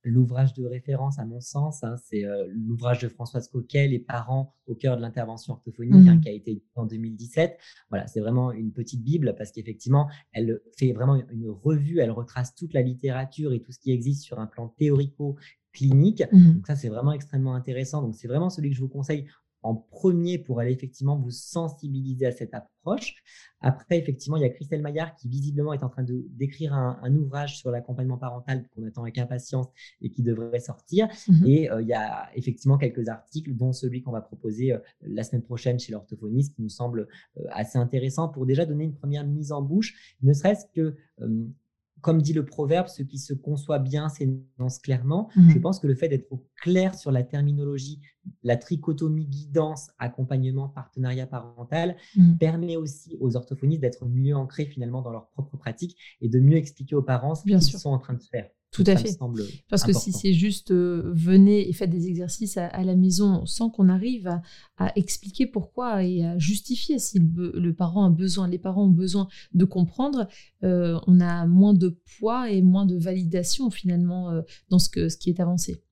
l'ouvrage 0.07 0.55
de 0.55 0.64
référence, 0.64 1.19
à 1.19 1.25
mon 1.25 1.40
sens, 1.40 1.83
hein, 1.83 1.97
c'est 2.05 2.25
euh, 2.25 2.47
l'ouvrage 2.49 3.01
de 3.01 3.09
Françoise 3.09 3.49
Coquet, 3.49 3.88
Les 3.88 3.99
parents 3.99 4.55
au 4.66 4.75
cœur 4.75 4.97
de 4.97 5.03
l'intervention 5.03 5.55
orthophonique, 5.55 6.09
hein, 6.09 6.14
mmh. 6.14 6.21
qui 6.21 6.29
a 6.29 6.33
été 6.33 6.53
édité 6.53 6.71
en 6.77 6.87
2017. 6.87 7.59
Voilà, 7.90 8.07
c'est 8.07 8.21
vraiment 8.21 8.53
une 8.53 8.73
petite 8.73 9.03
bible 9.03 9.35
parce 9.37 9.51
qu'effectivement, 9.51 10.09
elle 10.33 10.61
fait 10.79 10.92
vraiment 10.92 11.16
une 11.31 11.51
revue, 11.51 11.99
elle 11.99 12.12
retrace 12.12 12.55
toute 12.55 12.73
la 12.73 12.83
littérature 12.83 13.53
et 13.53 13.61
tout 13.61 13.73
ce 13.73 13.79
qui 13.81 13.90
existe 13.90 14.23
sur 14.23 14.38
un 14.38 14.47
plan 14.47 14.69
théorico-clinique. 14.79 16.23
Mmh. 16.31 16.53
Donc 16.55 16.66
ça, 16.66 16.77
c'est 16.77 16.88
vraiment 16.88 17.12
extrêmement 17.12 17.55
intéressant. 17.55 18.01
Donc 18.01 18.14
c'est 18.14 18.29
vraiment 18.29 18.51
celui 18.51 18.71
que 18.71 18.77
je 18.77 18.81
vous 18.81 18.88
conseille 18.88 19.27
en 19.66 19.74
premier 19.74 20.38
pour 20.38 20.61
aller 20.61 20.70
effectivement 20.70 21.16
vous 21.16 21.33
sensibiliser 21.33 22.26
à 22.26 22.33
cette 22.33 22.55
approche. 22.55 23.16
Après, 23.61 23.98
effectivement, 23.98 24.37
il 24.37 24.42
y 24.42 24.46
a 24.46 24.48
Christelle 24.48 24.81
Maillard 24.81 25.16
qui 25.16 25.29
visiblement 25.29 25.72
est 25.72 25.83
en 25.83 25.88
train 25.88 26.05
de 26.05 26.24
d'écrire 26.31 26.72
un, 26.72 27.16
ouvrage 27.16 27.59
sur 27.59 27.72
l'accompagnement 27.72 28.16
parental 28.16 28.68
qu'on 28.68 28.87
attend 28.87 29.02
avec 29.02 29.18
impatience 29.18 29.66
et 30.00 30.11
qui 30.11 30.22
devrait 30.22 30.61
sortir. 30.61 31.09
Mhm. 31.29 31.46
Et 31.46 31.70
euh, 31.70 31.83
il 31.83 31.88
y 31.88 31.94
a 31.94 32.31
effectivement 32.37 32.79
quelques 32.79 33.09
articles, 33.09 33.55
dont 33.55 33.72
celui 33.72 34.02
qu'on 34.02 34.12
va 34.12 34.20
proposer 34.20 34.72
euh, 34.72 34.79
la 35.00 35.24
semaine 35.24 35.42
prochaine 35.42 35.81
chez 35.81 35.90
l'orthophoniste, 35.90 36.55
qui 36.55 36.62
nous 36.62 36.68
semble 36.68 37.09
euh, 37.38 37.44
assez 37.50 37.79
intéressant 37.79 38.29
pour 38.29 38.46
déjà 38.46 38.66
donner 38.66 38.85
une 38.85 38.94
première 38.94 39.26
mise 39.26 39.50
en 39.50 39.62
bouche, 39.62 40.16
ne 40.22 40.33
serait-ce 40.33 40.66
que 40.74 40.96
comme 42.07 42.23
dit 42.23 42.33
le 42.33 42.45
proverbe, 42.45 42.87
ce 42.87 43.03
qui 43.03 43.19
se 43.19 43.35
conçoit 43.35 43.81
bien 43.81 44.09
s'énonce 44.09 44.79
clairement. 44.79 45.29
Mhm. 45.35 45.51
Je 45.51 45.59
pense 45.59 45.81
que 45.81 45.88
le 45.88 45.97
fait 45.97 46.09
d'être 46.09 46.29
clair 46.62 46.95
sur 46.95 47.11
la 47.11 47.25
terminologie, 47.25 48.01
la 48.45 48.57
trichotomie 48.57 49.27
guidance, 49.27 49.90
accompagnement, 49.99 50.69
partenariat 50.69 51.27
parental, 51.27 51.97
mhm. 52.14 52.38
permet 52.38 52.77
aussi 52.77 53.16
aux 53.19 53.35
orthophonistes 53.35 53.81
d'être 53.81 54.07
mieux 54.07 54.37
ancrés 54.37 54.66
finalement 54.66 55.03
dans 55.03 55.11
leur 55.11 55.27
propre 55.31 55.57
pratique 55.57 55.99
et 56.21 56.29
de 56.29 56.38
mieux 56.38 56.57
expliquer 56.59 56.95
aux 56.95 57.03
parents 57.03 57.35
ce 57.35 57.42
qu'ils 57.42 57.61
sont 57.61 57.90
en 57.90 57.99
train 57.99 58.14
de 58.14 58.23
faire. 58.23 58.49
Tout 58.77 58.85
à 58.87 58.97
fait. 58.97 59.19
Parce 59.71 59.85
que 59.85 59.95
si 59.95 60.12
c'est 60.12 60.35
juste 60.35 60.71
euh, 60.71 61.11
venez 61.15 61.67
et 61.67 61.73
faites 61.73 61.89
des 61.89 62.09
exercices 62.09 62.59
à, 62.59 62.85
la 62.85 62.95
maison 62.95 63.47
sans 63.47 63.71
qu'on 63.71 63.89
arrive 63.89 64.29
à, 64.77 64.93
expliquer 64.97 65.47
pourquoi 65.47 66.05
et 66.05 66.27
à 66.27 66.37
justifier 66.37 66.99
si 66.99 67.19
le, 67.19 67.73
parent 67.73 68.05
a 68.05 68.11
besoin, 68.11 68.49
les 68.49 68.59
parents 68.59 68.85
ont 68.85 68.91
besoin 68.91 69.29
de 69.55 69.65
comprendre, 69.65 70.29
euh, 70.62 71.01
on 71.07 71.21
a 71.21 71.47
moins 71.47 71.73
de 71.73 71.99
poids 72.19 72.51
et 72.51 72.61
moins 72.61 72.85
de 72.85 72.99
validation 72.99 73.71
finalement 73.71 74.31
euh, 74.31 74.43
dans 74.69 74.79
ce, 74.79 74.91
que, 74.91 75.09
ce 75.09 75.17
qui 75.17 75.31
est 75.31 75.41
avancé. 75.41 75.83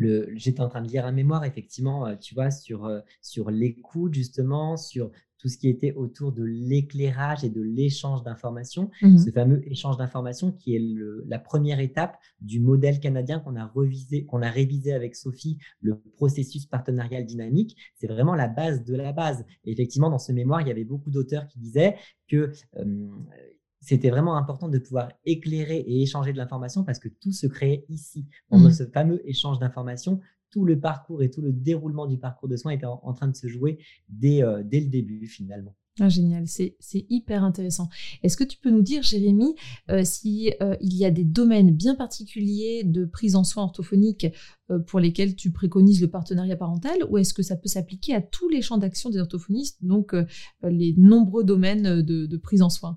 J'étais 0.00 0.62
en 0.62 0.68
train 0.68 0.82
de 0.82 0.88
lire 0.88 1.06
un 1.06 1.12
mémoire, 1.12 1.44
effectivement, 1.44 2.16
tu 2.16 2.34
vois, 2.34 2.50
sur, 2.50 2.90
sur 3.20 3.50
l'écoute, 3.50 4.14
justement, 4.14 4.76
sur 4.76 5.10
tout 5.44 5.50
ce 5.50 5.58
qui 5.58 5.68
était 5.68 5.92
autour 5.92 6.32
de 6.32 6.42
l'éclairage 6.42 7.44
et 7.44 7.50
de 7.50 7.60
l'échange 7.60 8.22
d'informations, 8.22 8.90
mmh 9.02 9.18
ce 9.18 9.30
fameux 9.30 9.60
échange 9.70 9.98
d'informations 9.98 10.52
qui 10.52 10.74
est 10.74 10.82
la 11.26 11.38
première 11.38 11.80
étape 11.80 12.16
du 12.40 12.60
modèle 12.60 12.98
canadien 12.98 13.40
qu'on 13.40 13.54
a 13.54 13.66
revisé, 13.66 14.24
qu'on 14.24 14.40
a 14.40 14.48
révisé 14.48 14.94
avec 14.94 15.14
Sophie, 15.14 15.58
le 15.82 16.00
processus 16.16 16.64
partenarial 16.64 17.26
dynamique. 17.26 17.76
C'est 17.94 18.06
vraiment 18.06 18.34
la 18.34 18.48
base 18.48 18.84
de 18.84 18.96
la 18.96 19.12
base. 19.12 19.44
Et 19.66 19.72
effectivement, 19.72 20.08
dans 20.08 20.18
ce 20.18 20.32
mémoire, 20.32 20.62
il 20.62 20.68
y 20.68 20.70
avait 20.70 20.84
beaucoup 20.84 21.10
d'auteurs 21.10 21.46
qui 21.46 21.58
disaient 21.58 21.96
que 22.26 22.50
c'était 23.82 24.08
vraiment 24.08 24.38
important 24.38 24.70
de 24.70 24.78
pouvoir 24.78 25.12
éclairer 25.26 25.76
et 25.76 26.00
échanger 26.00 26.32
de 26.32 26.38
l'information 26.38 26.84
parce 26.84 26.98
que 26.98 27.08
tout 27.08 27.32
se 27.32 27.46
créait 27.46 27.84
ici, 27.90 28.24
dans 28.50 28.58
mmh 28.58 28.70
ce 28.70 28.84
fameux 28.86 29.20
échange 29.28 29.58
d'informations 29.58 30.20
tout 30.54 30.64
le 30.64 30.78
parcours 30.78 31.20
et 31.24 31.30
tout 31.30 31.42
le 31.42 31.52
déroulement 31.52 32.06
du 32.06 32.16
parcours 32.16 32.48
de 32.48 32.56
soins 32.56 32.70
était 32.70 32.86
en, 32.86 33.12
train 33.12 33.26
de 33.26 33.34
se 33.34 33.48
jouer 33.48 33.78
dès, 34.08 34.44
euh, 34.44 34.62
dès 34.64 34.78
le 34.78 34.86
début 34.86 35.26
finalement. 35.26 35.74
Ah, 35.98 36.08
génial, 36.08 36.46
c'est 36.46 36.76
hyper 37.08 37.42
intéressant. 37.42 37.88
Est-ce 38.22 38.36
que 38.36 38.44
tu 38.44 38.58
peux 38.58 38.70
nous 38.70 38.82
dire, 38.82 39.02
Jérémy, 39.02 39.54
euh, 39.90 40.04
s'il 40.04 40.54
euh, 40.60 40.76
y 40.80 41.04
a 41.04 41.10
des 41.10 41.24
domaines 41.24 41.72
bien 41.72 41.96
particuliers 41.96 42.82
de 42.84 43.04
prise 43.04 43.34
en 43.34 43.42
soins 43.42 43.64
orthophoniques 43.64 44.28
pour 44.86 44.98
lesquels 44.98 45.34
tu 45.34 45.50
préconises 45.50 46.00
le 46.00 46.08
partenariat 46.08 46.56
parental, 46.56 46.98
ou 47.10 47.18
est-ce 47.18 47.34
que 47.34 47.42
ça 47.42 47.56
peut 47.56 47.68
s'appliquer 47.68 48.14
à 48.14 48.22
tous 48.22 48.48
les 48.48 48.62
champs 48.62 48.78
d'action 48.78 49.10
des 49.10 49.18
orthophonistes, 49.18 49.84
donc 49.84 50.14
les 50.62 50.94
nombreux 50.96 51.44
domaines 51.44 52.00
de 52.02 52.36
prise 52.36 52.62
en 52.62 52.70
soins? 52.70 52.96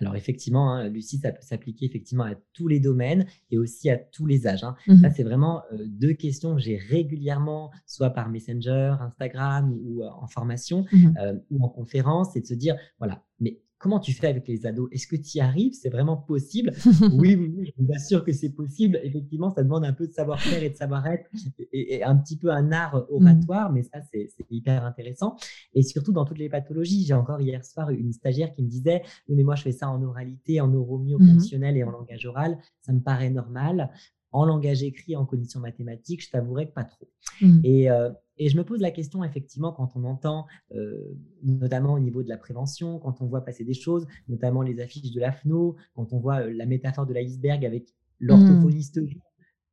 Alors 0.00 0.16
effectivement, 0.16 0.72
hein, 0.72 0.88
Lucie, 0.88 1.18
ça 1.18 1.32
peut 1.32 1.42
s'appliquer 1.42 1.86
effectivement 1.86 2.24
à 2.24 2.34
tous 2.52 2.68
les 2.68 2.80
domaines 2.80 3.26
et 3.50 3.58
aussi 3.58 3.90
à 3.90 3.96
tous 3.96 4.26
les 4.26 4.46
âges. 4.46 4.64
Hein. 4.64 4.76
Mmh 4.86 4.96
ça, 4.96 5.10
c'est 5.10 5.22
vraiment 5.22 5.62
euh, 5.72 5.84
deux 5.86 6.14
questions 6.14 6.54
que 6.54 6.60
j'ai 6.60 6.76
régulièrement, 6.76 7.70
soit 7.86 8.10
par 8.10 8.28
Messenger, 8.28 8.96
Instagram 9.00 9.72
ou, 9.72 10.02
euh, 10.02 10.08
en 10.20 10.26
formation 10.26 10.84
mmh 10.92 11.14
euh, 11.20 11.34
ou 11.50 11.64
en 11.64 11.68
conférence, 11.68 12.30
c'est 12.32 12.40
de 12.40 12.46
se 12.46 12.54
dire, 12.54 12.76
voilà, 12.98 13.24
mais 13.40 13.60
Comment 13.78 14.00
tu 14.00 14.12
fais 14.12 14.28
avec 14.28 14.48
les 14.48 14.64
ados? 14.64 14.88
Est-ce 14.90 15.06
que 15.06 15.16
tu 15.16 15.36
y 15.36 15.40
arrives? 15.40 15.74
C'est 15.74 15.90
vraiment 15.90 16.16
possible? 16.16 16.72
Oui, 17.12 17.36
oui, 17.36 17.66
je 17.66 17.82
vous 17.82 17.92
assure 17.92 18.24
que 18.24 18.32
c'est 18.32 18.50
possible. 18.50 18.98
Effectivement, 19.02 19.50
ça 19.50 19.62
demande 19.62 19.84
un 19.84 19.92
peu 19.92 20.06
de 20.06 20.12
savoir-faire 20.12 20.62
et 20.62 20.70
de 20.70 20.74
savoir-être 20.74 21.28
et, 21.72 22.02
un 22.02 22.16
petit 22.16 22.36
peu 22.38 22.50
un 22.50 22.72
art 22.72 22.96
mmh. 22.96 23.06
oratoire, 23.10 23.72
mais 23.72 23.82
ça, 23.82 24.00
c'est 24.12 24.28
hyper 24.50 24.84
intéressant. 24.84 25.36
Et 25.74 25.82
surtout 25.82 26.12
dans 26.12 26.24
toutes 26.24 26.38
les 26.38 26.48
pathologies. 26.48 27.04
J'ai 27.04 27.14
encore 27.14 27.40
hier 27.40 27.64
soir 27.64 27.90
une 27.90 28.12
stagiaire 28.12 28.52
qui 28.52 28.62
me 28.62 28.68
disait 28.68 29.02
Oui, 29.28 29.36
mais 29.36 29.44
moi, 29.44 29.54
je 29.56 29.62
fais 29.62 29.72
ça 29.72 29.88
en 29.90 30.02
oralité, 30.02 30.60
en 30.60 30.68
neuromyo 30.68 31.18
mmh 31.18 31.26
fonctionnel 31.26 31.76
et 31.76 31.84
en 31.84 31.90
langage 31.90 32.24
oral. 32.26 32.58
Ça 32.80 32.92
me 32.92 33.00
paraît 33.00 33.30
normal. 33.30 33.90
En 34.36 34.44
langage 34.44 34.82
écrit, 34.82 35.16
en 35.16 35.24
cognition 35.24 35.60
mathématique, 35.60 36.22
je 36.22 36.30
t'avouerai 36.30 36.68
que 36.68 36.74
pas 36.74 36.84
trop. 36.84 37.08
Mmh. 37.40 37.60
Et, 37.64 37.90
euh, 37.90 38.10
et 38.36 38.50
je 38.50 38.58
me 38.58 38.64
pose 38.64 38.82
la 38.82 38.90
question, 38.90 39.24
effectivement, 39.24 39.72
quand 39.72 39.96
on 39.96 40.04
entend, 40.04 40.44
euh, 40.74 41.16
notamment 41.42 41.94
au 41.94 41.98
niveau 41.98 42.22
de 42.22 42.28
la 42.28 42.36
prévention, 42.36 42.98
quand 42.98 43.22
on 43.22 43.26
voit 43.28 43.46
passer 43.46 43.64
des 43.64 43.72
choses, 43.72 44.06
notamment 44.28 44.60
les 44.60 44.78
affiches 44.78 45.10
de 45.10 45.20
l'AFNO, 45.20 45.76
quand 45.94 46.12
on 46.12 46.18
voit 46.18 46.42
euh, 46.42 46.52
la 46.52 46.66
métaphore 46.66 47.06
de 47.06 47.14
l'iceberg 47.14 47.64
avec 47.64 47.94
l'orthophoniste 48.20 48.98
mmh. 48.98 49.08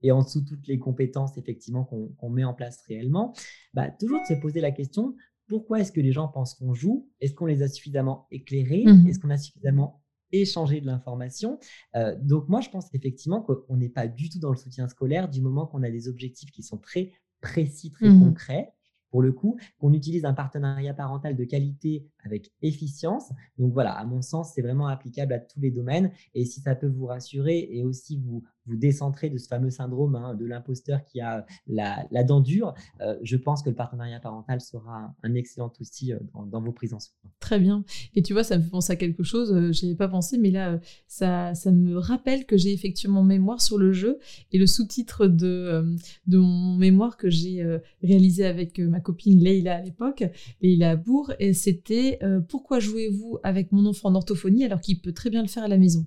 et 0.03 0.13
en 0.13 0.23
dessous 0.23 0.45
toutes 0.45 0.65
les 0.67 0.79
compétences, 0.79 1.37
effectivement, 1.37 1.83
qu'on 1.83 2.29
met 2.29 2.45
en 2.45 2.53
place 2.53 2.81
réellement, 2.87 3.33
bah, 3.73 3.89
toujours 3.89 4.21
de 4.21 4.33
se 4.33 4.39
poser 4.39 4.61
la 4.61 4.71
question, 4.71 5.13
pourquoi 5.47 5.81
est-ce 5.81 5.91
que 5.91 5.99
les 5.99 6.13
gens 6.13 6.29
pensent 6.29 6.53
qu'on 6.53 6.73
joue? 6.73 7.09
Est-ce 7.19 7.33
qu'on 7.33 7.47
les 7.47 7.63
a 7.63 7.67
suffisamment 7.67 8.27
éclairés? 8.31 8.85
Mmh 8.85 9.07
Est-ce 9.07 9.19
qu'on 9.19 9.29
a 9.29 9.37
suffisamment 9.37 10.02
échangé 10.33 10.81
de 10.81 10.85
l'information. 10.85 11.59
Euh, 11.95 12.15
donc 12.21 12.49
moi, 12.49 12.59
je 12.59 12.69
pense 12.69 12.93
effectivement 12.93 13.41
qu'on 13.41 13.77
n'est 13.77 13.89
pas 13.89 14.07
du 14.07 14.29
tout 14.29 14.39
dans 14.39 14.51
le 14.51 14.57
soutien 14.57 14.87
scolaire 14.87 15.29
du 15.29 15.41
moment 15.41 15.65
qu'on 15.65 15.83
a 15.83 15.89
des 15.89 16.07
objectifs 16.09 16.51
qui 16.51 16.63
sont 16.63 16.77
très 16.77 17.13
précis, 17.41 17.91
très 17.91 18.09
mmh 18.09 18.19
concret. 18.19 18.73
Pour 19.11 19.21
le 19.21 19.31
coup, 19.31 19.59
qu'on 19.77 19.93
utilise 19.93 20.25
un 20.25 20.33
partenariat 20.33 20.95
parental 20.95 21.35
de 21.35 21.43
qualité 21.43 22.07
avec 22.23 22.51
efficience. 22.63 23.29
Donc 23.59 23.71
voilà, 23.71 23.91
à 23.93 24.05
mon 24.05 24.23
sens, 24.23 24.53
c'est 24.55 24.63
vraiment 24.63 24.87
applicable 24.87 25.33
à 25.33 25.39
tous 25.39 25.59
les 25.59 25.69
domaines. 25.69 26.11
Et 26.33 26.45
si 26.45 26.61
ça 26.61 26.73
peut 26.73 26.87
vous 26.87 27.05
rassurer 27.05 27.69
et 27.69 27.83
aussi 27.83 28.17
vous, 28.17 28.43
vous 28.65 28.77
décentrer 28.77 29.29
de 29.29 29.37
ce 29.37 29.47
fameux 29.47 29.69
syndrome 29.69 30.15
hein, 30.15 30.35
de 30.35 30.45
l'imposteur 30.45 31.03
qui 31.03 31.19
a 31.21 31.45
la, 31.67 32.05
la 32.11 32.23
dent 32.23 32.39
dure, 32.39 32.73
euh, 33.01 33.17
je 33.23 33.35
pense 33.35 33.61
que 33.61 33.69
le 33.69 33.75
partenariat 33.75 34.19
parental 34.19 34.61
sera 34.61 35.13
un 35.23 35.33
excellent 35.35 35.71
outil 35.79 36.13
euh, 36.13 36.19
dans, 36.45 36.61
vos 36.61 36.71
prises 36.71 36.93
en 36.93 36.99
soin. 36.99 37.13
Très 37.39 37.59
bien. 37.59 37.83
Et 38.15 38.21
tu 38.21 38.33
vois, 38.33 38.43
ça 38.43 38.57
me 38.57 38.63
fait 38.63 38.69
penser 38.69 38.93
à 38.93 38.95
quelque 38.95 39.23
chose, 39.23 39.51
euh, 39.51 39.71
je 39.71 39.85
n'y 39.85 39.95
pas 39.95 40.07
pensé, 40.07 40.37
mais 40.37 40.51
là, 40.51 40.79
ça, 41.07 41.53
ça 41.55 41.71
me 41.71 41.97
rappelle 41.97 42.45
que 42.45 42.57
j'ai 42.57 42.71
effectivement 42.71 43.21
mon 43.21 43.23
mémoire 43.23 43.61
sur 43.61 43.77
le 43.77 43.91
jeu 43.91 44.19
et 44.51 44.57
le 44.57 44.65
sous-titre 44.65 45.27
de, 45.27 45.85
mon 46.27 46.75
mémoire 46.77 47.17
que 47.17 47.29
j'ai 47.29 47.63
réalisé 48.01 48.45
avec 48.45 48.79
ma 48.79 48.99
copine 48.99 49.43
Leïla 49.43 49.75
à 49.75 49.81
l'époque, 49.81 50.23
Leïla 50.61 50.95
Bourg, 50.95 51.31
et 51.39 51.53
c'était 51.53 52.19
Pourquoi 52.49 52.79
jouez-vous 52.79 53.39
avec 53.43 53.71
mon 53.71 53.85
enfant 53.85 54.09
en 54.09 54.15
orthophonie 54.15 54.65
alors 54.65 54.81
qu'il 54.81 54.99
peut 54.99 55.13
très 55.13 55.29
bien 55.29 55.41
le 55.41 55.47
faire 55.47 55.63
à 55.63 55.67
la 55.67 55.77
maison? 55.77 56.05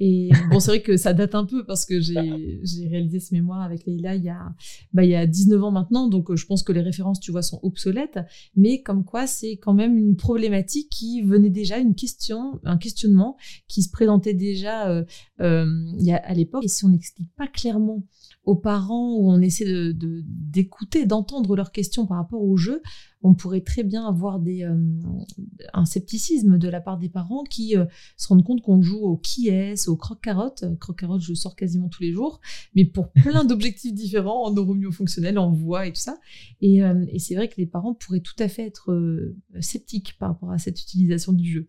Et 0.00 0.30
bon, 0.50 0.60
c'est 0.60 0.70
vrai 0.70 0.82
que 0.82 0.96
ça 0.96 1.12
date 1.12 1.34
un 1.34 1.44
peu 1.44 1.64
parce 1.64 1.84
que 1.84 1.95
j'ai 2.00 2.88
réalisé 2.88 3.20
ce 3.20 3.34
mémoire 3.34 3.62
avec 3.62 3.86
Leïla 3.86 4.14
il 4.14 4.24
y, 4.24 4.28
a, 4.28 4.54
bah, 4.92 5.04
il 5.04 5.10
y 5.10 5.14
a 5.14 5.26
19 5.26 5.62
ans 5.62 5.70
maintenant, 5.70 6.08
donc 6.08 6.30
euh, 6.30 6.36
je 6.36 6.46
pense 6.46 6.62
que 6.62 6.72
les 6.72 6.80
références, 6.80 7.20
tu 7.20 7.30
vois, 7.30 7.42
sont 7.42 7.60
obsolètes, 7.62 8.18
mais 8.54 8.82
comme 8.82 9.04
quoi 9.04 9.26
c'est 9.26 9.56
quand 9.56 9.74
même 9.74 9.96
une 9.96 10.16
problématique 10.16 10.88
qui 10.90 11.22
venait 11.22 11.50
déjà, 11.50 11.78
une 11.78 11.94
question, 11.94 12.60
un 12.64 12.78
questionnement 12.78 13.36
qui 13.68 13.82
se 13.82 13.90
présentait 13.90 14.34
déjà 14.34 14.88
euh, 14.88 15.04
euh, 15.40 15.66
il 15.98 16.04
y 16.04 16.12
a, 16.12 16.16
à 16.16 16.34
l'époque. 16.34 16.64
Et 16.64 16.68
si 16.68 16.84
on 16.84 16.88
n'explique 16.88 17.32
pas 17.36 17.48
clairement 17.48 18.04
aux 18.44 18.56
parents 18.56 19.16
ou 19.16 19.30
on 19.30 19.40
essaie 19.40 19.92
d'écouter, 19.94 21.04
d'entendre 21.04 21.56
leurs 21.56 21.72
questions 21.72 22.06
par 22.06 22.18
rapport 22.18 22.42
au 22.42 22.56
jeu, 22.56 22.80
on 23.26 23.34
pourrait 23.34 23.60
très 23.60 23.82
bien 23.82 24.06
avoir 24.06 24.38
des, 24.38 24.62
euh, 24.62 24.78
un 25.72 25.84
scepticisme 25.84 26.58
de 26.58 26.68
la 26.68 26.80
part 26.80 26.96
des 26.96 27.08
parents 27.08 27.42
qui 27.42 27.76
euh, 27.76 27.84
se 28.16 28.28
rendent 28.28 28.44
compte 28.44 28.62
qu'on 28.62 28.80
joue 28.80 29.00
au 29.00 29.16
qui 29.16 29.48
est, 29.48 29.88
au 29.88 29.96
croque-carotte. 29.96 30.64
Croque-carotte, 30.78 31.22
je 31.22 31.34
sors 31.34 31.56
quasiment 31.56 31.88
tous 31.88 32.02
les 32.02 32.12
jours, 32.12 32.40
mais 32.74 32.84
pour 32.84 33.10
plein 33.10 33.44
d'objectifs 33.44 33.92
différents, 33.92 34.44
en 34.44 34.52
neuromyo-fonctionnel, 34.52 35.38
en 35.38 35.50
voix 35.50 35.86
et 35.86 35.92
tout 35.92 36.00
ça. 36.00 36.18
Et, 36.60 36.84
euh, 36.84 37.04
et 37.08 37.18
c'est 37.18 37.34
vrai 37.34 37.48
que 37.48 37.56
les 37.58 37.66
parents 37.66 37.94
pourraient 37.94 38.20
tout 38.20 38.36
à 38.38 38.48
fait 38.48 38.64
être 38.64 39.34
sceptiques 39.60 40.16
par 40.18 40.30
rapport 40.30 40.52
à 40.52 40.58
cette 40.58 40.80
utilisation 40.80 41.32
du 41.32 41.50
jeu. 41.50 41.68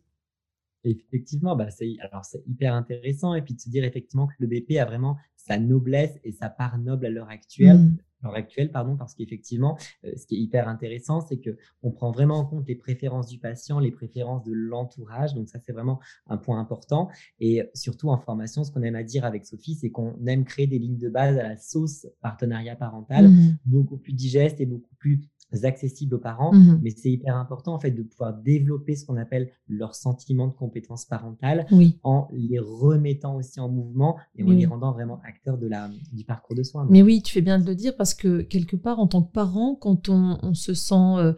Effectivement, 0.84 1.56
bah 1.56 1.70
c'est 1.72 1.96
alors 2.00 2.24
c'est 2.24 2.44
hyper 2.48 2.74
intéressant 2.74 3.34
et 3.34 3.42
puis 3.42 3.56
de 3.56 3.60
se 3.60 3.70
dire 3.70 3.84
effectivement 3.84 4.28
que 4.28 4.36
le 4.40 4.48
BP 4.48 4.78
a 4.78 4.86
vraiment 4.86 5.18
sa 5.36 5.58
noblesse 5.58 6.18
et 6.24 6.32
sa 6.32 6.50
part 6.50 6.78
noble 6.78 7.08
à 7.08 7.10
l'heure 7.10 7.30
actuelle. 7.30 7.78
Mmh. 7.78 7.98
L'heure 8.24 8.36
actuelle, 8.36 8.72
pardon, 8.72 8.96
parce 8.96 9.14
qu'effectivement, 9.16 9.78
euh, 10.04 10.12
ce 10.16 10.26
qui 10.26 10.36
est 10.36 10.40
hyper 10.40 10.68
intéressant, 10.68 11.22
c'est 11.22 11.38
que 11.38 11.58
on 11.84 11.92
prend 11.92 12.12
vraiment 12.12 12.38
en 12.38 12.46
compte 12.46 12.68
les 12.68 12.76
préférences 12.76 13.28
du 13.28 13.40
patient, 13.40 13.80
les 13.80 13.92
préférences 13.92 14.44
de 14.44 14.54
l'entourage. 14.54 15.34
Donc 15.34 15.50
ça, 15.50 15.60
c'est 15.60 15.74
vraiment 15.74 16.00
un 16.28 16.38
point 16.38 16.60
important. 16.60 17.10
Et 17.40 17.64
surtout 17.74 18.10
en 18.10 18.18
formation, 18.18 18.64
ce 18.64 18.72
qu'on 18.72 18.84
aime 18.84 18.96
à 18.96 19.04
dire 19.04 19.26
avec 19.26 19.46
Sophie, 19.46 19.76
c'est 19.76 19.90
qu'on 19.90 20.16
aime 20.26 20.46
créer 20.46 20.68
des 20.68 20.80
lignes 20.80 20.98
de 20.98 21.10
base 21.10 21.38
à 21.38 21.44
la 21.44 21.58
sauce 21.58 22.08
partenariat 22.22 22.76
parental, 22.76 23.30
mmh. 23.30 23.58
beaucoup 23.66 23.98
plus 23.98 24.14
digeste 24.14 24.60
et 24.62 24.66
beaucoup 24.66 24.96
plus 24.96 25.22
accessibles 25.64 26.16
aux 26.16 26.20
parents, 26.20 26.54
mmh 26.54 26.80
mais 26.84 26.90
c'est 26.90 27.10
hyper 27.10 27.36
important 27.36 27.74
en 27.74 27.80
fait 27.80 27.92
de 27.92 28.04
pouvoir 28.04 28.34
développer 28.34 28.96
ce 28.96 29.06
qu'on 29.06 29.18
appelle 29.18 29.50
leur 29.68 29.96
sentiment 29.96 30.48
de 30.48 30.54
compétence 30.54 31.06
parentale 31.06 31.66
en 32.04 32.28
les 32.32 32.60
remettant 32.60 33.36
aussi 33.36 33.60
en 33.60 33.70
mouvement 33.70 34.18
et 34.36 34.44
en 34.44 34.52
les 34.52 34.66
rendant 34.66 34.92
vraiment 34.92 35.20
acteurs 35.26 35.58
de 35.58 35.68
la, 35.68 35.90
du 36.14 36.24
parcours 36.24 36.56
de 36.56 36.64
soins. 36.64 36.88
Mais 36.90 37.02
oui, 37.02 37.22
tu 37.22 37.34
fais 37.34 37.42
bien 37.42 37.60
de 37.60 37.66
le 37.66 37.76
dire 37.76 37.96
parce 37.96 38.14
que 38.14 38.42
quelque 38.42 38.76
part, 38.76 39.00
en 39.00 39.08
tant 39.08 39.22
que 39.22 39.32
parent, 39.32 39.76
quand 39.76 40.10
on, 40.10 40.54
se 40.54 40.74
sent 40.74 40.96
euh, 40.96 41.34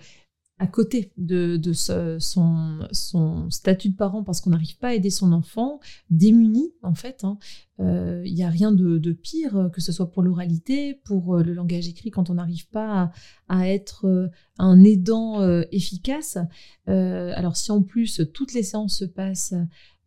à 0.60 0.68
côté 0.68 1.14
de, 1.18 1.58
son, 1.72 2.80
statut 3.50 3.90
de 3.90 3.96
parent 3.96 4.24
parce 4.24 4.42
qu'on 4.42 4.50
n'arrive 4.50 4.78
pas 4.78 4.90
à 4.90 4.94
aider 4.94 5.10
son 5.10 5.32
enfant, 5.32 5.80
démuni 6.10 6.74
en 6.84 6.94
fait. 6.94 7.22
Il 7.24 7.26
hein. 7.26 7.38
euh, 7.80 8.24
n'y 8.24 8.44
a 8.44 8.50
rien 8.50 8.74
de, 8.74 9.12
pire, 9.14 9.70
que 9.74 9.80
ce 9.80 9.94
soit 9.94 10.12
pour 10.12 10.22
l'oralité, 10.22 11.00
pour 11.06 11.38
euh, 11.38 11.44
le 11.44 11.54
langage 11.54 11.88
écrit, 11.88 12.12
quand 12.12 12.30
on 12.30 12.34
n'arrive 12.34 12.68
pas 12.68 13.12
à, 13.48 13.70
être 13.70 14.06
euh, 14.06 14.28
un 14.58 14.84
aidant 14.84 15.42
efficace. 15.72 16.38
alors 16.88 17.56
si 17.56 17.72
en 17.72 17.82
plus 17.82 18.22
toutes 18.34 18.54
les 18.54 18.64
séances 18.64 18.98
se 18.98 19.06
passent 19.06 19.56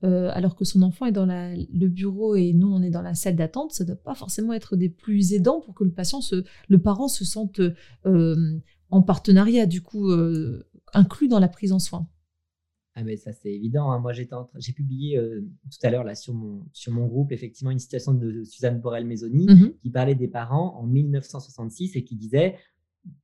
alors 0.02 0.56
que 0.56 0.64
son 0.64 0.82
enfant 0.82 1.06
est 1.06 1.12
dans 1.12 1.26
le 1.26 1.88
bureau 1.88 2.34
et 2.34 2.52
nous 2.52 2.66
on 2.66 2.82
est 2.82 2.90
dans 2.90 3.02
la 3.02 3.14
salle 3.14 3.36
d'attente, 3.36 3.72
ça 3.72 3.84
ne 3.84 3.88
doit 3.88 4.02
pas 4.02 4.14
forcément 4.14 4.52
être 4.52 4.76
des 4.76 4.88
plus 4.90 5.32
aidants 5.32 5.60
pour 5.60 5.74
que 5.74 5.84
le 5.84 5.92
patient, 5.92 6.20
le 6.68 6.78
parent 6.78 7.08
se 7.08 7.24
sente 7.24 7.60
en 8.92 9.02
partenariat, 9.02 9.66
du 9.66 9.82
coup, 9.82 10.10
euh, 10.10 10.68
inclus 10.92 11.26
dans 11.26 11.40
la 11.40 11.48
prise 11.48 11.72
en 11.72 11.78
soin. 11.78 12.06
Ah 12.94 13.02
mais 13.04 13.16
ça 13.16 13.32
c'est 13.32 13.50
évident. 13.50 13.90
Hein. 13.90 14.00
Moi 14.00 14.12
j'ai 14.12 14.72
publié 14.74 15.16
euh, 15.16 15.40
tout 15.70 15.78
à 15.86 15.90
l'heure 15.90 16.04
là 16.04 16.14
sur 16.14 16.34
mon 16.34 16.66
sur 16.74 16.92
mon 16.92 17.06
groupe 17.06 17.32
effectivement 17.32 17.70
une 17.70 17.78
citation 17.78 18.12
de 18.12 18.44
Suzanne 18.44 18.82
Borel-Maisoni 18.82 19.46
mhm. 19.46 19.72
qui 19.80 19.88
parlait 19.88 20.14
des 20.14 20.28
parents 20.28 20.76
en 20.78 20.86
1966 20.86 21.96
et 21.96 22.04
qui 22.04 22.16
disait 22.16 22.56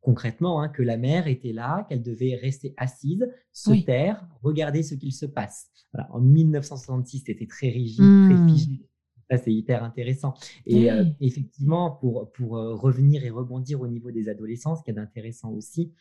concrètement 0.00 0.62
hein, 0.62 0.70
que 0.70 0.82
la 0.82 0.96
mère 0.96 1.26
était 1.26 1.52
là, 1.52 1.84
qu'elle 1.86 2.02
devait 2.02 2.34
rester 2.34 2.72
assise, 2.78 3.28
se 3.52 3.72
taire, 3.84 4.26
regarder 4.42 4.82
ce 4.82 4.94
qu'il 4.94 5.12
se 5.12 5.26
passe. 5.26 5.68
En 6.12 6.20
1966 6.20 7.24
c'était 7.26 7.46
très 7.46 7.68
rigide, 7.68 7.98
très 7.98 8.34
hmm. 8.34 8.48
figé. 8.48 8.87
Ça, 9.30 9.36
c'est 9.36 9.52
hyper 9.52 9.84
intéressant. 9.84 10.34
Et 10.64 10.90
euh, 10.90 11.04
effectivement, 11.20 11.90
pour, 11.90 12.32
pour 12.32 12.50
revenir 12.52 13.24
et 13.24 13.30
rebondir 13.30 13.80
au 13.80 13.86
niveau 13.86 14.10
des 14.10 14.28
adolescents, 14.28 14.74
ce 14.76 14.82
qui 14.82 14.90
est 14.90 14.98
intéressant 14.98 15.50
aussi, 15.52 15.92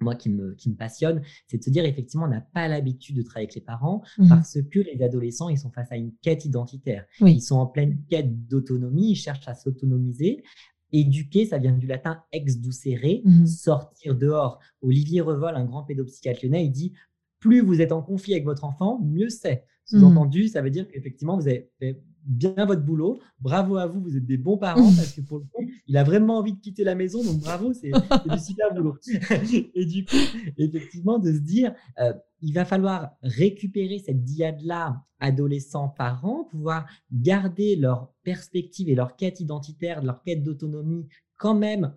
moi 0.00 0.14
qui 0.14 0.28
me, 0.28 0.54
qui 0.54 0.70
me 0.70 0.76
passionne, 0.76 1.22
c'est 1.46 1.58
de 1.58 1.64
se 1.64 1.70
dire 1.70 1.84
effectivement, 1.84 2.26
on 2.26 2.28
n'a 2.28 2.40
pas 2.40 2.68
l'habitude 2.68 3.16
de 3.16 3.22
travailler 3.22 3.46
avec 3.46 3.54
les 3.54 3.60
parents 3.60 4.02
mmh 4.18 4.28
parce 4.28 4.58
que 4.62 4.80
les 4.80 5.02
adolescents, 5.02 5.48
ils 5.48 5.58
sont 5.58 5.70
face 5.70 5.90
à 5.92 5.96
une 5.96 6.12
quête 6.22 6.44
identitaire. 6.44 7.06
Ils 7.20 7.42
sont 7.42 7.56
en 7.56 7.66
pleine 7.66 8.02
quête 8.08 8.46
d'autonomie, 8.48 9.12
ils 9.12 9.16
cherchent 9.16 9.48
à 9.48 9.54
s'autonomiser. 9.54 10.42
Éduquer, 10.92 11.44
ça 11.44 11.58
vient 11.58 11.72
du 11.72 11.86
latin 11.86 12.22
ex 12.32 12.58
ducere, 12.58 13.22
mmh 13.24 13.46
sortir 13.46 14.14
dehors. 14.14 14.60
Olivier 14.82 15.20
Revol, 15.20 15.56
un 15.56 15.64
grand 15.64 15.84
pédopsychiatre 15.84 16.44
lyonnais, 16.44 16.66
il 16.66 16.70
dit 16.70 16.92
plus 17.40 17.60
vous 17.60 17.80
êtes 17.80 17.92
en 17.92 18.02
conflit 18.02 18.32
avec 18.32 18.44
votre 18.44 18.64
enfant, 18.64 19.00
mieux 19.00 19.28
c'est. 19.28 19.64
Mmh. 19.92 19.98
Sous-entendu, 19.98 20.48
ça 20.48 20.62
veut 20.62 20.70
dire 20.70 20.88
qu'effectivement, 20.88 21.36
vous 21.36 21.46
avez 21.46 21.68
fait 21.78 22.00
bien 22.24 22.64
votre 22.66 22.82
boulot. 22.82 23.20
Bravo 23.40 23.76
à 23.76 23.86
vous, 23.86 24.00
vous 24.00 24.16
êtes 24.16 24.26
des 24.26 24.36
bons 24.36 24.56
parents 24.56 24.92
parce 24.96 25.12
que 25.12 25.20
pour 25.20 25.38
le 25.38 25.44
coup, 25.44 25.70
il 25.86 25.96
a 25.96 26.04
vraiment 26.04 26.38
envie 26.38 26.52
de 26.52 26.60
quitter 26.60 26.84
la 26.84 26.94
maison. 26.94 27.22
Donc 27.22 27.40
bravo, 27.40 27.72
c'est 27.72 27.90
du 27.90 28.38
super 28.38 28.74
boulot. 28.74 28.96
et 29.74 29.86
du 29.86 30.04
coup, 30.04 30.16
effectivement, 30.58 31.18
de 31.18 31.32
se 31.32 31.38
dire, 31.38 31.74
euh, 31.98 32.12
il 32.40 32.52
va 32.52 32.64
falloir 32.64 33.10
récupérer 33.22 33.98
cette 33.98 34.24
diade-là, 34.24 35.02
adolescents-parents, 35.20 36.44
pouvoir 36.50 36.86
garder 37.10 37.76
leur 37.76 38.12
perspective 38.22 38.88
et 38.88 38.94
leur 38.94 39.16
quête 39.16 39.40
identitaire, 39.40 40.02
leur 40.02 40.22
quête 40.22 40.42
d'autonomie 40.42 41.08
quand 41.36 41.54
même 41.54 41.94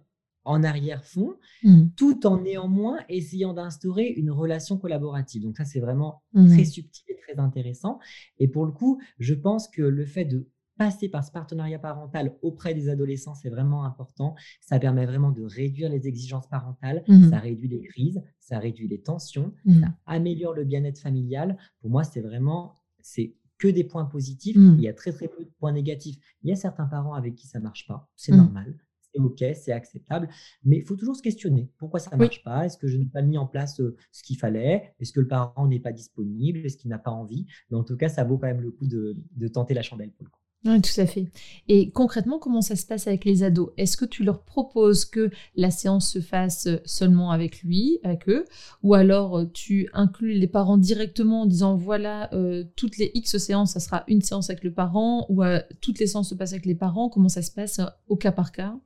en 0.47 0.63
arrière-fond, 0.63 1.35
mmh. 1.63 1.87
tout 1.95 2.25
en 2.25 2.41
néanmoins 2.41 2.99
essayant 3.09 3.53
d'instaurer 3.53 4.07
une 4.07 4.31
relation 4.31 4.77
collaborative. 4.77 5.43
Donc 5.43 5.57
ça, 5.57 5.65
c'est 5.65 5.81
vraiment 5.81 6.23
mmh. 6.33 6.47
très 6.47 6.65
subtil 6.65 7.03
et 7.09 7.17
très 7.17 7.39
intéressant. 7.39 7.99
Et 8.39 8.47
pour 8.47 8.65
le 8.65 8.71
coup, 8.71 8.99
je 9.19 9.33
pense 9.33 9.67
que 9.67 9.81
le 9.81 10.05
fait 10.05 10.25
de 10.25 10.47
passer 10.77 11.09
par 11.09 11.25
ce 11.25 11.31
partenariat 11.31 11.79
parental 11.79 12.37
auprès 12.41 12.73
des 12.73 12.87
adolescents, 12.87 13.35
c'est 13.35 13.49
vraiment 13.49 13.83
important. 13.83 14.35
Ça 14.61 14.79
permet 14.79 15.05
vraiment 15.05 15.31
de 15.31 15.43
réduire 15.43 15.89
les 15.89 16.07
exigences 16.07 16.47
parentales, 16.47 17.03
mmh. 17.07 17.29
ça 17.29 17.39
réduit 17.39 17.67
les 17.67 17.81
crises, 17.81 18.21
ça 18.39 18.57
réduit 18.59 18.87
les 18.87 19.01
tensions, 19.01 19.53
ça 19.67 19.87
améliore 20.05 20.53
le 20.53 20.63
bien-être 20.63 20.99
familial. 20.99 21.57
Pour 21.81 21.89
moi, 21.89 22.05
c'est 22.05 22.21
vraiment, 22.21 22.73
c'est 23.01 23.35
que 23.57 23.67
des 23.67 23.83
points 23.83 24.05
positifs. 24.05 24.55
Il 24.55 24.81
y 24.81 24.87
a 24.87 24.93
très 24.93 25.11
très 25.11 25.27
peu 25.27 25.43
de 25.43 25.51
points 25.59 25.73
négatifs. 25.73 26.17
Il 26.43 26.49
y 26.49 26.53
a 26.53 26.55
certains 26.55 26.85
parents 26.85 27.15
avec 27.15 27.35
qui 27.35 27.47
ça 27.47 27.59
marche 27.59 27.85
pas, 27.87 28.09
c'est 28.15 28.31
normal 28.31 28.77
c'est 29.13 29.21
OK, 29.21 29.43
c'est 29.55 29.71
acceptable. 29.71 30.29
Mais 30.63 30.77
il 30.77 30.83
faut 30.83 30.95
toujours 30.95 31.15
se 31.15 31.21
questionner. 31.21 31.69
Pourquoi 31.77 31.99
ça 31.99 32.11
ne 32.11 32.17
marche 32.17 32.43
pas? 32.43 32.65
Est-ce 32.65 32.77
que 32.77 32.87
je 32.87 32.97
n'ai 32.97 33.05
pas 33.05 33.21
mis 33.21 33.37
en 33.37 33.47
place 33.47 33.81
ce 34.11 34.23
qu'il 34.23 34.37
fallait? 34.37 34.93
Est-ce 34.99 35.11
que 35.11 35.19
le 35.19 35.27
parent 35.27 35.67
n'est 35.67 35.79
pas 35.79 35.91
disponible? 35.91 36.65
Est-ce 36.65 36.77
qu'il 36.77 36.89
n'a 36.89 36.99
pas 36.99 37.11
envie? 37.11 37.45
Mais 37.69 37.77
en 37.77 37.83
tout 37.83 37.97
cas, 37.97 38.09
ça 38.09 38.23
vaut 38.23 38.37
quand 38.37 38.47
même 38.47 38.61
le 38.61 38.71
coup 38.71 38.87
de, 38.87 39.15
tenter 39.47 39.73
la 39.73 39.81
chandelle 39.81 40.11
pour 40.11 40.25
le 40.25 40.29
coup. 40.29 40.39
Oui, 40.65 40.81
tout 40.81 40.99
à 40.99 41.05
fait. 41.05 41.31
Et 41.67 41.91
concrètement, 41.91 42.39
comment 42.39 42.61
ça 42.61 42.75
se 42.75 42.85
passe 42.85 43.07
avec 43.07 43.25
les 43.25 43.43
ados? 43.43 43.69
Est-ce 43.77 43.95
que 43.95 44.05
tu 44.05 44.23
leur 44.23 44.43
proposes 44.43 45.05
que 45.05 45.29
la 45.55 45.69
séance 45.69 46.11
se 46.11 46.19
fasse 46.19 46.67
seulement 46.83 47.31
avec 47.31 47.61
lui, 47.61 47.99
avec 48.03 48.27
eux? 48.27 48.43
Ou 48.81 48.95
alors 48.95 49.45
tu 49.53 49.87
inclus 49.93 50.33
les 50.33 50.47
parents 50.47 50.77
directement 50.77 51.43
en 51.43 51.45
disant 51.45 51.77
voilà, 51.77 52.31
toutes 52.75 52.97
les 52.97 53.11
X 53.13 53.37
séances, 53.37 53.73
ça 53.73 53.79
sera 53.79 54.03
une 54.07 54.21
séance 54.21 54.49
avec 54.49 54.63
le 54.63 54.73
parent 54.73 55.27
Ou 55.29 55.43
toutes 55.79 55.99
les 55.99 56.07
séances 56.07 56.29
se 56.29 56.35
passent 56.35 56.53
avec 56.53 56.65
les 56.65 56.75
parents? 56.75 57.07
Comment 57.07 57.29
ça 57.29 57.43
se 57.43 57.51
passe 57.51 57.79
au 58.07 58.15
cas 58.17 58.31
par 58.31 58.51
cas? 58.51 58.77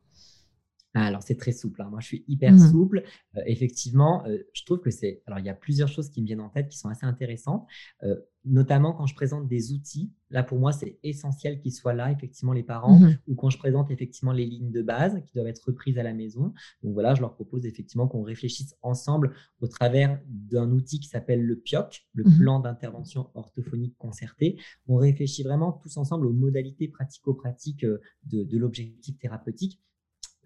Alors, 0.93 1.23
c'est 1.23 1.37
très 1.37 1.53
souple. 1.53 1.81
Hein. 1.81 1.87
Moi, 1.89 2.01
je 2.01 2.07
suis 2.07 2.25
hyper 2.27 2.51
mmh 2.51 2.71
souple. 2.71 3.03
Euh, 3.37 3.41
effectivement, 3.45 4.25
euh, 4.25 4.37
je 4.53 4.65
trouve 4.65 4.79
que 4.79 4.91
c'est. 4.91 5.21
Alors, 5.25 5.39
il 5.39 5.45
y 5.45 5.49
a 5.49 5.53
plusieurs 5.53 5.87
choses 5.87 6.09
qui 6.09 6.21
me 6.21 6.27
viennent 6.27 6.41
en 6.41 6.49
tête 6.49 6.67
qui 6.67 6.77
sont 6.77 6.89
assez 6.89 7.05
intéressantes, 7.05 7.65
euh, 8.03 8.15
notamment 8.43 8.91
quand 8.91 9.05
je 9.05 9.15
présente 9.15 9.47
des 9.47 9.71
outils. 9.71 10.11
Là, 10.31 10.43
pour 10.43 10.59
moi, 10.59 10.73
c'est 10.73 10.99
essentiel 11.03 11.59
qu'ils 11.61 11.71
soient 11.71 11.93
là, 11.93 12.11
effectivement, 12.11 12.51
les 12.51 12.63
parents, 12.63 12.99
mmh 12.99 13.17
ou 13.27 13.35
quand 13.35 13.49
je 13.49 13.57
présente 13.57 13.89
effectivement 13.89 14.33
les 14.33 14.45
lignes 14.45 14.71
de 14.71 14.81
base 14.81 15.21
qui 15.25 15.33
doivent 15.33 15.47
être 15.47 15.63
reprises 15.65 15.97
à 15.97 16.03
la 16.03 16.13
maison. 16.13 16.53
Donc, 16.83 16.93
voilà, 16.93 17.15
je 17.15 17.21
leur 17.21 17.33
propose 17.35 17.65
effectivement 17.65 18.07
qu'on 18.07 18.23
réfléchisse 18.23 18.75
ensemble 18.81 19.33
au 19.61 19.67
travers 19.67 20.19
d'un 20.27 20.71
outil 20.71 20.99
qui 20.99 21.07
s'appelle 21.07 21.41
le 21.41 21.55
PIOC, 21.55 22.05
le 22.13 22.25
mmh 22.25 22.37
plan 22.37 22.59
d'intervention 22.59 23.29
orthophonique 23.33 23.95
concerté. 23.97 24.59
On 24.87 24.97
réfléchit 24.97 25.43
vraiment 25.43 25.71
tous 25.71 25.95
ensemble 25.95 26.25
aux 26.25 26.33
modalités 26.33 26.89
pratico-pratiques 26.89 27.85
de 28.25 28.57
l'objectif 28.57 29.17
thérapeutique 29.19 29.79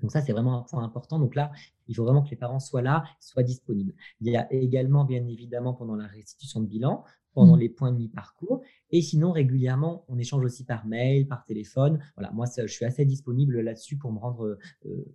donc 0.02 0.12
ça, 0.12 0.22
c'est 0.22 0.34
vraiment 0.34 0.60
un 0.60 0.62
point 0.64 0.84
important. 0.84 1.20
Donc 1.20 1.36
là, 1.36 1.52
il 1.88 1.96
faut 1.96 2.04
vraiment 2.04 2.22
que 2.22 2.30
les 2.30 2.36
parents 2.36 2.60
soient 2.60 2.82
là, 2.82 3.04
soient 3.20 3.44
disponibles. 3.44 3.94
Il 4.22 4.32
y 4.32 4.36
a 4.36 4.52
également, 4.54 5.06
bien 5.06 5.26
évidemment, 5.28 5.74
pendant 5.74 5.96
la 5.96 6.08
restitution 6.08 6.60
de 6.60 6.68
bilan, 6.68 7.04
pendant 7.34 7.56
mmh. 7.56 7.60
les 7.60 7.70
points 7.70 7.92
de 7.92 7.98
mi-parcours. 7.98 8.62
Et 8.92 9.02
sinon, 9.02 9.32
régulièrement, 9.32 10.06
on 10.08 10.18
échange 10.18 10.44
aussi 10.44 10.64
par 10.64 10.86
mail, 10.86 11.28
par 11.28 11.44
téléphone. 11.46 12.00
Voilà, 12.16 12.32
moi, 12.32 12.46
je 12.58 12.68
suis 12.68 12.86
assez 12.86 13.06
disponible 13.06 13.62
là-dessus 13.62 13.98
pour 13.98 14.12
me 14.12 14.20
rendre 14.20 14.58
euh, 14.86 15.14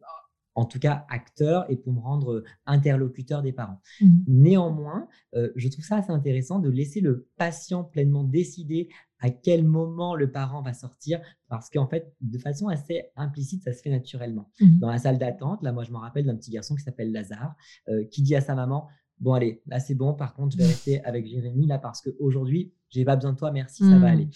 en 0.54 0.64
tout 0.64 0.78
cas 0.78 1.06
acteur 1.08 1.64
et 1.70 1.76
pour 1.76 1.92
me 1.92 2.00
rendre 2.00 2.42
interlocuteur 2.66 3.42
des 3.42 3.52
parents. 3.52 3.80
Mmh. 4.00 4.06
Néanmoins, 4.26 5.08
euh, 5.34 5.50
je 5.56 5.68
trouve 5.68 5.84
ça 5.84 5.96
assez 5.96 6.10
intéressant 6.10 6.58
de 6.58 6.68
laisser 6.68 7.00
le 7.00 7.28
patient 7.36 7.84
pleinement 7.84 8.24
décider 8.24 8.88
à 9.20 9.30
quel 9.30 9.64
moment 9.64 10.14
le 10.14 10.32
parent 10.32 10.62
va 10.62 10.72
sortir, 10.72 11.20
parce 11.48 11.68
qu'en 11.68 11.86
fait, 11.86 12.14
de 12.20 12.38
façon 12.38 12.68
assez 12.68 13.04
implicite, 13.16 13.62
ça 13.62 13.72
se 13.72 13.82
fait 13.82 13.90
naturellement. 13.90 14.50
Mmh. 14.60 14.78
Dans 14.78 14.90
la 14.90 14.98
salle 14.98 15.18
d'attente, 15.18 15.62
là, 15.62 15.72
moi, 15.72 15.84
je 15.84 15.92
me 15.92 15.98
rappelle 15.98 16.24
d'un 16.24 16.36
petit 16.36 16.50
garçon 16.50 16.74
qui 16.74 16.82
s'appelle 16.82 17.12
Lazare, 17.12 17.54
euh, 17.88 18.04
qui 18.10 18.22
dit 18.22 18.34
à 18.34 18.40
sa 18.40 18.54
maman, 18.54 18.88
bon, 19.18 19.34
allez, 19.34 19.62
là, 19.66 19.78
c'est 19.78 19.94
bon, 19.94 20.14
par 20.14 20.34
contre, 20.34 20.52
je 20.52 20.58
vais 20.58 20.66
rester 20.66 21.04
avec 21.04 21.26
Jérémy, 21.26 21.66
là, 21.66 21.78
parce 21.78 22.00
qu'aujourd'hui, 22.00 22.72
j'ai 22.88 23.04
pas 23.04 23.16
besoin 23.16 23.34
de 23.34 23.38
toi, 23.38 23.52
merci, 23.52 23.82
ça 23.84 23.98
va 23.98 23.98
mmh. 23.98 24.04
aller. 24.04 24.28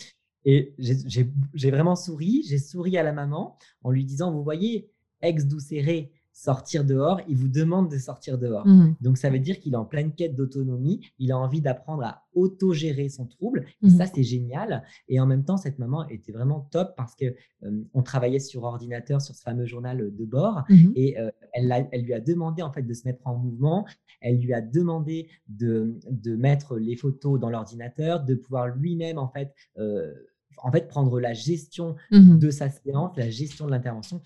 Et 0.45 0.75
j'ai 0.79 1.71
vraiment 1.71 1.97
souri, 1.97 2.43
j'ai 2.47 2.59
souri 2.59 2.99
à 2.99 3.03
la 3.03 3.13
maman 3.13 3.57
en 3.83 3.91
lui 3.91 4.05
disant, 4.05 4.31
vous 4.31 4.45
voyez, 4.45 4.91
ex 5.25 5.47
doucéré, 5.47 6.13
sortir 6.35 6.85
dehors, 6.85 7.21
il 7.29 7.37
vous 7.37 7.49
demande 7.49 7.89
de 7.89 7.97
sortir 7.97 8.39
dehors. 8.39 8.67
Mmh. 8.67 8.97
Donc 9.01 9.19
ça 9.19 9.31
veut 9.31 9.39
dire 9.39 9.61
qu'il 9.61 9.75
est 9.75 9.77
en 9.77 9.85
pleine 9.85 10.13
quête 10.13 10.35
d'autonomie, 10.35 11.01
il 11.21 11.31
a 11.31 11.39
envie 11.39 11.61
d'apprendre 11.61 12.03
à 12.03 12.25
autogérer 12.35 13.09
son 13.09 13.27
trouble. 13.27 13.65
Et 13.83 13.87
mmh. 13.87 13.91
ça, 13.91 14.07
c'est 14.07 14.25
génial. 14.25 14.83
Et 15.09 15.21
en 15.21 15.27
même 15.27 15.45
temps, 15.45 15.57
cette 15.57 15.79
maman 15.79 16.07
était 16.09 16.33
vraiment 16.33 16.69
top 16.73 16.95
parce 16.97 17.15
que 17.15 17.27
euh, 17.63 17.85
on 17.95 18.03
travaillait 18.03 18.41
sur 18.41 18.65
ordinateur, 18.65 19.23
sur 19.23 19.37
ce 19.37 19.43
fameux 19.43 19.65
journal 19.65 20.13
de 20.13 20.25
bord, 20.25 20.65
mmh. 20.69 20.91
et 20.97 21.19
euh, 21.21 21.31
elle, 21.53 21.89
elle, 21.93 22.03
lui 22.03 22.15
a 22.15 22.21
demandé 22.21 22.63
en 22.63 22.73
fait 22.73 22.83
de 22.83 22.93
se 22.93 23.07
mettre 23.07 23.25
en 23.25 23.37
mouvement. 23.37 23.87
Elle 24.21 24.41
lui 24.41 24.53
a 24.55 24.61
demandé 24.61 25.29
de, 25.47 26.01
de 26.11 26.35
mettre 26.35 26.79
les 26.79 26.97
photos 26.97 27.39
dans 27.39 27.51
l'ordinateur, 27.51 28.25
de 28.25 28.35
pouvoir 28.35 28.67
lui-même 28.69 29.19
en 29.19 29.29
fait 29.29 29.55
euh, 29.79 30.13
en 30.63 30.73
fait, 30.73 30.89
prendre 30.89 31.21
la 31.21 31.33
gestion 31.33 31.97
de 32.11 32.51
sa 32.51 32.71
séance, 32.71 33.17
la 33.17 33.31
gestion 33.31 33.67
de 33.67 33.71
l'intervention. 33.71 34.21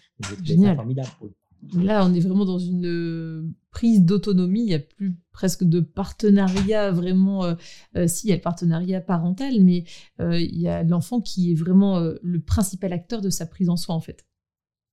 C'est 0.45 0.75
formidable. 0.75 1.09
Là, 1.75 2.07
on 2.07 2.15
est 2.15 2.21
vraiment 2.21 2.45
dans 2.45 2.59
une 2.59 2.87
euh, 2.87 3.49
prise 3.71 4.05
d'autonomie. 4.05 4.61
Il 4.61 4.67
n'y 4.67 4.75
a 4.75 4.79
plus 4.79 5.19
presque 5.33 5.65
de 5.65 5.81
partenariat 5.81 6.93
vraiment. 6.93 7.45
Euh, 7.45 7.55
euh, 7.97 8.07
si, 8.07 8.29
il 8.29 8.31
y 8.31 8.33
a 8.33 8.37
le 8.37 8.43
partenariat 8.43 9.01
parental, 9.01 9.61
mais 9.61 9.85
il 10.21 10.61
y 10.61 10.69
a 10.69 10.83
l'enfant 10.85 11.21
qui 11.21 11.53
est 11.53 11.55
vraiment 11.55 12.01
le 12.23 12.41
principal 12.41 12.93
acteur 12.93 13.21
de 13.21 13.31
sa 13.31 13.47
prise 13.47 13.69
en 13.69 13.77
soin, 13.77 13.97
en 13.97 14.01
fait. 14.01 14.25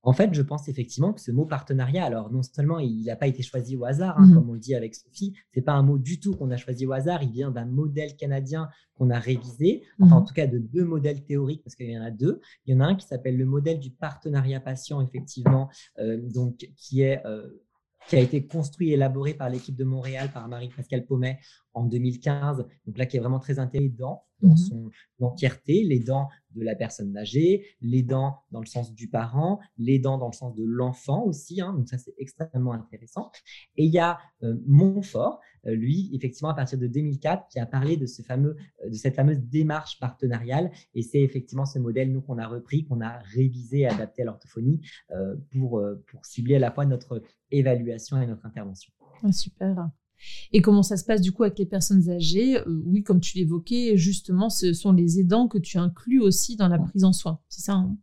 En 0.05 0.13
fait, 0.13 0.33
je 0.33 0.41
pense 0.43 0.69
effectivement 0.69 1.13
que 1.13 1.19
ce 1.19 1.31
mot 1.31 1.45
partenariat, 1.45 2.05
alors 2.05 2.31
non 2.31 2.43
seulement 2.43 2.77
il 2.77 3.05
n'a 3.05 3.15
pas 3.15 3.25
été 3.25 3.41
choisi 3.41 3.75
au 3.75 3.85
hasard, 3.85 4.17
hein, 4.19 4.27
mmh 4.27 4.33
comme 4.35 4.49
on 4.49 4.53
le 4.53 4.59
dit 4.59 4.75
avec 4.75 4.93
Sophie, 4.93 5.33
c'est 5.51 5.61
pas 5.63 5.73
un 5.73 5.81
mot 5.81 5.97
du 5.97 6.19
tout 6.19 6.35
qu'on 6.35 6.51
a 6.51 6.57
choisi 6.57 6.85
au 6.85 6.93
hasard, 6.93 7.23
il 7.23 7.31
vient 7.31 7.49
d'un 7.49 7.65
modèle 7.65 8.15
canadien 8.15 8.69
qu'on 8.93 9.09
a 9.09 9.17
révisé, 9.17 9.81
enfin 9.99 10.17
en 10.17 10.21
mmh 10.21 10.25
tout 10.25 10.33
cas 10.35 10.47
de 10.47 10.59
deux 10.59 10.85
modèles 10.85 11.25
théoriques, 11.25 11.63
parce 11.63 11.75
qu'il 11.75 11.89
y 11.89 11.97
en 11.97 12.03
a 12.03 12.11
deux. 12.11 12.39
Il 12.65 12.73
y 12.73 12.77
en 12.77 12.81
a 12.81 12.85
un 12.85 12.95
qui 12.95 13.07
s'appelle 13.07 13.35
le 13.35 13.45
modèle 13.45 13.79
du 13.79 13.89
partenariat 13.89 14.59
patient, 14.59 15.01
effectivement, 15.01 15.69
euh, 15.99 16.17
donc 16.21 16.69
qui 16.77 17.01
est 17.01 17.25
euh, 17.25 17.49
qui 18.07 18.15
a 18.15 18.19
été 18.19 18.45
construit 18.45 18.91
et 18.91 18.93
élaboré 18.93 19.33
par 19.33 19.49
l'équipe 19.49 19.75
de 19.75 19.83
Montréal, 19.83 20.29
par 20.33 20.47
Marie-Pascale 20.47 21.05
Paumet 21.05 21.39
en 21.73 21.85
2015. 21.85 22.65
Donc 22.85 22.97
là, 22.97 23.05
qui 23.05 23.17
est 23.17 23.19
vraiment 23.19 23.39
très 23.39 23.59
intégré 23.59 23.89
dans, 23.89 24.23
mmh 24.41 24.57
son 24.57 24.91
entièreté, 25.21 25.83
les 25.83 25.99
dents 25.99 26.27
de 26.51 26.63
la 26.63 26.75
personne 26.75 27.15
âgée, 27.17 27.65
les 27.81 28.03
dents 28.03 28.37
dans 28.51 28.59
le 28.59 28.65
sens 28.65 28.93
du 28.93 29.07
parent, 29.07 29.59
les 29.77 29.97
dents 29.97 30.17
dans 30.17 30.27
le 30.27 30.33
sens 30.33 30.53
de 30.53 30.63
l'enfant 30.63 31.23
aussi. 31.23 31.61
Hein. 31.61 31.73
donc 31.73 31.87
ça, 31.87 31.97
c'est 31.97 32.13
extrêmement 32.17 32.73
intéressant. 32.73 33.31
Et 33.75 33.85
il 33.85 33.91
y 33.91 33.99
a 33.99 34.19
euh, 34.43 34.55
Montfort, 34.67 35.39
lui, 35.73 36.09
effectivement, 36.13 36.49
à 36.49 36.53
partir 36.53 36.77
de 36.77 36.87
2004, 36.87 37.47
qui 37.49 37.59
a 37.59 37.65
parlé 37.65 37.97
de, 37.97 38.05
ce 38.05 38.21
fameux, 38.21 38.55
euh, 38.83 38.89
de 38.89 38.95
cette 38.95 39.15
fameuse 39.15 39.39
démarche 39.39 39.99
partenariale. 39.99 40.71
Et 40.93 41.01
c'est 41.01 41.21
effectivement 41.21 41.65
ce 41.65 41.79
modèle, 41.79 42.11
nous, 42.11 42.21
qu'on 42.21 42.37
a 42.37 42.47
repris, 42.47 42.85
qu'on 42.85 43.01
a 43.01 43.19
révisé 43.33 43.79
et 43.79 43.87
adapté 43.87 44.21
à 44.21 44.25
l'orthophonie 44.25 44.81
pour, 45.51 45.81
pour 46.07 46.25
cibler 46.25 46.55
à 46.55 46.59
la 46.59 46.71
fois 46.71 46.85
notre 46.85 47.21
évaluation 47.51 48.21
et 48.21 48.27
notre 48.27 48.45
intervention. 48.45 48.91
Ah, 49.23 49.31
super. 49.31 49.89
Et 50.51 50.61
comment 50.61 50.83
ça 50.83 50.97
se 50.97 51.05
passe 51.05 51.21
du 51.21 51.31
coup 51.31 51.43
avec 51.43 51.59
les 51.59 51.65
personnes 51.65 52.09
âgées? 52.09 52.57
Euh, 52.57 52.81
Oui, 52.85 53.03
comme 53.03 53.19
tu 53.19 53.37
l'évoquais, 53.37 53.97
justement, 53.97 54.49
ce 54.49 54.73
sont 54.73 54.91
les 54.91 55.19
aidants 55.19 55.47
que 55.47 55.57
tu 55.57 55.77
inclus 55.77 56.21
aussi 56.21 56.55
dans 56.55 56.67
la 56.67 56.79
prise 56.79 57.03
en 57.03 57.13
soin. 57.13 57.39
C'est 57.49 57.61
ça 57.61 57.73
hein? 57.73 57.97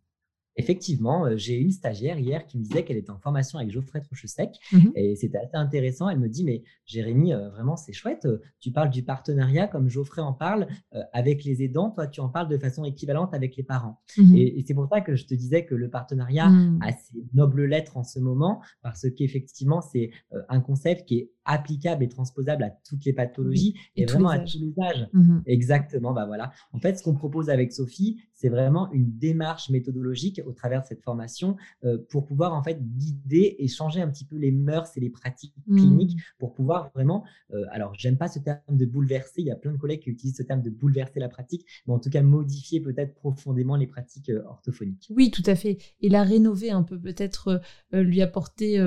Effectivement, 0.57 1.27
euh, 1.27 1.37
j'ai 1.37 1.57
une 1.59 1.71
stagiaire 1.71 2.19
hier 2.19 2.47
qui 2.47 2.59
me 2.59 2.63
disait 2.63 2.85
qu'elle 2.85 2.99
était 2.99 3.11
en 3.11 3.19
formation 3.19 3.59
avec 3.59 3.71
Geoffrey 3.71 4.01
Trochesec 4.01 4.59
mmh 4.73 4.79
et 4.95 5.17
c'était 5.17 5.39
assez 5.39 5.57
intéressant. 5.57 6.09
Elle 6.09 6.19
me 6.19 6.29
dit 6.29 6.45
Mais 6.45 6.63
Jérémy, 6.85 7.33
euh, 7.33 7.49
vraiment, 7.51 7.77
c'est 7.77 7.93
chouette. 7.93 8.29
Tu 8.61 8.71
parles 8.71 8.91
du 8.91 9.03
partenariat 9.03 9.67
comme 9.67 9.89
Geoffrey 9.89 10.21
en 10.21 10.33
parle 10.33 10.67
avec 11.13 11.45
les 11.45 11.63
aidants. 11.63 11.91
Toi, 11.91 12.07
tu 12.07 12.21
en 12.21 12.29
parles 12.29 12.49
de 12.49 12.59
façon 12.59 12.85
équivalente 12.85 13.35
avec 13.35 13.57
les 13.57 13.63
parents. 13.63 14.01
Mmh 14.17 14.37
et, 14.37 14.65
c'est 14.67 14.75
pour 14.75 14.89
ça 14.89 15.01
que 15.01 15.17
je 15.17 15.27
te 15.27 15.35
disais 15.35 15.65
que 15.65 15.75
le 15.75 15.89
partenariat 15.89 16.49
mmh. 16.49 16.81
a 16.83 16.93
ses 16.93 17.25
nobles 17.35 17.65
lettres 17.65 17.97
en 17.97 18.05
ce 18.05 18.19
moment 18.21 18.61
parce 18.83 19.07
qu'effectivement, 19.11 19.81
c'est 19.81 20.11
un 20.49 20.61
concept 20.61 21.07
qui 21.07 21.19
est 21.19 21.31
applicable 21.45 22.05
et 22.05 22.09
transposable 22.09 22.63
à 22.65 22.71
toutes 22.71 23.05
les 23.05 23.13
pathologies 23.13 23.75
et, 23.97 24.07
vraiment 24.07 24.29
à 24.29 24.39
tous 24.39 24.59
les 24.59 24.75
âges. 24.83 25.09
Mmh 25.13 25.41
Exactement, 25.47 26.13
bah 26.13 26.27
voilà. 26.27 26.53
En 26.73 26.79
fait, 26.79 26.99
ce 26.99 27.03
qu'on 27.03 27.15
propose 27.15 27.51
avec 27.51 27.73
Sophie, 27.73 28.21
c'est 28.33 28.49
vraiment 28.49 28.91
une 28.93 29.17
démarche 29.19 29.71
méthodologique 29.71 30.41
au 30.45 30.53
travers 30.53 30.83
de 30.83 30.87
cette 30.87 31.03
formation 31.03 31.57
euh, 31.85 31.99
pour 32.11 32.27
pouvoir 32.27 32.53
en 32.55 32.63
fait 32.63 32.79
guider 32.97 33.57
et 33.59 33.69
changer 33.69 34.03
un 34.03 34.09
petit 34.09 34.25
peu 34.25 34.37
les 34.37 34.51
mœurs 34.51 34.97
et 34.97 35.01
les 35.01 35.11
pratiques 35.11 35.55
mmh. 35.67 35.77
cliniques 35.77 36.19
pour 36.39 36.53
pouvoir 36.53 36.91
vraiment, 36.95 37.25
euh, 37.53 37.65
alors 37.71 37.95
j'aime 37.95 38.17
pas 38.17 38.29
ce 38.29 38.41
terme 38.41 38.61
de 38.71 38.85
bouleverser, 38.85 39.43
il 39.43 39.47
y 39.47 39.51
a 39.51 39.57
plein 39.57 39.73
de 39.73 39.79
collègues 39.79 40.01
qui 40.01 40.11
utilisent 40.11 40.37
ce 40.37 40.43
terme 40.43 40.63
de 40.63 40.71
bouleverser 40.71 41.21
la 41.21 41.29
pratique, 41.29 41.65
mais 41.87 41.95
en 41.95 41.99
tout 41.99 42.11
cas 42.11 42.23
modifier 42.23 42.81
peut-être 42.81 43.15
profondément 43.15 43.77
les 43.77 43.87
pratiques 43.87 44.31
euh, 44.31 44.43
orthophoniques. 44.47 45.09
Oui, 45.15 45.31
tout 45.31 45.45
à 45.47 45.55
fait. 45.55 45.79
Et 46.01 46.09
la 46.09 46.25
rénover 46.25 46.71
un 46.71 46.83
peu, 46.83 46.99
peut-être 46.99 47.61
lui 47.93 48.23
apporter 48.23 48.79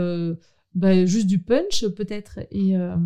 bah, 0.75 1.05
juste 1.05 1.27
du 1.27 1.39
punch 1.39 1.87
peut-être 1.87 2.39
et, 2.51 2.77
euh, 2.77 2.97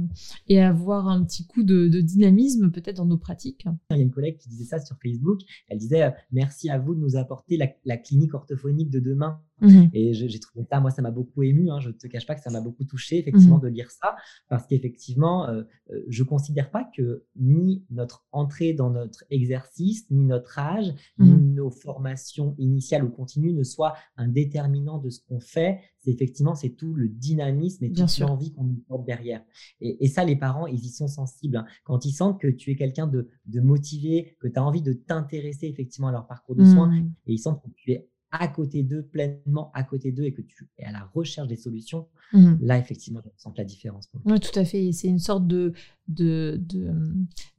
et 0.48 0.60
avoir 0.60 1.08
un 1.08 1.24
petit 1.24 1.46
coup 1.46 1.64
de, 1.64 1.88
dynamisme 1.88 2.72
peut-être 2.72 2.98
dans 2.98 3.06
nos 3.06 3.18
pratiques. 3.18 3.66
Il 3.92 3.98
y 3.98 4.00
a 4.00 4.04
une 4.04 4.12
collègue 4.12 4.38
qui 4.38 4.50
disait 4.50 4.66
ça 4.66 4.80
sur 4.80 4.98
Facebook. 5.02 5.40
Elle 5.68 5.78
disait 5.78 6.04
euh, 6.04 6.12
merci 6.32 6.70
à 6.70 6.80
vous 6.80 6.96
de 6.96 7.00
nous 7.00 7.16
apporter 7.16 7.58
la 7.86 7.98
clinique 7.98 8.34
orthophonique 8.34 8.90
de 8.90 9.00
demain 9.00 9.40
Mmh 9.62 9.88
et 9.94 10.14
j'ai 10.14 10.40
trouvé 10.40 10.66
ça, 10.70 10.80
moi, 10.80 10.92
ça 10.92 11.02
m'a 11.02 11.12
beaucoup 11.12 11.44
ému. 11.44 11.70
Hein, 11.70 11.80
je 11.80 11.90
ne 11.90 11.94
te 11.94 12.08
cache 12.08 12.26
pas 12.26 12.36
que 12.36 12.42
ça 12.42 12.50
m'a 12.50 12.62
beaucoup 12.62 12.86
touché, 12.86 13.18
effectivement, 13.18 13.58
mmh 13.58 13.62
de 13.62 13.68
lire 13.68 13.92
ça, 13.92 14.16
parce 14.48 14.66
qu'effectivement, 14.68 15.48
euh, 15.50 15.64
euh, 15.92 16.04
je 16.08 16.24
ne 16.24 16.28
considère 16.28 16.72
pas 16.72 16.90
que 16.96 17.26
ni 17.36 17.86
notre 17.90 18.26
entrée 18.32 18.74
dans 18.74 18.90
notre 18.90 19.24
exercice, 19.30 20.10
ni 20.10 20.26
notre 20.26 20.58
âge, 20.60 20.94
ni 21.18 21.32
mmh 21.32 21.50
nos 21.56 21.72
formations 21.72 22.56
initiales 22.58 23.04
ou 23.04 23.10
continues 23.10 23.54
ne 23.54 23.64
soient 23.64 23.96
un 24.16 24.28
déterminant 24.28 24.98
de 24.98 25.10
ce 25.10 25.20
qu'on 25.28 25.40
fait. 25.40 25.80
C'est 26.00 26.12
effectivement, 26.12 26.56
c'est 26.56 26.70
tout 26.70 26.94
le 26.94 27.10
dynamisme 27.10 27.84
et 27.84 27.92
toute 27.92 28.18
l'envie 28.20 28.54
qu'on 28.54 28.64
nous 28.64 28.82
porte 28.88 29.06
derrière. 29.06 29.44
Et, 29.82 30.08
ça, 30.08 30.24
les 30.24 30.38
parents, 30.38 30.68
ils 30.68 30.80
y 30.80 30.90
sont 30.90 31.10
sensibles. 31.10 31.58
Hein. 31.58 31.66
Quand 31.84 32.06
ils 32.06 32.14
sentent 32.14 32.40
que 32.40 32.48
tu 32.48 32.72
es 32.72 32.76
quelqu'un 32.76 33.08
de, 33.08 33.28
de 33.46 33.60
motivé, 33.60 34.38
que 34.40 34.48
tu 34.48 34.58
as 34.58 34.64
envie 34.64 34.82
de 34.82 34.94
t'intéresser 34.94 35.68
effectivement 35.68 36.08
à 36.08 36.12
leur 36.12 36.28
parcours 36.28 36.56
de 36.56 36.64
soins, 36.64 36.94
et 36.96 37.34
ils 37.34 37.40
sentent 37.40 37.62
que 37.62 37.70
tu 37.76 37.92
es 37.92 38.10
à 38.32 38.48
côté 38.48 38.84
d'eux, 38.84 39.04
pleinement 39.04 39.72
à 39.74 39.84
côté 39.84 40.12
d'eux, 40.12 40.24
et 40.24 40.34
que 40.34 40.42
tu 40.42 40.68
es 40.78 40.86
à 40.86 40.92
la 40.92 41.04
recherche 41.14 41.48
des 41.48 41.56
solutions, 41.56 42.08
mmh. 42.34 42.56
là, 42.62 42.78
effectivement, 42.78 43.22
je 43.24 43.30
sens 43.42 43.58
la 43.58 43.64
différence. 43.64 44.10
Oui, 44.26 44.40
tout 44.40 44.58
à 44.58 44.66
fait. 44.66 44.92
C'est 44.92 45.08
une 45.08 45.20
sorte 45.20 45.48
de, 45.48 45.74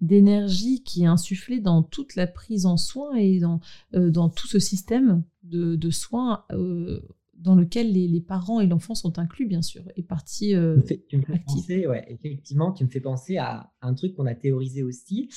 d'énergie 0.01 0.83
qui 0.83 1.03
est 1.03 1.07
insufflée 1.07 1.61
dans 1.61 1.83
toute 1.83 2.15
la 2.15 2.27
prise 2.27 2.67
en 2.67 2.77
soin 2.77 3.15
et 3.17 3.41
dans, 3.41 3.61
euh, 3.95 4.11
dans 4.11 4.29
tout 4.29 4.47
ce 4.47 4.59
système 4.59 5.23
de, 5.43 5.91
soins 5.91 6.45
euh, 6.53 7.01
dans 7.35 7.57
lequel 7.57 7.93
les, 7.93 8.21
parents 8.21 8.61
et 8.61 8.67
l'enfant 8.67 8.95
sont 8.95 9.19
inclus, 9.19 9.47
bien 9.47 9.63
sûr, 9.63 9.83
et 9.97 10.03
partie 10.03 10.55
euh, 10.55 10.81
tu 11.09 11.17
me 11.17 11.23
fais 11.23 11.39
penser, 11.47 11.87
ouais, 11.87 12.05
effectivement, 12.09 12.73
tu 12.73 12.85
me 12.85 12.91
fais 12.91 13.01
penser 13.01 13.39
à 13.39 13.73
un 13.83 13.95
truc 13.95 14.15
qu'on 14.15 14.27
a 14.27 14.35
théorisé 14.35 14.83
aussi 14.83 15.31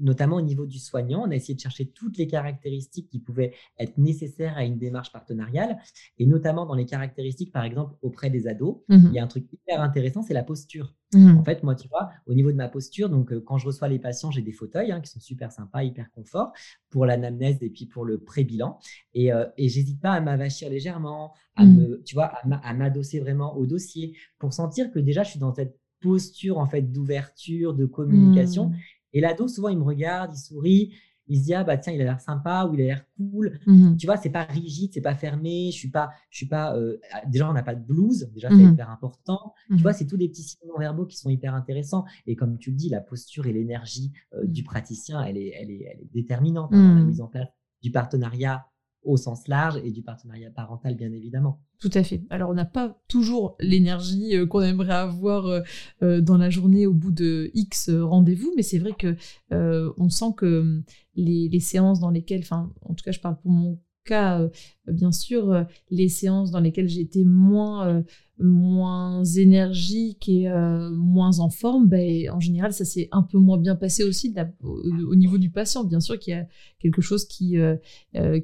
notamment 0.00 0.36
au 0.36 0.42
niveau 0.42 0.66
du 0.66 0.78
soignant. 0.78 1.22
On 1.26 1.30
a 1.30 1.34
essayé 1.34 1.54
de 1.54 1.60
chercher 1.60 1.86
toutes 1.86 2.18
les 2.18 2.26
caractéristiques 2.26 3.08
qui 3.08 3.18
pouvaient 3.18 3.52
être 3.78 3.98
nécessaires 3.98 4.56
à 4.56 4.64
une 4.64 4.78
démarche 4.78 5.12
partenariale, 5.12 5.78
et 6.18 6.26
notamment 6.26 6.66
dans 6.66 6.74
les 6.74 6.86
caractéristiques, 6.86 7.52
par 7.52 7.64
exemple, 7.64 7.94
auprès 8.02 8.30
des 8.30 8.46
ados. 8.46 8.78
Mmh 8.88 8.98
il 9.12 9.14
y 9.14 9.18
a 9.18 9.24
un 9.24 9.26
truc 9.26 9.46
hyper 9.52 9.80
intéressant, 9.80 10.22
c'est 10.22 10.34
la 10.34 10.42
posture. 10.42 10.94
Mmh. 11.12 11.36
En 11.36 11.44
fait, 11.44 11.62
moi, 11.62 11.74
tu 11.74 11.88
vois, 11.88 12.10
au 12.26 12.32
niveau 12.32 12.50
de 12.50 12.56
ma 12.56 12.68
posture, 12.68 13.10
donc 13.10 13.38
quand 13.40 13.58
je 13.58 13.66
reçois 13.66 13.88
les 13.88 13.98
patients, 13.98 14.30
j'ai 14.30 14.40
des 14.40 14.52
fauteuils 14.52 14.92
hein, 14.92 15.00
qui 15.00 15.10
sont 15.10 15.20
super 15.20 15.52
sympas, 15.52 15.82
hyper 15.82 16.10
confort 16.12 16.52
pour 16.88 17.04
l'anamnèse 17.04 17.62
et 17.62 17.68
puis 17.68 17.86
pour 17.86 18.04
le 18.04 18.18
pré-bilan. 18.18 18.78
Et, 19.12 19.30
et 19.58 19.68
j'hésite 19.68 20.00
pas 20.00 20.12
à 20.12 20.20
m'avachir 20.20 20.70
légèrement, 20.70 21.34
à 21.56 21.64
mmh. 21.64 21.76
me, 21.76 22.02
tu 22.04 22.14
vois, 22.14 22.26
à 22.26 22.74
m'adosser 22.74 23.20
vraiment 23.20 23.56
au 23.56 23.66
dossier 23.66 24.16
pour 24.38 24.54
sentir 24.54 24.90
que 24.90 24.98
déjà 24.98 25.22
je 25.22 25.30
suis 25.30 25.40
dans 25.40 25.52
cette 25.52 25.76
posture 26.02 26.58
en 26.58 26.66
fait 26.66 26.82
d'ouverture, 26.82 27.72
de 27.74 27.86
communication. 27.86 28.68
Mmh. 28.68 28.76
Et 29.12 29.20
l'ado, 29.20 29.48
souvent, 29.48 29.68
il 29.68 29.78
me 29.78 29.84
regarde, 29.84 30.32
il 30.34 30.38
sourit, 30.38 30.92
il 31.28 31.38
se 31.38 31.44
dit 31.44 31.54
ah 31.54 31.64
bah 31.64 31.76
tiens, 31.78 31.92
il 31.92 32.00
a 32.00 32.04
l'air 32.04 32.20
sympa 32.20 32.66
ou 32.66 32.74
il 32.74 32.80
a 32.82 32.84
l'air 32.84 33.04
cool. 33.16 33.58
Mmh. 33.66 33.96
Tu 33.96 34.06
vois, 34.06 34.16
c'est 34.16 34.30
pas 34.30 34.42
rigide, 34.44 34.90
c'est 34.92 35.00
pas 35.00 35.14
fermé. 35.14 35.70
Je 35.72 35.76
suis 35.76 35.90
pas, 35.90 36.10
je 36.30 36.38
suis 36.38 36.46
pas. 36.46 36.76
Euh, 36.76 36.98
déjà, 37.26 37.48
on 37.48 37.52
n'a 37.52 37.62
pas 37.62 37.74
de 37.74 37.84
blues, 37.84 38.30
déjà 38.34 38.48
c'est 38.50 38.62
hyper 38.62 38.90
important. 38.90 39.54
Tu 39.68 39.82
vois, 39.82 39.92
c'est 39.92 40.06
tous 40.06 40.16
des 40.16 40.28
petits 40.28 40.42
signes 40.42 40.70
verbaux 40.78 41.06
qui 41.06 41.16
sont 41.16 41.30
hyper 41.30 41.54
intéressants. 41.54 42.04
Et 42.26 42.36
comme 42.36 42.58
tu 42.58 42.70
le 42.70 42.76
dis, 42.76 42.88
la 42.88 43.00
posture 43.00 43.46
et 43.46 43.52
l'énergie 43.52 44.12
euh, 44.34 44.46
du 44.46 44.62
praticien, 44.62 45.22
elle 45.22 45.38
est, 45.38 45.52
elle 45.58 45.70
est, 45.70 45.84
elle 45.92 46.00
est 46.00 46.10
déterminante 46.12 46.70
hein, 46.72 46.88
dans 46.88 46.94
la 46.94 47.04
mise 47.04 47.20
en 47.20 47.28
place 47.28 47.48
du 47.82 47.90
partenariat 47.90 48.66
au 49.04 49.16
sens 49.16 49.48
large 49.48 49.80
et 49.84 49.90
du 49.90 50.02
partenariat 50.02 50.50
parental, 50.50 50.94
bien 50.96 51.12
évidemment. 51.12 51.60
Tout 51.78 51.90
à 51.94 52.04
fait. 52.04 52.22
Alors, 52.30 52.50
on 52.50 52.54
n'a 52.54 52.64
pas 52.64 52.96
toujours 53.08 53.56
l'énergie 53.58 54.36
euh, 54.36 54.46
qu'on 54.46 54.60
aimerait 54.60 54.92
avoir 54.92 55.46
euh, 55.46 55.60
euh, 56.02 56.20
dans 56.20 56.36
la 56.36 56.48
journée 56.48 56.86
au 56.86 56.94
bout 56.94 57.10
de 57.10 57.50
X 57.54 57.90
rendez-vous, 57.90 58.52
mais 58.56 58.62
c'est 58.62 58.78
vrai 58.78 58.92
que 58.92 59.16
on 59.50 60.08
sent 60.08 60.34
que 60.36 60.82
les, 61.16 61.48
les, 61.48 61.60
séances 61.60 62.00
dans 62.00 62.10
lesquelles, 62.10 62.42
enfin, 62.42 62.72
en 62.82 62.94
tout 62.94 63.04
cas, 63.04 63.12
je 63.12 63.20
parle 63.20 63.36
pour 63.38 63.50
mon 63.50 63.78
cas, 64.04 64.40
euh, 64.40 64.48
bien 64.88 65.12
sûr, 65.12 65.50
euh, 65.50 65.64
les 65.90 66.08
séances 66.08 66.50
dans 66.50 66.60
lesquelles 66.60 66.88
j'étais 66.88 67.24
moins, 67.24 67.88
euh, 67.88 68.02
moins 68.38 69.24
énergique 69.24 70.28
et 70.28 70.48
moins 70.92 71.38
en 71.38 71.48
forme, 71.48 71.88
ben, 71.88 72.30
en 72.30 72.40
général, 72.40 72.72
ça 72.72 72.84
s'est 72.84 73.08
un 73.12 73.22
peu 73.22 73.38
moins 73.38 73.58
bien 73.58 73.76
passé 73.76 74.02
aussi 74.04 74.34
au, 74.62 75.14
niveau 75.14 75.38
du 75.38 75.50
patient. 75.50 75.84
Bien 75.84 76.00
sûr 76.00 76.18
qu'il 76.18 76.32
y 76.32 76.36
a 76.36 76.46
quelque 76.80 77.00
chose 77.00 77.24
qui, 77.26 77.56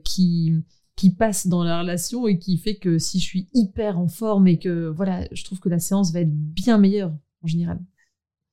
qui, 0.04 0.52
qui 0.94 1.10
passe 1.10 1.48
dans 1.48 1.64
la 1.64 1.80
relation 1.80 2.28
et 2.28 2.38
qui 2.38 2.58
fait 2.58 2.76
que 2.76 2.98
si 2.98 3.18
je 3.18 3.24
suis 3.24 3.48
hyper 3.54 3.98
en 3.98 4.06
forme 4.06 4.46
et 4.46 4.60
que 4.60 4.86
voilà, 4.88 5.26
je 5.32 5.42
trouve 5.42 5.58
que 5.58 5.68
la 5.68 5.80
séance 5.80 6.12
va 6.12 6.20
être 6.20 6.32
bien 6.32 6.78
meilleure 6.78 7.16
en 7.42 7.48
général. 7.48 7.80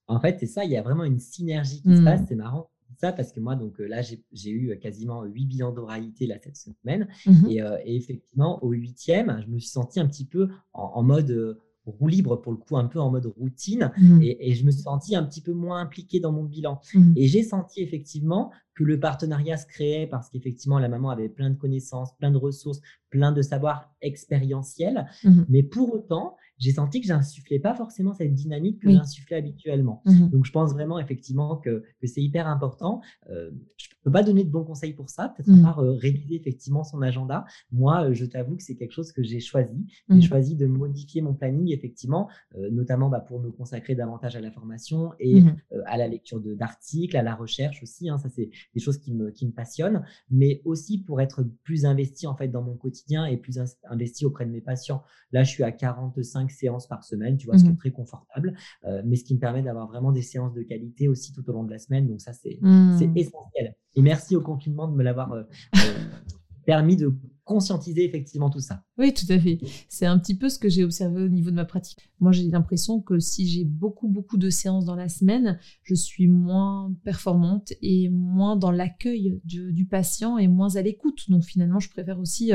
En 0.08 0.20
fait, 0.20 0.38
c'est 0.40 0.48
ça, 0.48 0.66
il 0.66 0.72
y 0.72 0.78
a 0.78 0.82
vraiment 0.82 1.04
une 1.04 1.20
synergie 1.20 1.82
qui 1.84 1.96
se 1.96 2.02
mmh. 2.02 2.06
passe, 2.06 2.22
c'est 2.28 2.36
marrant 2.36 2.72
ça 3.00 3.12
parce 3.12 3.32
que 3.32 3.40
moi, 3.40 3.56
donc 3.56 3.80
là, 3.80 4.02
j'ai 4.02 4.50
eu 4.50 4.78
quasiment 4.80 5.24
huit 5.24 5.46
bilans 5.46 5.72
d'oralité 5.72 6.28
là, 6.28 6.36
cette 6.42 6.58
semaine. 6.58 7.08
Mmh 7.26 7.50
et, 7.50 7.96
effectivement, 7.96 8.64
au 8.64 8.72
huitième, 8.72 9.42
je 9.46 9.52
me 9.52 9.60
suis 9.60 9.70
senti 9.70 10.00
un 10.00 10.08
petit 10.08 10.26
peu 10.26 10.50
en, 10.74 11.04
mode 11.04 11.60
roue 11.86 12.08
libre, 12.08 12.38
pour 12.38 12.52
le 12.52 12.58
coup, 12.58 12.78
un 12.78 12.86
peu 12.86 13.00
en 13.00 13.12
mode 13.12 13.28
routine. 13.38 13.92
Mmh. 13.98 14.22
Et, 14.22 14.54
je 14.54 14.66
me 14.66 14.72
suis 14.72 14.82
senti 14.82 15.16
un 15.16 15.24
petit 15.24 15.42
peu 15.42 15.54
moins 15.54 15.80
impliqué 15.82 16.20
dans 16.20 16.32
mon 16.32 16.44
bilan. 16.44 16.82
Mmh 16.94 17.14
et 17.16 17.28
j'ai 17.28 17.44
senti 17.44 17.82
effectivement 17.82 18.52
que 18.76 18.84
le 18.84 19.00
partenariat 19.00 19.58
se 19.58 19.66
créait 19.66 20.08
parce 20.08 20.30
qu'effectivement, 20.30 20.80
la 20.80 20.90
maman 20.90 21.10
avait 21.10 21.30
plein 21.30 21.50
de 21.50 21.56
connaissances, 21.56 22.16
plein 22.18 22.32
de 22.32 22.38
ressources, 22.38 22.82
plein 23.10 23.32
de 23.32 23.42
savoirs 23.42 23.94
expérientiels. 24.02 25.08
Mais 25.48 25.64
pour 25.64 25.94
autant, 25.94 26.36
j'ai 26.58 26.72
senti 26.72 27.02
que 27.02 27.08
j'insufflais 27.08 27.60
pas 27.60 27.76
forcément 27.76 28.14
cette 28.14 28.34
dynamique 28.34 28.82
que 28.82 28.92
j'insufflais 28.92 29.38
habituellement. 29.38 30.02
Mmh 30.06 30.30
Donc, 30.30 30.46
je 30.46 30.52
pense 30.52 30.74
vraiment 30.74 31.00
effectivement 31.00 31.58
que, 31.58 31.84
que 32.00 32.08
c'est 32.08 32.22
hyper 32.22 32.48
important. 32.48 33.02
Euh, 33.30 33.52
je 33.78 33.88
peux 34.04 34.12
pas 34.12 34.24
donner 34.24 34.44
de 34.44 34.50
bons 34.50 34.64
conseils 34.64 34.94
pour 34.94 35.10
ça, 35.10 35.30
peut-être 35.30 35.50
mmh. 35.50 35.60
à 35.60 35.64
part 35.64 35.80
euh, 35.80 35.94
réviser 35.94 36.36
effectivement 36.36 36.84
son 36.84 37.02
agenda. 37.02 37.46
Moi, 37.72 38.06
euh, 38.06 38.14
je 38.14 38.26
t'avoue 38.26 38.56
que 38.56 38.64
c'est 38.64 38.76
quelque 38.76 38.92
chose 38.92 39.12
que 39.12 39.24
j'ai 39.24 39.40
choisi. 39.40 39.86
J'ai 40.10 40.18
mmh. 40.18 40.22
choisi 40.22 40.56
de 40.56 40.68
modifier 40.68 41.22
mon 41.22 41.34
planning 41.34 41.74
effectivement, 41.74 42.30
euh, 42.56 42.70
notamment 42.70 43.10
bah, 43.10 43.20
pour 43.20 43.40
me 43.40 43.50
consacrer 43.52 43.96
davantage 43.96 44.36
à 44.36 44.42
la 44.42 44.52
formation 44.52 45.14
et 45.20 45.44
à 45.86 45.98
la 45.98 46.08
lecture 46.08 46.40
d'articles, 46.40 47.18
à 47.18 47.24
la 47.24 47.36
recherche 47.36 47.82
aussi. 47.84 48.10
Hein, 48.10 48.18
ça, 48.18 48.30
c'est 48.30 48.50
des 48.74 48.80
choses 48.80 48.98
qui 48.98 49.14
me, 49.14 49.32
qui 49.32 49.46
me 49.46 49.52
passionnent, 49.52 50.04
mais 50.30 50.62
aussi 50.66 51.02
pour 51.02 51.20
être 51.20 51.44
plus 51.64 51.86
investi 51.86 52.28
en 52.28 52.36
fait 52.36 52.48
dans 52.48 52.62
mon 52.62 52.76
quotidien 52.76 53.26
et 53.26 53.38
plus 53.38 53.60
investi 53.90 54.26
auprès 54.26 54.46
de 54.46 54.52
mes 54.52 54.62
patients. 54.62 55.04
Là, 55.32 55.44
je 55.44 55.50
suis 55.50 55.64
à 55.64 55.72
45 55.72 56.45
séances 56.52 56.88
par 56.88 57.04
semaine, 57.04 57.38
tu 57.38 57.48
vois, 57.48 57.58
ce 57.58 57.64
qui 57.64 57.70
est 57.70 57.74
mmh 57.74 57.78
très 57.78 57.92
confortable, 57.92 58.56
euh, 58.86 59.02
mais 59.06 59.16
ce 59.16 59.24
qui 59.24 59.36
me 59.36 59.40
permet 59.40 59.62
d'avoir 59.62 59.88
vraiment 59.88 60.12
des 60.12 60.22
séances 60.22 60.54
de 60.54 60.64
qualité 60.64 61.08
aussi 61.08 61.34
tout 61.34 61.48
au 61.50 61.54
long 61.54 61.64
de 61.64 61.72
la 61.72 61.80
semaine. 61.80 62.08
Donc 62.08 62.22
ça, 62.22 62.34
c'est 62.34 62.58
mmh. 62.62 63.14
essentiel. 63.16 63.76
Et 63.96 64.02
merci 64.02 64.36
au 64.36 64.42
confinement 64.42 64.88
de 64.88 64.96
me 64.96 65.04
l'avoir 65.04 65.34
euh, 65.34 65.44
euh, 65.76 65.80
permis 66.66 66.96
de 66.96 67.14
conscientiser 67.46 68.04
effectivement 68.04 68.50
tout 68.50 68.60
ça. 68.60 68.84
Oui, 68.98 69.14
tout 69.14 69.32
à 69.32 69.40
fait. 69.40 69.60
C'est 69.88 70.08
un 70.08 70.18
petit 70.18 70.36
peu 70.36 70.50
ce 70.50 70.58
que 70.58 70.68
j'ai 70.68 70.84
observé 70.84 71.24
au 71.24 71.28
niveau 71.28 71.52
de 71.52 71.56
ma 71.56 71.66
pratique. 71.66 72.10
Moi, 72.20 72.32
j'ai 72.32 72.50
l'impression 72.50 73.02
que 73.02 73.20
si 73.20 73.48
j'ai 73.48 73.64
beaucoup, 73.64 74.08
beaucoup 74.08 74.38
de 74.38 74.50
séances 74.50 74.84
dans 74.84 74.96
la 74.96 75.10
semaine, 75.10 75.60
je 75.84 75.94
suis 75.94 76.28
moins 76.28 76.92
performante 77.04 77.72
et 77.84 78.10
moins 78.10 78.56
dans 78.56 78.72
l'accueil 78.72 79.40
du, 79.44 79.86
patient 79.86 80.40
et 80.40 80.48
moins 80.48 80.76
à 80.76 80.82
l'écoute. 80.82 81.30
Donc 81.30 81.44
finalement, 81.44 81.80
je 81.80 81.90
préfère 81.92 82.20
aussi 82.20 82.52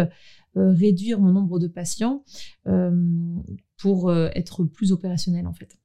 réduire 0.56 1.20
mon 1.20 1.32
nombre 1.32 1.58
de 1.58 1.68
patients 1.68 2.24
euh, 2.66 2.90
pour 3.78 4.10
euh, 4.10 4.28
être 4.34 4.64
plus 4.64 4.92
opérationnel 4.92 5.46
en 5.46 5.52
fait. 5.52 5.78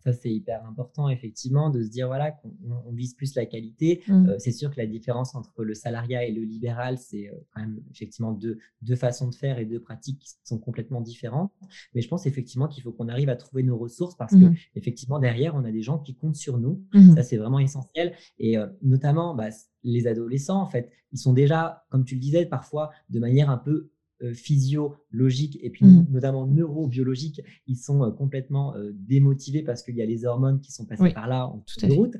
Ça, 0.00 0.12
c'est 0.12 0.30
hyper 0.30 0.64
important, 0.66 1.08
effectivement, 1.08 1.70
de 1.70 1.82
se 1.82 1.88
dire 1.88 2.06
voilà, 2.06 2.30
qu'on 2.30 2.92
vise 2.92 3.14
plus 3.14 3.34
la 3.34 3.46
qualité. 3.46 4.02
Mmh. 4.08 4.34
c'est 4.38 4.52
sûr 4.52 4.70
que 4.70 4.76
la 4.76 4.86
différence 4.86 5.34
entre 5.34 5.64
le 5.64 5.74
salariat 5.74 6.24
et 6.24 6.32
le 6.32 6.42
libéral, 6.42 6.98
c'est 6.98 7.30
quand 7.52 7.60
même 7.60 7.80
effectivement 7.90 8.32
deux, 8.32 8.58
deux, 8.82 8.96
façons 8.96 9.28
de 9.28 9.34
faire 9.34 9.58
et 9.58 9.64
deux 9.64 9.80
pratiques 9.80 10.20
qui 10.20 10.34
sont 10.44 10.58
complètement 10.58 11.00
différentes. 11.00 11.52
Mais 11.94 12.00
je 12.00 12.08
pense 12.08 12.26
effectivement 12.26 12.68
qu'il 12.68 12.82
faut 12.82 12.92
qu'on 12.92 13.08
arrive 13.08 13.28
à 13.28 13.36
trouver 13.36 13.62
nos 13.62 13.76
ressources 13.76 14.16
parce 14.16 14.32
que, 14.32 14.46
mmh. 14.46 14.56
effectivement, 14.76 15.18
derrière, 15.18 15.54
on 15.54 15.64
a 15.64 15.72
des 15.72 15.82
gens 15.82 15.98
qui 15.98 16.14
comptent 16.14 16.36
sur 16.36 16.58
nous. 16.58 16.84
Mmh. 16.92 17.16
Ça, 17.16 17.22
c'est 17.22 17.36
vraiment 17.36 17.58
essentiel. 17.58 18.14
Et 18.38 18.56
notamment, 18.82 19.34
bah, 19.34 19.48
les 19.82 20.06
adolescents, 20.06 20.60
en 20.60 20.66
fait, 20.66 20.90
ils 21.12 21.18
sont 21.18 21.32
déjà, 21.32 21.84
comme 21.90 22.04
tu 22.04 22.14
le 22.14 22.20
disais, 22.20 22.46
parfois 22.46 22.90
de 23.10 23.18
manière 23.18 23.50
un 23.50 23.58
peu 23.58 23.90
euh, 24.20 24.34
physiologique 24.34 25.60
et 25.62 25.70
puis 25.70 25.86
mmh. 25.86 26.08
notamment 26.10 26.44
neurobiologique, 26.44 27.40
ils 27.68 27.76
sont 27.76 28.02
euh, 28.02 28.10
complètement 28.10 28.74
euh, 28.74 28.90
démotivés 28.92 29.62
parce 29.62 29.84
qu'il 29.84 29.94
y 29.94 30.02
a 30.02 30.06
les 30.06 30.24
hormones 30.24 30.60
qui 30.60 30.72
sont 30.72 30.86
passées 30.86 31.12
par 31.12 31.28
là 31.28 31.46
en 31.46 31.64
toute 31.64 31.92
route 31.92 32.16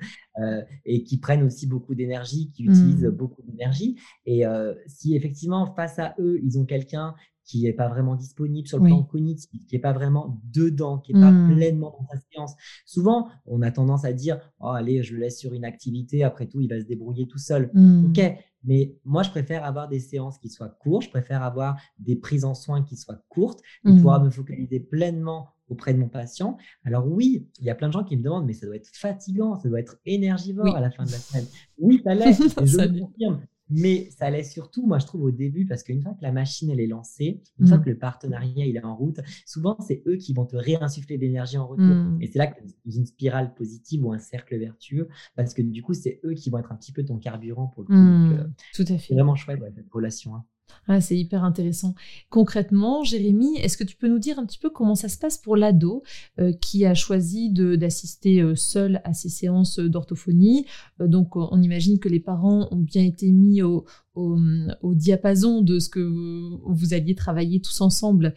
et 0.84 1.02
qui 1.02 1.18
prennent 1.18 1.42
aussi 1.42 1.66
beaucoup 1.66 1.96
d'énergie, 1.96 2.52
qui 2.52 2.62
utilisent 2.62 3.04
mmh. 3.04 3.10
beaucoup 3.10 3.42
d'énergie. 3.42 3.98
Et 4.26 4.44
si 4.86 5.16
effectivement 5.16 5.74
face 5.74 5.98
à 5.98 6.14
eux, 6.20 6.38
ils 6.44 6.56
ont 6.56 6.64
quelqu'un 6.64 7.16
qui 7.48 7.62
n'est 7.62 7.72
pas 7.72 7.88
vraiment 7.88 8.14
disponible 8.14 8.68
sur 8.68 8.78
le 8.78 8.84
plan 8.84 9.02
cognitif, 9.02 9.50
qui 9.50 9.74
n'est 9.74 9.80
pas 9.80 9.94
vraiment 9.94 10.38
dedans, 10.52 10.98
qui 10.98 11.14
n'est 11.14 11.20
pas 11.20 11.30
mmh. 11.30 11.54
pleinement 11.54 11.96
dans 11.98 12.06
sa 12.06 12.18
séance. 12.30 12.54
Souvent, 12.84 13.28
on 13.46 13.62
a 13.62 13.70
tendance 13.70 14.04
à 14.04 14.12
dire 14.12 14.38
oh, 14.60 14.68
allez, 14.68 15.02
je 15.02 15.14
le 15.14 15.20
laisse 15.20 15.38
sur 15.38 15.54
une 15.54 15.64
activité, 15.64 16.24
après 16.24 16.46
tout, 16.46 16.60
il 16.60 16.68
va 16.68 16.78
se 16.78 16.84
débrouiller 16.84 17.26
tout 17.26 17.38
seul. 17.38 17.70
Mmh. 17.72 18.10
Ok, 18.10 18.20
mais 18.64 18.96
moi, 19.06 19.22
je 19.22 19.30
préfère 19.30 19.64
avoir 19.64 19.88
des 19.88 19.98
séances 19.98 20.36
qui 20.36 20.50
soient 20.50 20.68
courtes, 20.68 21.04
je 21.04 21.10
préfère 21.10 21.42
avoir 21.42 21.80
des 21.98 22.16
prises 22.16 22.44
en 22.44 22.54
soins 22.54 22.82
qui 22.82 22.96
soient 22.96 23.22
courtes, 23.30 23.60
et 23.86 23.88
pouvoir 23.88 24.20
mmh. 24.20 24.24
me 24.26 24.30
focaliser 24.30 24.80
pleinement 24.80 25.48
auprès 25.70 25.94
de 25.94 25.98
mon 25.98 26.08
patient. 26.08 26.58
Alors 26.84 27.06
oui, 27.06 27.48
il 27.60 27.64
y 27.64 27.70
a 27.70 27.74
plein 27.74 27.88
de 27.88 27.94
gens 27.94 28.04
qui 28.04 28.18
me 28.18 28.22
demandent, 28.22 28.44
mais 28.44 28.52
ça 28.52 28.66
doit 28.66 28.76
être 28.76 28.90
fatigant, 28.92 29.58
ça 29.58 29.70
doit 29.70 29.80
être 29.80 29.96
énergivore 30.04 30.76
à 30.76 30.80
la 30.80 30.90
fin 30.90 31.04
de 31.04 31.12
la 31.12 31.18
semaine. 31.18 31.46
Oui, 31.78 32.02
ça 32.04 32.14
l'est, 32.14 32.32
je 32.66 32.76
le 32.76 33.00
confirme. 33.00 33.40
Mais 33.70 34.08
ça 34.10 34.30
laisse 34.30 34.52
surtout, 34.52 34.86
moi 34.86 34.98
je 34.98 35.06
trouve 35.06 35.22
au 35.22 35.30
début, 35.30 35.66
parce 35.66 35.82
qu'une 35.82 36.02
fois 36.02 36.12
que 36.14 36.22
la 36.22 36.32
machine 36.32 36.70
elle 36.70 36.80
est 36.80 36.86
lancée, 36.86 37.42
une 37.58 37.66
fois 37.66 37.78
mmh. 37.78 37.84
que 37.84 37.90
le 37.90 37.98
partenariat 37.98 38.66
il 38.66 38.76
est 38.76 38.84
en 38.84 38.96
route, 38.96 39.20
souvent 39.46 39.76
c'est 39.80 40.02
eux 40.06 40.16
qui 40.16 40.32
vont 40.32 40.46
te 40.46 40.56
réinsuffler 40.56 41.16
de 41.16 41.22
l'énergie 41.22 41.58
en 41.58 41.66
retour. 41.66 41.84
Mmh. 41.84 42.18
Et 42.22 42.26
c'est 42.28 42.38
là 42.38 42.46
que 42.46 42.60
dans 42.62 42.92
une 42.92 43.06
spirale 43.06 43.54
positive 43.54 44.04
ou 44.04 44.12
un 44.12 44.18
cercle 44.18 44.58
vertueux, 44.58 45.08
parce 45.36 45.54
que 45.54 45.62
du 45.62 45.82
coup 45.82 45.94
c'est 45.94 46.20
eux 46.24 46.34
qui 46.34 46.50
vont 46.50 46.58
être 46.58 46.72
un 46.72 46.76
petit 46.76 46.92
peu 46.92 47.04
ton 47.04 47.18
carburant 47.18 47.66
pour 47.66 47.82
le 47.82 47.86
coup. 47.88 47.92
Mmh. 47.92 48.32
Euh, 48.32 48.44
Tout 48.74 48.82
à 48.82 48.98
fait. 48.98 48.98
C'est 48.98 49.14
vraiment 49.14 49.34
chouette 49.34 49.60
cette 49.74 49.90
relation. 49.90 50.34
Hein. 50.34 50.44
Ah, 50.86 51.00
c'est 51.00 51.16
hyper 51.16 51.44
intéressant. 51.44 51.94
Concrètement, 52.30 53.04
Jérémy, 53.04 53.58
est-ce 53.58 53.76
que 53.76 53.84
tu 53.84 53.96
peux 53.96 54.08
nous 54.08 54.18
dire 54.18 54.38
un 54.38 54.46
petit 54.46 54.58
peu 54.58 54.70
comment 54.70 54.94
ça 54.94 55.08
se 55.08 55.18
passe 55.18 55.36
pour 55.36 55.56
l'ado 55.56 56.02
euh, 56.40 56.52
qui 56.52 56.86
a 56.86 56.94
choisi 56.94 57.50
d'assister 57.50 58.40
euh, 58.40 58.54
seul 58.54 59.02
à 59.04 59.12
ces 59.12 59.28
séances 59.28 59.78
d'orthophonie? 59.78 60.66
Euh, 61.00 61.06
Donc, 61.06 61.36
on 61.36 61.60
imagine 61.60 61.98
que 61.98 62.08
les 62.08 62.20
parents 62.20 62.68
ont 62.70 62.76
bien 62.76 63.04
été 63.04 63.30
mis 63.30 63.62
au, 63.62 63.84
au, 64.18 64.94
diapason 64.94 65.62
de 65.62 65.78
ce 65.78 65.88
que 65.88 66.00
vous, 66.00 66.94
alliez 66.94 67.14
travailler 67.14 67.60
tous 67.60 67.80
ensemble 67.80 68.34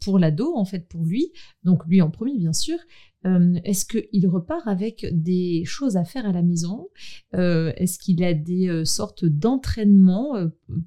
pour 0.00 0.18
l'ado, 0.18 0.56
en 0.56 0.64
fait, 0.64 0.88
pour 0.88 1.04
lui. 1.04 1.32
Donc, 1.64 1.86
lui 1.86 2.02
en 2.02 2.10
premier, 2.10 2.36
bien 2.38 2.52
sûr. 2.52 2.78
Est-ce 3.24 3.84
qu'il 3.84 4.26
repart 4.28 4.66
avec 4.66 5.06
des 5.12 5.62
choses 5.66 5.98
à 5.98 6.04
faire 6.04 6.24
à 6.24 6.32
la 6.32 6.42
maison? 6.42 6.88
Est-ce 7.34 7.98
qu'il 7.98 8.24
a 8.24 8.32
des 8.32 8.84
sortes 8.86 9.26
d'entraînement 9.26 10.36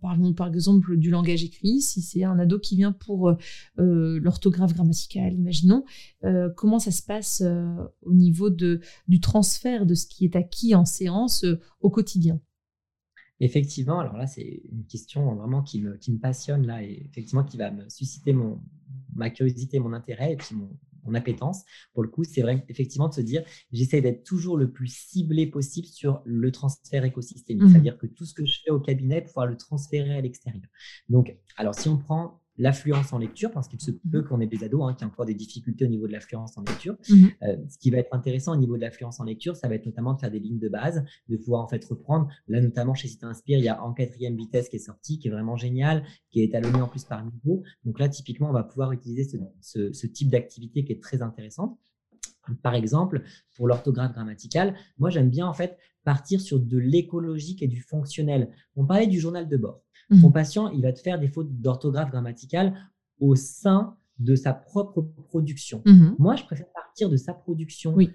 Parlons 0.01 0.33
par 0.33 0.47
exemple 0.47 0.97
du 0.97 1.11
langage 1.11 1.43
écrit, 1.43 1.81
si 1.81 2.01
c'est 2.01 2.23
un 2.23 2.39
ado 2.39 2.57
qui 2.57 2.75
vient 2.75 2.91
pour 2.91 3.35
l'orthographe 3.77 4.73
grammaticale, 4.73 5.33
imaginons. 5.33 5.85
comment 6.55 6.79
ça 6.79 6.91
se 6.91 7.03
passe 7.03 7.43
au 8.01 8.13
niveau 8.13 8.49
de, 8.49 8.81
du 9.07 9.19
transfert 9.19 9.85
de 9.85 9.93
ce 9.93 10.07
qui 10.07 10.25
est 10.25 10.35
acquis 10.35 10.73
en 10.73 10.85
séance 10.85 11.45
au 11.81 11.91
quotidien? 11.91 12.39
Effectivement, 13.43 13.99
alors 13.99 14.15
là, 14.15 14.25
c'est 14.25 14.61
une 14.71 14.85
question 14.85 15.35
vraiment 15.35 15.63
qui 15.63 15.81
me, 15.81 15.97
qui 15.97 16.13
me 16.13 16.17
passionne 16.17 16.65
là 16.65 16.81
et 16.81 17.05
effectivement 17.09 17.43
qui 17.43 17.57
va 17.57 17.71
me 17.71 17.89
susciter 17.89 18.31
mon, 18.31 18.61
ma 19.13 19.29
curiosité, 19.29 19.79
mon 19.79 19.91
intérêt 19.91 20.31
et 20.31 20.37
puis 20.37 20.55
mon, 20.55 20.69
mon 21.03 21.13
appétence. 21.13 21.63
Pour 21.93 22.03
le 22.03 22.09
coup, 22.09 22.23
c'est 22.23 22.41
vrai 22.41 22.65
effectivement 22.69 23.09
de 23.09 23.13
se 23.13 23.19
dire, 23.19 23.43
j'essaie 23.73 23.99
d'être 23.99 24.23
toujours 24.23 24.57
le 24.57 24.71
plus 24.71 24.87
ciblé 24.87 25.45
possible 25.45 25.87
sur 25.87 26.21
le 26.23 26.51
transfert 26.53 27.03
écosystémique, 27.03 27.63
mmh. 27.63 27.69
c'est-à-dire 27.69 27.97
que 27.97 28.07
tout 28.07 28.23
ce 28.23 28.33
que 28.33 28.45
je 28.45 28.61
fais 28.63 28.71
au 28.71 28.79
cabinet, 28.79 29.21
pouvoir 29.21 29.47
le 29.47 29.57
transférer 29.57 30.15
à 30.15 30.21
l'extérieur. 30.21 30.69
Donc, 31.09 31.35
alors 31.57 31.75
si 31.75 31.89
on 31.89 31.97
prend 31.97 32.41
l'affluence 32.57 33.13
en 33.13 33.17
lecture, 33.17 33.51
parce 33.51 33.67
qu'il 33.67 33.81
se 33.81 33.91
mmh 33.91 33.99
peut 34.11 34.21
qu'on 34.23 34.39
ait 34.39 34.47
des 34.47 34.63
ados 34.63 34.81
hein, 34.83 34.93
qui 34.93 35.03
ont 35.03 35.07
encore 35.07 35.25
des 35.25 35.33
difficultés 35.33 35.85
au 35.85 35.87
niveau 35.87 36.07
de 36.07 36.11
l'affluence 36.11 36.57
en 36.57 36.61
lecture. 36.61 36.95
Mmh 37.09 37.27
euh, 37.43 37.57
ce 37.69 37.77
qui 37.77 37.89
va 37.89 37.97
être 37.97 38.13
intéressant 38.13 38.53
au 38.53 38.57
niveau 38.57 38.75
de 38.75 38.81
l'affluence 38.81 39.19
en 39.19 39.23
lecture, 39.23 39.55
ça 39.55 39.67
va 39.67 39.75
être 39.75 39.85
notamment 39.85 40.13
de 40.13 40.19
faire 40.19 40.31
des 40.31 40.39
lignes 40.39 40.59
de 40.59 40.69
base, 40.69 41.03
de 41.29 41.37
pouvoir 41.37 41.63
en 41.63 41.67
fait 41.67 41.83
reprendre. 41.85 42.27
Là, 42.47 42.61
notamment 42.61 42.93
chez 42.93 43.07
Cité 43.07 43.25
Inspire, 43.25 43.57
il 43.57 43.65
y 43.65 43.69
a 43.69 43.81
en 43.83 43.93
quatrième 43.93 44.35
vitesse 44.35 44.69
qui 44.69 44.75
est 44.75 44.79
sorti, 44.79 45.19
qui 45.19 45.27
est 45.27 45.31
vraiment 45.31 45.57
génial, 45.57 46.03
qui 46.29 46.41
est 46.41 46.45
étalonné 46.45 46.81
en 46.81 46.87
plus 46.87 47.03
par 47.05 47.23
niveau. 47.23 47.63
Donc 47.85 47.99
là, 47.99 48.09
typiquement, 48.09 48.49
on 48.49 48.53
va 48.53 48.63
pouvoir 48.63 48.91
utiliser 48.91 49.27
ce, 49.61 50.07
type 50.07 50.29
d'activité 50.29 50.83
qui 50.83 50.91
est 50.91 51.01
très 51.01 51.21
intéressante. 51.21 51.77
Par 52.61 52.75
exemple, 52.75 53.23
pour 53.55 53.67
l'orthographe 53.67 54.13
grammaticale, 54.13 54.75
moi 54.97 55.09
j'aime 55.09 55.29
bien 55.29 55.47
en 55.47 55.53
fait 55.53 55.77
partir 56.03 56.41
sur 56.41 56.59
de 56.59 56.77
l'écologique 56.77 57.63
et 57.63 57.67
du 57.67 57.81
fonctionnel. 57.81 58.49
On 58.75 58.85
parlait 58.85 59.07
du 59.07 59.19
journal 59.19 59.47
de 59.47 59.57
bord. 59.57 59.82
Ton 60.09 60.29
mmh. 60.29 60.33
patient, 60.33 60.69
il 60.69 60.81
va 60.81 60.91
te 60.91 60.99
faire 60.99 61.19
des 61.19 61.27
fautes 61.27 61.49
d'orthographe 61.61 62.11
grammaticale 62.11 62.73
au 63.19 63.35
sein 63.35 63.97
de 64.19 64.35
sa 64.35 64.53
propre 64.53 65.01
production. 65.01 65.81
Mmh 65.85 66.15
Moi, 66.19 66.35
je 66.35 66.43
préfère 66.43 66.71
partir 66.71 67.09
de 67.09 67.17
sa 67.17 67.33
production, 67.33 67.93
oui. 67.93 68.11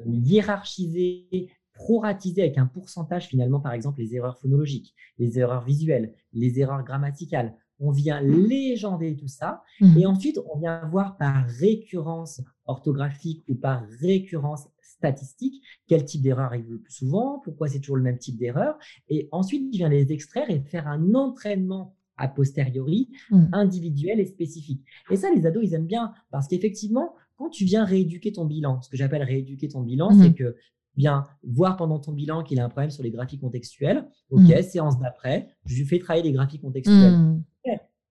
Euh, 0.00 0.04
hiérarchiser, 0.06 1.50
proratiser 1.74 2.42
avec 2.42 2.58
un 2.58 2.66
pourcentage 2.66 3.26
finalement, 3.26 3.60
par 3.60 3.72
exemple, 3.72 4.00
les 4.00 4.14
erreurs 4.14 4.38
phonologiques, 4.38 4.94
les 5.18 5.38
erreurs 5.38 5.64
visuelles, 5.64 6.14
les 6.32 6.60
erreurs 6.60 6.84
grammaticales. 6.84 7.54
On 7.82 7.90
vient 7.90 8.20
légender 8.20 9.16
tout 9.16 9.28
ça 9.28 9.62
mmh. 9.80 9.98
et 9.98 10.06
ensuite 10.06 10.38
on 10.52 10.58
vient 10.58 10.88
voir 10.88 11.18
par 11.18 11.44
récurrence 11.46 12.40
orthographique 12.64 13.44
ou 13.48 13.54
par 13.54 13.82
récurrence 14.00 14.68
statistiques, 14.80 15.62
quel 15.88 16.04
type 16.04 16.22
d'erreur 16.22 16.46
arrive 16.46 16.70
le 16.70 16.78
plus 16.78 16.92
souvent, 16.92 17.40
pourquoi 17.40 17.66
c'est 17.68 17.80
toujours 17.80 17.96
le 17.96 18.02
même 18.02 18.18
type 18.18 18.38
d'erreur, 18.38 18.78
et 19.08 19.28
ensuite 19.32 19.62
il 19.72 19.76
vient 19.76 19.88
les 19.88 20.12
extraire 20.12 20.48
et 20.48 20.60
faire 20.60 20.86
un 20.86 21.14
entraînement 21.14 21.96
a 22.18 22.28
posteriori, 22.28 23.10
mmh. 23.30 23.46
individuel 23.52 24.20
et 24.20 24.26
spécifique. 24.26 24.82
Et 25.10 25.16
ça, 25.16 25.28
les 25.34 25.46
ados, 25.46 25.64
ils 25.64 25.74
aiment 25.74 25.86
bien, 25.86 26.12
parce 26.30 26.46
qu'effectivement, 26.46 27.14
quand 27.36 27.48
tu 27.48 27.64
viens 27.64 27.84
rééduquer 27.84 28.32
ton 28.32 28.44
bilan, 28.44 28.80
ce 28.82 28.88
que 28.88 28.96
j'appelle 28.96 29.22
rééduquer 29.22 29.68
ton 29.68 29.80
bilan, 29.80 30.12
mmh. 30.12 30.22
c'est 30.22 30.34
que 30.34 30.56
viens 30.96 31.24
voir 31.42 31.76
pendant 31.76 31.98
ton 31.98 32.12
bilan 32.12 32.42
qu'il 32.42 32.60
a 32.60 32.64
un 32.64 32.68
problème 32.68 32.90
sur 32.90 33.02
les 33.02 33.10
graphiques 33.10 33.40
contextuels. 33.40 34.06
Ok, 34.30 34.42
mmh. 34.42 34.62
séance 34.62 34.98
d'après, 34.98 35.48
je 35.64 35.76
lui 35.76 35.84
fais 35.84 35.98
travailler 35.98 36.24
les 36.24 36.32
graphiques 36.32 36.62
contextuels. 36.62 37.40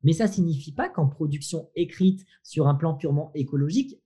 Mais 0.03 0.13
ça 0.13 0.27
signifie 0.27 0.71
pas 0.71 0.89
qu'en 0.89 1.07
production 1.07 1.69
écrite 1.75 2.25
sur 2.43 2.67
un 2.67 2.75
plan 2.75 2.93
purement 2.93 3.31
écologique, 3.35 4.01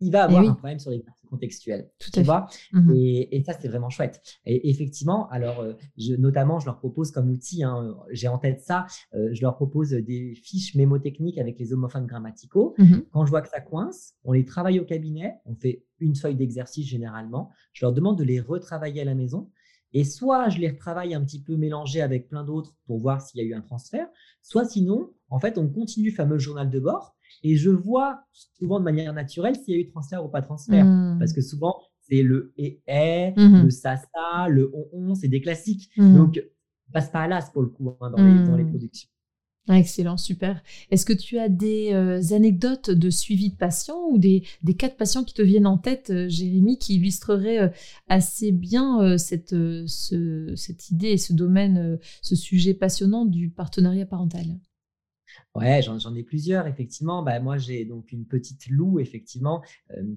il 0.00 0.10
va 0.10 0.20
eh 0.20 0.22
avoir 0.22 0.48
un 0.48 0.54
problème 0.54 0.78
sur 0.78 0.90
les 0.90 1.00
graphiques 1.00 1.28
contextuels. 1.28 1.90
Tout 1.98 2.10
tu 2.10 2.22
vois? 2.22 2.46
Mmh 2.72 2.92
et, 2.94 3.42
ça, 3.44 3.52
c'est 3.58 3.68
vraiment 3.68 3.90
chouette. 3.90 4.20
Et 4.46 4.70
effectivement, 4.70 5.28
alors, 5.28 5.60
euh, 5.60 5.74
je, 5.96 6.14
notamment, 6.14 6.58
je 6.58 6.66
leur 6.66 6.78
propose 6.78 7.10
comme 7.10 7.30
outil, 7.30 7.62
hein, 7.62 7.96
j'ai 8.10 8.28
en 8.28 8.38
tête 8.38 8.60
ça, 8.60 8.86
euh, 9.14 9.28
je 9.32 9.42
leur 9.42 9.56
propose 9.56 9.90
des 9.90 10.34
fiches 10.34 10.74
mémotechniques 10.74 11.38
avec 11.38 11.58
les 11.58 11.72
homophones 11.72 12.06
grammaticaux. 12.06 12.74
Mmh 12.78 12.96
Quand 13.12 13.24
je 13.24 13.30
vois 13.30 13.42
que 13.42 13.48
ça 13.48 13.60
coince, 13.60 14.14
on 14.24 14.32
les 14.32 14.44
travaille 14.44 14.80
au 14.80 14.84
cabinet, 14.84 15.36
on 15.44 15.54
fait 15.54 15.84
une 15.98 16.16
feuille 16.16 16.36
d'exercice 16.36 16.86
généralement. 16.86 17.50
Je 17.72 17.84
leur 17.84 17.92
demande 17.92 18.18
de 18.18 18.24
les 18.24 18.40
retravailler 18.40 19.02
à 19.02 19.04
la 19.04 19.14
maison. 19.14 19.50
Et 19.92 20.04
soit 20.04 20.48
je 20.48 20.58
les 20.58 20.70
retravaille 20.70 21.14
un 21.14 21.24
petit 21.24 21.42
peu 21.42 21.56
mélangés 21.56 22.00
avec 22.00 22.28
plein 22.28 22.44
d'autres 22.44 22.74
pour 22.86 22.98
voir 22.98 23.20
s'il 23.20 23.40
y 23.40 23.44
a 23.44 23.46
eu 23.46 23.54
un 23.54 23.60
transfert, 23.60 24.06
soit 24.42 24.64
sinon, 24.64 25.10
en 25.28 25.38
fait, 25.38 25.58
on 25.58 25.68
continue 25.68 26.10
le 26.10 26.14
fameux 26.14 26.38
journal 26.38 26.70
de 26.70 26.78
bord 26.78 27.16
et 27.42 27.56
je 27.56 27.70
vois 27.70 28.22
souvent 28.32 28.78
de 28.78 28.84
manière 28.84 29.12
naturelle 29.12 29.56
s'il 29.56 29.74
y 29.74 29.76
a 29.76 29.80
eu 29.80 29.86
transfert 29.86 30.24
ou 30.24 30.28
pas 30.28 30.42
transfert. 30.42 30.84
Mmh. 30.84 31.18
Parce 31.18 31.32
que 31.32 31.40
souvent, 31.40 31.74
c'est 32.00 32.22
le 32.22 32.52
et, 32.56 32.82
et 32.86 33.32
mmh 33.36 33.62
le 33.64 33.70
ça, 33.70 33.96
ça, 33.96 34.48
le 34.48 34.70
on, 34.74 34.86
on, 34.92 35.14
c'est 35.14 35.28
des 35.28 35.40
classiques. 35.40 35.90
Mmh. 35.96 36.16
Donc, 36.16 36.42
passe 36.92 37.10
pas 37.10 37.20
à 37.20 37.28
l'as 37.28 37.50
pour 37.50 37.62
le 37.62 37.68
coup 37.68 37.96
hein, 38.00 38.10
dans, 38.10 38.22
les, 38.22 38.46
dans, 38.46 38.56
les, 38.56 38.64
productions. 38.64 39.08
Ah, 39.72 39.78
excellent, 39.78 40.16
super. 40.16 40.60
Est-ce 40.90 41.06
que 41.06 41.12
tu 41.12 41.38
as 41.38 41.48
des 41.48 41.92
euh, 41.92 42.34
anecdotes 42.34 42.90
de 42.90 43.08
suivi 43.08 43.50
de 43.50 43.56
patients 43.56 44.08
ou 44.10 44.18
des, 44.18 44.42
cas 44.76 44.88
de 44.88 44.94
patients 44.94 45.22
qui 45.22 45.32
te 45.32 45.42
viennent 45.42 45.68
en 45.68 45.78
tête, 45.78 46.10
euh, 46.10 46.28
Jérémy, 46.28 46.76
qui 46.76 46.96
illustreraient 46.96 47.60
euh, 47.60 47.68
assez 48.08 48.50
bien 48.50 49.16
cette, 49.16 49.50
ce, 49.50 50.52
cette 50.56 50.90
idée 50.90 51.10
et 51.10 51.18
ce 51.18 51.32
domaine, 51.32 52.00
ce 52.20 52.34
sujet 52.34 52.74
passionnant 52.74 53.24
du 53.24 53.48
partenariat 53.48 54.06
parental? 54.06 54.58
Ouais, 55.54 55.80
j'en 55.82 56.16
ai 56.16 56.24
plusieurs, 56.24 56.66
effectivement. 56.66 57.22
Bah, 57.22 57.38
moi, 57.38 57.56
j'ai 57.56 57.84
donc 57.84 58.10
une 58.10 58.26
petite 58.26 58.66
Lou, 58.66 58.98
effectivement, 58.98 59.62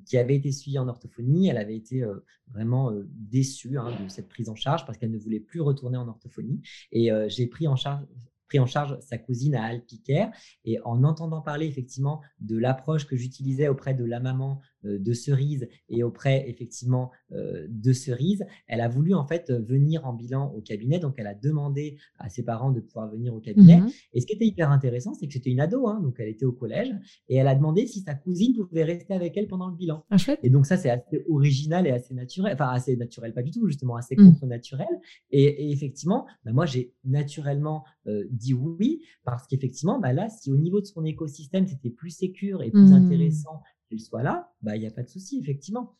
qui 0.08 0.18
avait 0.18 0.36
été 0.36 0.52
suivie 0.52 0.80
en 0.80 0.88
orthophonie. 0.88 1.50
Elle 1.50 1.58
avait 1.58 1.78
été 1.78 2.04
vraiment 2.48 2.92
déçue 3.12 3.78
hein, 3.78 3.96
de 4.04 4.10
cette 4.10 4.30
prise 4.30 4.50
en 4.50 4.56
charge 4.56 4.84
parce 4.88 4.98
qu'elle 4.98 5.12
ne 5.12 5.20
voulait 5.20 5.40
plus 5.40 5.62
retourner 5.62 5.98
en 5.98 6.08
orthophonie. 6.08 6.62
Et 6.92 7.12
j'ai 7.28 7.46
pris 7.46 7.68
en 7.68 7.76
charge 7.76 8.04
pris 8.48 8.60
en 8.60 8.66
charge 8.66 8.98
sa 9.00 9.18
cousine 9.18 9.56
à 9.56 9.66
Alpicaire. 9.66 10.32
Et 10.66 10.80
en 10.84 11.04
entendant 11.04 11.42
parler 11.42 11.66
effectivement 11.66 12.22
de 12.40 12.58
l'approche 12.58 13.06
que 13.06 13.16
j'utilisais 13.16 13.68
auprès 13.68 13.94
de 13.94 14.06
la 14.06 14.20
maman 14.20 14.62
de 14.84 15.14
Cerise 15.14 15.68
et 15.90 16.04
auprès 16.04 16.50
effectivement 16.50 17.12
euh, 17.32 17.68
de 17.70 17.94
Cerise, 17.94 18.46
elle 18.68 18.82
a 18.82 18.88
voulu 18.88 19.14
en 19.14 19.26
fait 19.26 19.52
venir 19.52 20.06
en 20.06 20.14
bilan 20.14 20.54
au 20.56 20.62
cabinet. 20.62 21.00
Donc 21.00 21.16
elle 21.18 21.28
a 21.28 21.34
demandé 21.34 21.98
à 22.20 22.30
ses 22.30 22.44
parents 22.44 22.72
de 22.72 22.80
pouvoir 22.80 23.10
venir 23.10 23.34
au 23.34 23.40
cabinet. 23.40 23.82
Mhm. 23.82 23.90
Et 24.14 24.22
ce 24.22 24.26
qui 24.26 24.34
était 24.34 24.46
hyper 24.46 24.72
intéressant, 24.72 25.14
c'est 25.14 25.28
que 25.28 25.34
c'était 25.34 25.52
une 25.52 25.60
ado, 25.60 25.88
hein, 25.88 26.00
donc 26.02 26.16
elle 26.20 26.30
était 26.30 26.46
au 26.46 26.52
collège, 26.52 26.94
et 27.30 27.36
elle 27.36 27.48
a 27.48 27.56
demandé 27.56 27.88
si 27.88 28.02
sa 28.02 28.16
cousine 28.16 28.54
pouvait 28.54 28.84
rester 28.84 29.14
avec 29.14 29.36
elle 29.38 29.48
pendant 29.48 29.68
le 29.68 29.76
bilan. 29.76 30.06
Ah, 30.10 30.18
et 30.42 30.50
donc 30.50 30.66
ça, 30.66 30.78
c'est 30.78 30.90
assez 30.90 31.24
original 31.30 31.88
et 31.88 31.92
assez 31.92 32.14
naturel, 32.14 32.54
enfin 32.54 32.70
assez 32.70 32.96
naturel, 32.96 33.34
pas 33.34 33.44
du 33.44 33.52
tout, 33.52 33.68
justement 33.68 33.96
assez 33.96 34.16
mhm. 34.18 34.32
contre-naturel. 34.32 34.88
Et, 35.32 35.72
effectivement, 35.72 36.26
bah, 36.46 36.52
moi 36.52 36.66
j'ai 36.66 36.94
naturellement 37.04 37.84
euh, 38.08 38.26
dit 38.32 38.54
oui 38.54 39.02
parce 39.24 39.48
qu'effectivement, 39.48 40.00
bah, 40.00 40.14
là, 40.14 40.30
si 40.30 40.52
au 40.52 40.58
niveau 40.58 40.82
de 40.82 40.86
son 40.86 41.04
écosystème 41.06 41.68
c'était 41.68 41.90
plus 41.90 42.10
sécure 42.10 42.62
et 42.64 42.72
plus 42.72 42.92
mhm. 42.92 43.06
intéressant 43.06 43.62
soit 44.00 44.24
là, 44.24 44.54
bah, 44.62 44.76
il 44.76 44.80
n'y 44.80 44.88
a 44.88 44.92
pas 44.92 45.04
de 45.04 45.10
souci, 45.10 45.40
effectivement. 45.40 45.98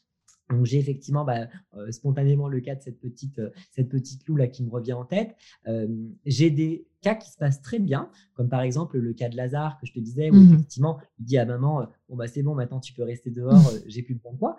Donc 0.50 0.66
j'ai 0.66 0.78
effectivement 0.78 1.24
bah, 1.24 1.48
euh, 1.76 1.92
spontanément 1.92 2.48
le 2.48 2.60
cas 2.60 2.76
de 2.76 2.82
cette 2.82 3.00
petite, 3.00 3.40
euh, 3.40 3.50
cette 3.72 3.90
petite 3.90 4.28
loup 4.28 4.36
là 4.36 4.48
qui 4.48 4.64
me 4.64 4.70
revient 4.70 4.94
en 4.94 5.06
tête. 5.06 5.36
Euh, 5.68 5.88
j'ai 6.26 6.50
des 6.50 6.86
cas 7.02 7.16
qui 7.16 7.32
se 7.32 7.38
passent 7.38 7.62
très 7.62 7.80
bien, 7.80 8.10
comme 8.34 8.50
par 8.50 8.62
exemple 8.62 8.98
le 8.98 9.14
cas 9.14 9.30
de 9.30 9.36
Lazare 9.36 9.78
que 9.80 9.88
je 9.88 9.94
te 9.94 10.00
disais, 10.00 10.30
où 10.30 10.36
mmh 10.36 10.54
effectivement 10.54 11.00
il 11.20 11.26
dit 11.26 11.38
à 11.38 11.46
maman 11.46 11.88
bon 12.08 12.16
bah 12.16 12.28
c'est 12.28 12.44
bon 12.44 12.56
maintenant 12.56 12.80
tu 12.80 12.94
peux 12.94 13.04
rester 13.04 13.30
dehors, 13.30 13.72
j'ai 13.88 14.04
plus 14.04 14.16
besoin 14.16 14.34
de 14.34 14.38
toi. 14.38 14.58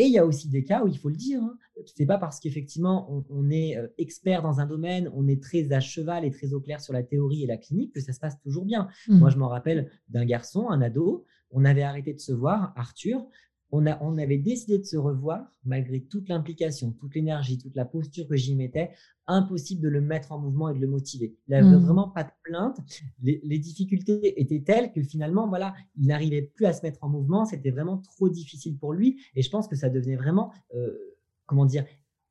Et 0.00 0.04
il 0.04 0.12
y 0.12 0.18
a 0.18 0.24
aussi 0.24 0.48
des 0.48 0.62
cas 0.62 0.84
où 0.84 0.86
il 0.86 0.96
faut 0.96 1.08
le 1.08 1.16
dire, 1.16 1.42
hein, 1.42 1.58
c'est 1.96 2.06
pas 2.06 2.18
parce 2.18 2.38
qu'effectivement 2.38 3.24
on, 3.30 3.50
est 3.50 3.76
expert 3.98 4.42
dans 4.42 4.60
un 4.60 4.66
domaine, 4.66 5.10
on 5.12 5.26
est 5.26 5.42
très 5.42 5.72
à 5.72 5.80
cheval 5.80 6.24
et 6.24 6.30
très 6.30 6.52
au 6.52 6.60
clair 6.60 6.80
sur 6.80 6.92
la 6.92 7.02
théorie 7.02 7.42
et 7.42 7.46
la 7.46 7.56
clinique 7.56 7.94
que 7.94 8.00
ça 8.00 8.12
se 8.12 8.20
passe 8.20 8.38
toujours 8.38 8.64
bien. 8.64 8.88
Mmh. 9.08 9.18
Moi 9.18 9.30
je 9.30 9.38
m'en 9.38 9.48
rappelle 9.48 9.90
d'un 10.08 10.24
garçon, 10.24 10.68
un 10.68 10.80
ado, 10.82 11.24
on 11.50 11.64
avait 11.64 11.82
arrêté 11.82 12.14
de 12.14 12.20
se 12.20 12.32
voir, 12.32 12.72
Arthur. 12.76 13.24
On, 13.70 13.86
a, 13.86 14.02
on 14.02 14.16
avait 14.16 14.38
décidé 14.38 14.78
de 14.78 14.84
se 14.84 14.96
revoir, 14.96 15.44
malgré 15.64 16.00
toute 16.00 16.30
l'implication, 16.30 16.92
toute 16.92 17.14
l'énergie, 17.14 17.58
toute 17.58 17.76
la 17.76 17.84
posture 17.84 18.26
que 18.26 18.34
j'y 18.34 18.56
mettais. 18.56 18.92
Impossible 19.26 19.82
de 19.82 19.88
le 19.88 20.00
mettre 20.00 20.32
en 20.32 20.38
mouvement 20.38 20.70
et 20.70 20.74
de 20.74 20.80
le 20.80 20.86
motiver. 20.86 21.36
Il 21.46 21.50
n'avait 21.50 21.66
mmh. 21.66 21.84
vraiment 21.84 22.08
pas 22.08 22.24
de 22.24 22.30
plainte. 22.44 22.78
Les, 23.20 23.58
difficultés 23.58 24.40
étaient 24.40 24.62
telles 24.62 24.90
que 24.90 25.02
finalement, 25.02 25.48
voilà, 25.48 25.74
il 25.98 26.06
n'arrivait 26.06 26.42
plus 26.42 26.64
à 26.64 26.72
se 26.72 26.80
mettre 26.82 27.04
en 27.04 27.10
mouvement. 27.10 27.44
C'était 27.44 27.70
vraiment 27.70 27.98
trop 27.98 28.30
difficile 28.30 28.78
pour 28.78 28.94
lui. 28.94 29.20
Et 29.34 29.42
je 29.42 29.50
pense 29.50 29.68
que 29.68 29.76
ça 29.76 29.90
devenait 29.90 30.16
vraiment, 30.16 30.50
euh, 30.74 30.96
comment 31.44 31.66
dire, 31.66 31.84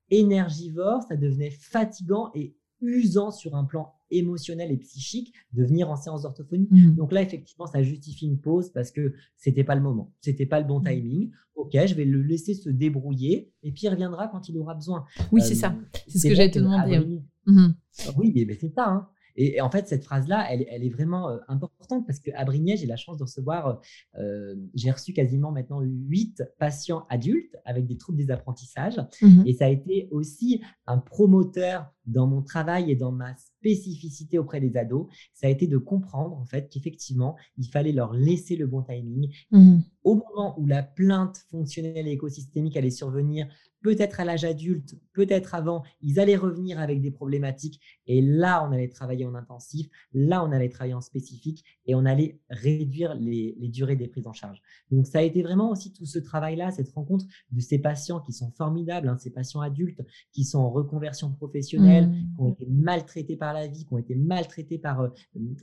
énergivore, 0.10 1.04
ça 1.04 1.18
devenait 1.18 1.52
fatigant 1.52 2.32
et 2.34 2.56
usant 2.82 3.32
sur 3.32 3.56
un 3.56 3.64
plan 3.64 3.94
émotionnel 4.10 4.72
et 4.72 4.78
psychique 4.78 5.34
de 5.54 5.64
venir 5.64 5.90
en 5.90 5.96
séance 5.96 6.24
d'orthophonie. 6.24 6.68
Mmh. 6.72 6.96
Donc 6.96 7.12
là, 7.12 7.22
effectivement, 7.22 7.68
ça 7.68 7.84
justifie 7.84 8.26
une 8.26 8.40
pause 8.40 8.72
parce 8.72 8.92
que 8.92 9.14
c'était 9.36 9.64
pas 9.64 9.76
le 9.76 9.82
moment, 9.82 10.14
c'était 10.22 10.46
pas 10.46 10.60
le 10.60 10.66
bon 10.66 10.80
mmh. 10.80 10.86
timing. 10.86 11.32
Ok, 11.56 11.72
je 11.74 11.96
vais 11.96 12.06
le 12.06 12.22
laisser 12.22 12.54
se 12.54 12.70
débrouiller 12.70 13.52
et 13.64 13.72
puis 13.72 13.84
il 13.86 13.90
reviendra 13.90 14.28
quand 14.28 14.48
il 14.48 14.58
aura 14.58 14.76
besoin. 14.76 15.06
Oui, 15.32 15.42
c'est 15.42 15.56
ça. 15.56 15.72
Euh, 15.72 16.00
c'est 16.08 16.20
ce 16.20 16.28
que 16.28 16.36
j'allais 16.36 16.52
te 16.52 16.60
demander. 16.60 17.00
Mmh. 17.48 17.74
Oui, 18.18 18.46
mais, 18.48 18.54
c'est 18.54 18.74
ça. 18.74 18.88
Hein. 18.88 19.08
Et, 19.38 19.62
en 19.62 19.70
fait, 19.70 19.88
cette 19.88 20.04
phrase-là, 20.04 20.48
elle, 20.52 20.84
est 20.84 20.90
vraiment 20.90 21.30
euh, 21.30 21.38
importante 21.48 22.06
parce 22.06 22.20
qu'à 22.20 22.44
Brignais, 22.44 22.76
j'ai 22.76 22.88
la 22.88 22.96
chance 22.96 23.18
de 23.18 23.24
recevoir, 23.24 23.82
euh, 24.18 24.56
j'ai 24.74 24.92
reçu 24.92 25.14
quasiment 25.14 25.52
maintenant 25.52 25.82
huit 25.82 26.44
patients 26.60 27.06
adultes 27.10 27.56
avec 27.64 27.86
des 27.86 27.98
troubles 27.98 28.18
des 28.18 28.32
apprentissages. 28.32 29.00
Mmh 29.22 29.44
et 29.46 29.54
ça 29.54 29.66
a 29.66 29.70
été 29.70 30.10
aussi 30.12 30.62
un 30.88 30.98
promoteur 30.98 31.92
dans 32.08 32.26
mon 32.28 32.42
travail 32.42 32.92
et 32.92 32.96
dans 32.96 33.12
ma 33.12 33.36
spécificité 33.36 34.40
auprès 34.40 34.60
des 34.60 34.78
ados, 34.78 35.08
ça 35.34 35.48
a 35.48 35.50
été 35.50 35.68
de 35.68 35.78
comprendre 35.78 36.38
en 36.38 36.46
fait 36.46 36.70
qu'effectivement, 36.70 37.36
il 37.58 37.68
fallait 37.68 37.92
leur 37.92 38.14
laisser 38.14 38.56
le 38.56 38.66
bon 38.66 38.82
timing. 38.82 39.32
Mmh 39.52 39.80
Au 40.04 40.16
moment 40.16 40.60
où 40.60 40.66
la 40.66 40.84
plainte 40.84 41.38
fonctionnelle 41.52 42.08
et 42.08 42.12
écosystémique 42.12 42.78
allait 42.78 42.90
survenir, 42.90 43.48
peut-être 43.82 44.20
à 44.20 44.26
l'âge 44.26 44.44
adulte, 44.44 44.96
peut-être 45.14 45.56
avant, 45.56 45.84
ils 46.02 46.20
allaient 46.20 46.36
revenir 46.36 46.80
avec 46.80 47.02
des 47.02 47.12
problématiques 47.12 47.80
et 48.06 48.22
là, 48.22 48.68
on 48.68 48.72
allait 48.72 48.90
travailler 48.90 49.26
en 49.26 49.36
intensif, 49.36 49.88
là, 50.14 50.44
on 50.44 50.52
allait 50.52 50.70
travailler 50.70 50.94
en 50.94 51.02
spécifique 51.02 51.64
et 51.86 51.96
on 51.96 52.06
allait 52.06 52.40
réduire 52.50 53.16
les, 53.16 53.56
durées 53.70 53.96
des 53.96 54.08
prises 54.08 54.28
en 54.28 54.34
charge. 54.34 54.62
Donc, 54.92 55.08
ça 55.08 55.20
a 55.20 55.22
été 55.22 55.42
vraiment 55.42 55.72
aussi 55.72 55.94
tout 55.94 56.06
ce 56.06 56.20
travail-là, 56.20 56.72
cette 56.72 56.90
rencontre 56.90 57.26
de 57.52 57.62
ces 57.62 57.80
patients 57.80 58.20
qui 58.20 58.34
sont 58.34 58.52
formidables, 58.52 59.08
hein, 59.08 59.18
ces 59.18 59.32
patients 59.32 59.62
adultes 59.62 60.02
qui 60.34 60.44
sont 60.44 60.60
en 60.60 60.70
reconversion 60.70 61.32
professionnelle, 61.32 61.97
mmh. 61.97 61.97
Qui 62.06 62.42
ont 62.42 62.50
été 62.50 62.66
maltraités 62.70 63.36
par 63.36 63.54
la 63.54 63.68
vie, 63.68 63.86
qui 63.86 63.94
ont 63.94 63.98
été 63.98 64.16
maltraités 64.16 64.78
par 64.78 65.02
euh, 65.02 65.10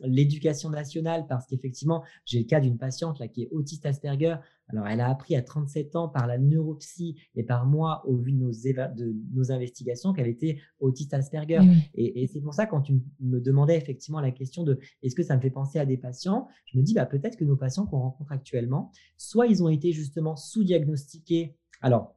l'éducation 0.02 0.70
nationale, 0.70 1.26
parce 1.28 1.46
qu'effectivement, 1.46 2.02
j'ai 2.24 2.40
le 2.40 2.44
cas 2.44 2.60
d'une 2.60 2.78
patiente 2.78 3.18
là 3.18 3.28
qui 3.28 3.42
est 3.42 3.48
autiste 3.50 3.86
Asperger. 3.86 4.36
Alors, 4.68 4.86
elle 4.86 5.00
a 5.00 5.10
appris 5.10 5.36
à 5.36 5.42
37 5.42 5.94
ans 5.94 6.08
par 6.08 6.26
la 6.26 6.38
neuropsie 6.38 7.16
et 7.34 7.42
par 7.42 7.66
moi, 7.66 8.02
au 8.06 8.16
vu 8.16 8.32
de 8.32 8.38
nos, 8.38 8.50
de 8.50 9.14
nos 9.32 9.52
investigations, 9.52 10.14
qu'elle 10.14 10.28
était 10.28 10.58
autiste 10.80 11.12
Asperger. 11.12 11.60
Et, 11.94 12.26
c'est 12.26 12.40
pour 12.40 12.54
ça, 12.54 12.64
quand 12.66 12.80
tu 12.80 12.94
me 13.20 13.40
demandais 13.40 13.76
effectivement 13.76 14.20
la 14.20 14.30
question 14.30 14.64
de 14.64 14.78
est-ce 15.02 15.14
que 15.14 15.22
ça 15.22 15.36
me 15.36 15.42
fait 15.42 15.50
penser 15.50 15.78
à 15.78 15.84
des 15.84 15.98
patients, 15.98 16.48
je 16.64 16.78
me 16.78 16.82
dis 16.82 16.94
bah, 16.94 17.04
peut-être 17.04 17.36
que 17.36 17.44
nos 17.44 17.56
patients 17.56 17.84
qu'on 17.84 18.00
rencontre 18.00 18.32
actuellement, 18.32 18.90
soit 19.18 19.46
ils 19.46 19.62
ont 19.62 19.68
été 19.68 19.92
justement 19.92 20.34
sous-diagnostiqués. 20.34 21.56
Alors, 21.82 22.16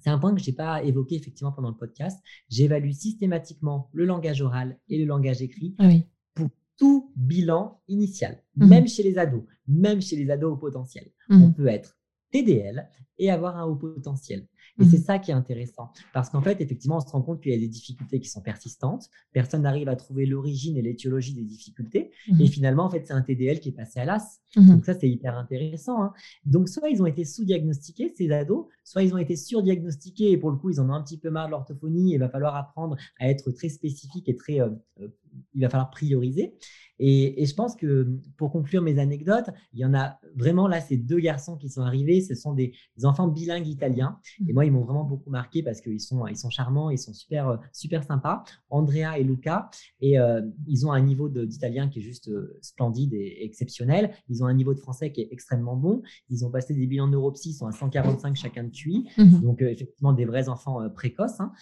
c'est 0.00 0.10
un 0.10 0.18
point 0.18 0.34
que 0.34 0.40
je 0.40 0.50
n'ai 0.50 0.56
pas 0.56 0.82
évoqué 0.82 1.16
effectivement 1.16 1.52
pendant 1.52 1.70
le 1.70 1.76
podcast. 1.76 2.20
J'évalue 2.48 2.92
systématiquement 2.92 3.90
le 3.92 4.04
langage 4.04 4.42
oral 4.42 4.78
et 4.88 4.98
le 4.98 5.04
langage 5.04 5.42
écrit 5.42 5.74
ah 5.78 5.90
pour 6.34 6.48
tout 6.76 7.12
bilan 7.16 7.80
initial, 7.88 8.42
mmh 8.56 8.66
même 8.66 8.88
chez 8.88 9.02
les 9.02 9.18
ados, 9.18 9.42
même 9.66 10.00
chez 10.00 10.16
les 10.16 10.30
ados 10.30 10.52
au 10.52 10.56
potentiel. 10.56 11.10
Mmh 11.28 11.42
On 11.42 11.52
peut 11.52 11.66
être 11.66 11.98
TDL 12.30 12.88
et 13.18 13.30
avoir 13.30 13.56
un 13.56 13.64
haut 13.64 13.76
potentiel. 13.76 14.46
Et 14.80 14.84
c'est 14.84 14.98
mmh. 14.98 15.02
ça 15.02 15.18
qui 15.18 15.30
est 15.30 15.34
intéressant. 15.34 15.90
Parce 16.12 16.30
qu'en 16.30 16.40
fait, 16.40 16.60
effectivement, 16.60 16.98
on 16.98 17.00
se 17.00 17.10
rend 17.10 17.22
compte 17.22 17.42
qu'il 17.42 17.52
y 17.52 17.54
a 17.54 17.58
des 17.58 17.68
difficultés 17.68 18.20
qui 18.20 18.28
sont 18.28 18.40
persistantes. 18.40 19.08
Personne 19.32 19.62
n'arrive 19.62 19.88
à 19.88 19.96
trouver 19.96 20.26
l'origine 20.26 20.76
et 20.76 20.82
l'étiologie 20.82 21.34
des 21.34 21.44
difficultés. 21.44 22.10
Et 22.40 22.46
finalement, 22.46 22.84
en 22.84 22.90
fait, 22.90 23.06
c'est 23.06 23.12
un 23.12 23.22
TDL 23.22 23.60
qui 23.60 23.70
est 23.70 23.72
passé 23.72 24.00
à 24.00 24.04
l'as. 24.04 24.40
Donc 24.56 24.84
ça, 24.84 24.94
c'est 24.94 25.08
hyper 25.08 25.36
intéressant. 25.36 26.02
Hein. 26.02 26.12
Donc, 26.44 26.68
soit 26.68 26.88
ils 26.88 27.02
ont 27.02 27.06
été 27.06 27.24
sous-diagnostiqués, 27.24 28.12
ces 28.16 28.30
ados, 28.30 28.66
soit 28.84 29.02
ils 29.02 29.14
ont 29.14 29.18
été 29.18 29.36
surdiagnostiqués 29.36 30.30
et 30.32 30.38
pour 30.38 30.50
le 30.50 30.56
coup, 30.56 30.70
ils 30.70 30.80
en 30.80 30.88
ont 30.90 30.94
un 30.94 31.02
petit 31.02 31.18
peu 31.18 31.30
marre 31.30 31.46
de 31.46 31.52
l'orthophonie. 31.52 32.14
Il 32.14 32.18
va 32.18 32.28
falloir 32.28 32.56
apprendre 32.56 32.96
à 33.18 33.28
être 33.28 33.50
très 33.50 33.68
spécifique 33.68 34.28
et 34.28 34.36
très... 34.36 34.60
Euh, 34.60 34.70
euh, 35.00 35.08
il 35.54 35.62
va 35.62 35.68
falloir 35.68 35.90
prioriser. 35.90 36.54
Et, 36.98 37.46
je 37.46 37.54
pense 37.54 37.76
que 37.76 38.08
pour 38.36 38.50
conclure 38.50 38.82
mes 38.82 38.98
anecdotes, 38.98 39.50
il 39.72 39.78
y 39.78 39.84
en 39.84 39.94
a 39.94 40.18
vraiment 40.34 40.66
là, 40.66 40.80
ces 40.80 40.96
deux 40.96 41.20
garçons 41.20 41.56
qui 41.56 41.68
sont 41.68 41.82
arrivés, 41.82 42.20
ce 42.20 42.34
sont 42.34 42.54
des, 42.54 42.72
enfants 43.04 43.28
bilingues 43.28 43.68
italiens. 43.68 44.18
Et 44.48 44.52
moi, 44.52 44.64
ils 44.64 44.72
m'ont 44.72 44.82
vraiment 44.82 45.04
beaucoup 45.04 45.30
marqué 45.30 45.62
parce 45.62 45.80
qu'ils 45.80 46.00
sont, 46.00 46.26
ils 46.26 46.36
sont 46.36 46.50
charmants, 46.50 46.90
ils 46.90 46.98
sont 46.98 47.12
super, 47.12 47.48
euh, 47.48 47.56
super 47.72 48.02
sympas. 48.02 48.44
Andrea 48.70 49.18
et 49.18 49.24
Luca. 49.24 49.70
Et 50.00 50.18
euh, 50.18 50.42
ils 50.66 50.86
ont 50.86 50.92
un 50.92 51.00
niveau 51.00 51.28
d'italien 51.28 51.88
qui 51.88 52.00
est 52.00 52.02
juste 52.02 52.28
euh, 52.28 52.58
splendide 52.62 53.14
et 53.14 53.44
exceptionnel. 53.44 54.10
Ils 54.28 54.42
ont 54.42 54.46
un 54.46 54.54
niveau 54.54 54.74
de 54.74 54.80
français 54.80 55.12
qui 55.12 55.20
est 55.20 55.28
extrêmement 55.30 55.76
bon. 55.76 56.02
Ils 56.30 56.44
ont 56.44 56.50
passé 56.50 56.74
des 56.74 56.86
bilans 56.86 57.06
de 57.06 57.12
neuropsy, 57.12 57.50
ils 57.50 57.54
sont 57.54 57.66
à 57.66 57.72
145 57.72 58.36
chacun 58.36 58.64
de 58.64 58.70
QI. 58.70 59.08
Mhm. 59.18 59.42
Donc, 59.42 59.62
effectivement, 59.62 60.12
des 60.12 60.24
vrais 60.24 60.48
enfants 60.48 60.88
précoces, 60.90 61.40
hein, 61.40 61.52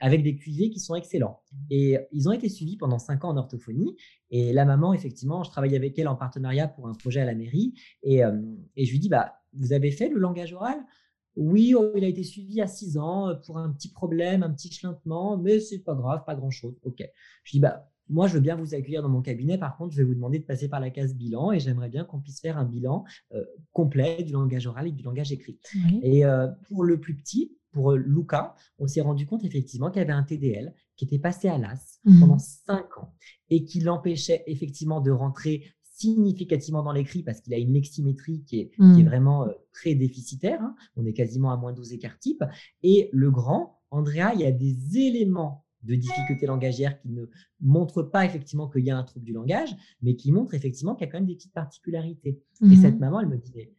avec 0.00 0.22
des 0.22 0.36
QV 0.36 0.70
qui 0.70 0.80
sont 0.80 0.94
excellents. 0.94 1.40
Et 1.70 1.98
ils 2.12 2.28
ont 2.28 2.32
été 2.32 2.48
suivis 2.48 2.76
pendant 2.76 2.98
cinq 2.98 3.24
ans 3.24 3.30
en 3.30 3.36
orthophonie. 3.36 3.96
Et 4.30 4.52
la 4.52 4.64
maman, 4.64 4.92
effectivement, 4.94 5.44
je 5.44 5.50
travaillais 5.50 5.76
avec 5.76 5.98
elle 5.98 6.08
en 6.08 6.16
partenariat 6.16 6.68
pour 6.68 6.88
un 6.88 6.94
projet 6.94 7.20
à 7.20 7.24
la 7.24 7.34
mairie. 7.34 7.74
Et, 8.02 8.24
euh, 8.24 8.36
et 8.76 8.84
je 8.84 8.90
lui 8.90 8.98
dis, 8.98 9.08
bah, 9.08 9.34
vous 9.52 9.72
avez 9.72 9.90
fait 9.90 10.08
le 10.08 10.18
langage 10.18 10.52
oral? 10.52 10.78
Oui, 11.36 11.74
oh, 11.76 11.90
il 11.96 12.04
a 12.04 12.08
été 12.08 12.22
suivi 12.22 12.60
à 12.60 12.66
6 12.66 12.98
ans 12.98 13.28
euh, 13.28 13.34
pour 13.34 13.58
un 13.58 13.70
petit 13.70 13.90
problème, 13.90 14.42
un 14.42 14.50
petit 14.50 14.70
chlintement, 14.70 15.36
mais 15.36 15.60
c'est 15.60 15.80
pas 15.80 15.94
grave, 15.94 16.22
pas 16.24 16.34
grand-chose. 16.34 16.74
OK. 16.84 17.02
Je 17.44 17.52
dis, 17.52 17.60
bah, 17.60 17.90
moi, 18.08 18.28
je 18.28 18.34
veux 18.34 18.40
bien 18.40 18.56
vous 18.56 18.74
accueillir 18.74 19.02
dans 19.02 19.08
mon 19.08 19.22
cabinet. 19.22 19.58
Par 19.58 19.76
contre, 19.76 19.92
je 19.92 19.98
vais 19.98 20.04
vous 20.04 20.14
demander 20.14 20.38
de 20.38 20.44
passer 20.44 20.68
par 20.68 20.80
la 20.80 20.90
case 20.90 21.14
bilan 21.14 21.52
et 21.52 21.60
j'aimerais 21.60 21.88
bien 21.88 22.04
qu'on 22.04 22.20
puisse 22.20 22.40
faire 22.40 22.58
un 22.58 22.64
bilan 22.64 23.04
euh, 23.32 23.44
complet 23.72 24.22
du 24.22 24.32
langage 24.32 24.66
oral 24.66 24.88
et 24.88 24.92
du 24.92 25.02
langage 25.02 25.32
écrit. 25.32 25.58
Et 26.02 26.22
pour 26.68 26.84
le 26.84 27.00
plus 27.00 27.16
petit, 27.16 27.56
pour 27.72 27.92
Luca, 27.92 28.54
on 28.78 28.86
s'est 28.86 29.00
rendu 29.00 29.26
compte 29.26 29.44
effectivement 29.44 29.90
qu'il 29.90 30.00
y 30.00 30.04
avait 30.04 30.12
un 30.12 30.22
TDL 30.22 30.74
qui 30.96 31.06
était 31.06 31.18
passé 31.18 31.48
à 31.48 31.58
l'AS 31.58 31.98
mmh. 32.04 32.20
pendant 32.20 32.38
cinq 32.38 32.98
ans 32.98 33.12
et 33.50 33.64
qui 33.64 33.80
l'empêchait 33.80 34.44
effectivement 34.46 35.00
de 35.00 35.10
rentrer 35.10 35.64
significativement 35.94 36.82
dans 36.82 36.92
l'écrit 36.92 37.22
parce 37.22 37.40
qu'il 37.40 37.54
a 37.54 37.58
une 37.58 37.72
leximétrie 37.72 38.42
qui 38.46 38.60
est, 38.60 38.70
mmh. 38.78 39.04
vraiment 39.04 39.46
euh, 39.46 39.52
très 39.72 39.94
déficitaire. 39.94 40.60
Hein. 40.60 40.74
On 40.96 41.06
est 41.06 41.12
quasiment 41.12 41.52
à 41.52 41.56
moins 41.56 41.72
12 41.72 41.92
écarts 41.92 42.18
types. 42.18 42.44
Et 42.82 43.08
le 43.12 43.30
grand, 43.30 43.80
Andrea, 43.90 44.32
il 44.34 44.40
y 44.40 44.44
a 44.44 44.52
des 44.52 44.98
éléments 44.98 45.64
de 45.82 45.94
difficulté 45.94 46.46
langagière 46.46 46.98
qui 46.98 47.10
ne 47.10 47.26
montrent 47.60 48.02
pas 48.02 48.24
effectivement 48.24 48.68
qu'il 48.68 48.84
y 48.84 48.90
a 48.90 48.96
un 48.96 49.04
trouble 49.04 49.26
du 49.26 49.32
langage, 49.32 49.76
mais 50.02 50.16
qui 50.16 50.32
montrent 50.32 50.54
effectivement 50.54 50.94
qu'il 50.94 51.06
y 51.06 51.08
a 51.08 51.12
quand 51.12 51.18
même 51.18 51.26
des 51.26 51.34
petites 51.34 51.52
particularités. 51.52 52.40
Et 52.62 52.66
mmh. 52.66 52.76
cette 52.76 52.98
maman, 52.98 53.20
elle 53.20 53.28
me 53.28 53.36
disait, 53.36 53.72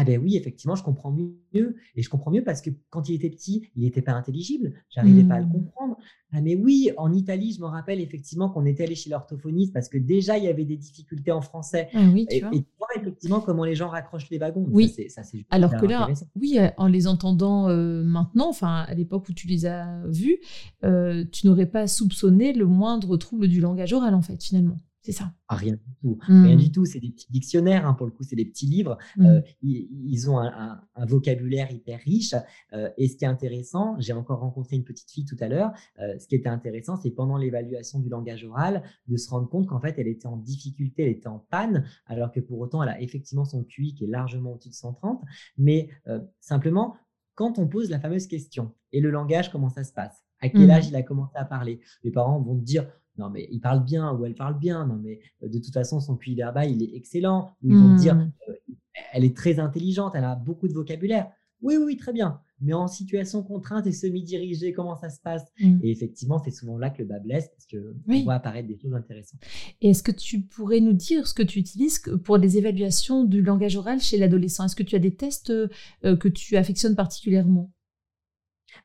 ah 0.00 0.04
ben 0.04 0.20
oui, 0.22 0.36
effectivement, 0.36 0.76
je 0.76 0.84
comprends 0.84 1.10
mieux. 1.10 1.74
Et 1.96 2.02
je 2.02 2.08
comprends 2.08 2.30
mieux 2.30 2.44
parce 2.44 2.62
que 2.62 2.70
quand 2.88 3.08
il 3.08 3.16
était 3.16 3.30
petit, 3.30 3.68
il 3.74 3.82
n'était 3.82 4.00
pas 4.00 4.12
intelligible. 4.12 4.74
J'arrivais 4.90 5.24
pas 5.24 5.34
à 5.34 5.40
le 5.40 5.46
mmh. 5.46 5.52
comprendre. 5.52 5.96
Ah 6.32 6.40
mais 6.40 6.54
oui, 6.54 6.90
en 6.98 7.12
Italie, 7.12 7.52
je 7.52 7.60
me 7.60 7.66
rappelle 7.66 8.00
effectivement 8.00 8.48
qu'on 8.48 8.64
était 8.64 8.84
allé 8.84 8.94
chez 8.94 9.10
l'orthophoniste 9.10 9.72
parce 9.72 9.88
que 9.88 9.98
déjà, 9.98 10.38
il 10.38 10.44
y 10.44 10.46
avait 10.46 10.64
des 10.64 10.76
difficultés 10.76 11.32
en 11.32 11.40
français. 11.40 11.88
Ah 11.94 12.06
oui, 12.12 12.28
tu 12.30 12.36
et, 12.36 12.40
vois. 12.40 12.50
et, 12.52 12.58
tu 12.58 12.68
vois. 12.78 12.86
effectivement 12.96 13.40
comment 13.40 13.64
les 13.64 13.74
gens 13.74 13.88
raccrochent 13.88 14.30
les 14.30 14.38
wagons. 14.38 14.68
Oui, 14.70 14.94
ça, 15.08 15.24
c'est 15.24 15.44
alors 15.50 15.76
que 15.76 15.86
là, 15.86 16.08
oui, 16.36 16.58
euh, 16.60 16.68
en 16.76 16.86
les 16.86 17.08
entendant 17.08 17.68
euh, 17.68 18.04
maintenant, 18.04 18.50
enfin 18.50 18.84
à 18.86 18.94
l'époque 18.94 19.28
où 19.28 19.32
tu 19.32 19.48
les 19.48 19.66
as 19.66 20.04
vus, 20.06 20.38
euh, 20.84 21.24
tu 21.32 21.48
n'aurais 21.48 21.66
pas 21.66 21.88
soupçonné 21.88 22.52
le 22.52 22.66
moindre 22.66 23.16
trouble 23.16 23.48
du 23.48 23.60
langage 23.60 23.92
oral 23.92 24.14
en 24.14 24.22
fait, 24.22 24.40
finalement. 24.40 24.76
C'est 25.08 25.14
ça. 25.14 25.32
Ah, 25.48 25.56
rien 25.56 25.72
du 25.72 25.94
tout. 26.02 26.18
Rien 26.20 26.54
mmh. 26.54 26.58
du 26.58 26.70
tout. 26.70 26.84
C'est 26.84 27.00
des 27.00 27.08
petits 27.08 27.32
dictionnaires, 27.32 27.86
hein, 27.86 27.94
pour 27.94 28.04
le 28.04 28.12
coup, 28.12 28.24
c'est 28.24 28.36
des 28.36 28.44
petits 28.44 28.66
livres. 28.66 28.98
Mmh. 29.16 29.24
Euh, 29.24 29.40
ils, 29.62 30.28
ont 30.28 30.38
un, 30.38 30.82
vocabulaire 31.06 31.72
hyper 31.72 31.98
riche. 32.00 32.34
Euh, 32.74 32.90
et 32.98 33.08
ce 33.08 33.16
qui 33.16 33.24
est 33.24 33.28
intéressant, 33.28 33.98
j'ai 33.98 34.12
encore 34.12 34.40
rencontré 34.40 34.76
une 34.76 34.84
petite 34.84 35.10
fille 35.10 35.24
tout 35.24 35.38
à 35.40 35.48
l'heure. 35.48 35.72
Euh, 35.98 36.18
ce 36.18 36.28
qui 36.28 36.34
était 36.34 36.50
intéressant, 36.50 36.96
c'est 36.96 37.10
pendant 37.10 37.38
l'évaluation 37.38 38.00
du 38.00 38.10
langage 38.10 38.44
oral, 38.44 38.82
de 39.06 39.16
se 39.16 39.30
rendre 39.30 39.48
compte 39.48 39.66
qu'en 39.66 39.80
fait, 39.80 39.94
elle 39.96 40.08
était 40.08 40.26
en 40.26 40.36
difficulté, 40.36 41.04
elle 41.04 41.12
était 41.12 41.28
en 41.28 41.38
panne, 41.38 41.86
alors 42.04 42.30
que 42.30 42.40
pour 42.40 42.58
autant, 42.60 42.82
elle 42.82 42.90
a 42.90 43.00
effectivement 43.00 43.46
son 43.46 43.64
QI 43.64 43.94
qui 43.94 44.04
est 44.04 44.08
largement 44.08 44.52
au-dessus 44.52 44.68
de 44.68 44.74
130. 44.74 45.22
Mais 45.56 45.88
simplement, 46.38 46.98
quand 47.34 47.58
on 47.58 47.66
pose 47.66 47.88
la 47.88 47.98
fameuse 47.98 48.26
question, 48.26 48.74
et 48.92 49.00
le 49.00 49.08
langage, 49.08 49.50
comment 49.50 49.70
ça 49.70 49.84
se 49.84 49.92
passe? 49.94 50.22
À 50.42 50.50
quel 50.50 50.66
mmh. 50.66 50.70
âge 50.70 50.88
il 50.88 50.96
a 50.96 51.02
commencé 51.02 51.32
à 51.36 51.46
parler? 51.46 51.80
Les 52.04 52.10
parents 52.10 52.42
vont 52.42 52.54
dire 52.54 52.86
non 53.18 53.30
mais 53.30 53.48
il 53.50 53.60
parle 53.60 53.84
bien 53.84 54.12
ou 54.12 54.24
elle 54.24 54.34
parle 54.34 54.58
bien, 54.58 54.86
non 54.86 54.96
mais 54.96 55.20
euh, 55.42 55.48
de 55.48 55.58
toute 55.58 55.74
façon 55.74 56.00
son 56.00 56.16
QI 56.16 56.34
verbal 56.34 56.70
il 56.70 56.82
est 56.82 56.96
excellent, 56.96 57.50
ils 57.62 57.74
vont 57.74 57.94
dire 57.96 58.14
mmh. 58.14 58.32
euh, 58.48 58.54
elle 59.12 59.24
est 59.24 59.36
très 59.36 59.58
intelligente, 59.58 60.12
elle 60.14 60.24
a 60.24 60.34
beaucoup 60.34 60.68
de 60.68 60.72
vocabulaire. 60.72 61.30
Oui, 61.60 61.76
oui, 61.76 61.96
très 61.96 62.12
bien. 62.12 62.40
Mais 62.60 62.72
en 62.72 62.88
situation 62.88 63.42
contrainte 63.42 63.86
et 63.86 63.92
semi-dirigée, 63.92 64.72
comment 64.72 64.96
ça 64.96 65.10
se 65.10 65.20
passe? 65.20 65.42
Mmh. 65.60 65.78
Et 65.82 65.90
effectivement, 65.90 66.38
c'est 66.38 66.50
souvent 66.50 66.76
là 66.76 66.90
que 66.90 67.02
le 67.02 67.08
bas 67.08 67.20
blesse 67.20 67.48
parce 67.48 67.66
qu'on 67.66 68.22
voit 68.24 68.34
apparaître 68.34 68.68
des 68.68 68.76
choses 68.76 68.94
intéressantes. 68.94 69.40
Et 69.80 69.90
est-ce 69.90 70.02
que 70.02 70.12
tu 70.12 70.40
pourrais 70.42 70.80
nous 70.80 70.92
dire 70.92 71.26
ce 71.26 71.34
que 71.34 71.42
tu 71.42 71.58
utilises 71.58 72.00
pour 72.24 72.38
des 72.38 72.58
évaluations 72.58 73.24
du 73.24 73.42
langage 73.42 73.76
oral 73.76 74.00
chez 74.00 74.18
l'adolescent? 74.18 74.64
Est-ce 74.64 74.76
que 74.76 74.82
tu 74.82 74.96
as 74.96 75.00
des 75.00 75.14
tests 75.14 75.50
euh, 75.50 75.68
que 76.16 76.28
tu 76.28 76.56
affectionnes 76.56 76.96
particulièrement? 76.96 77.70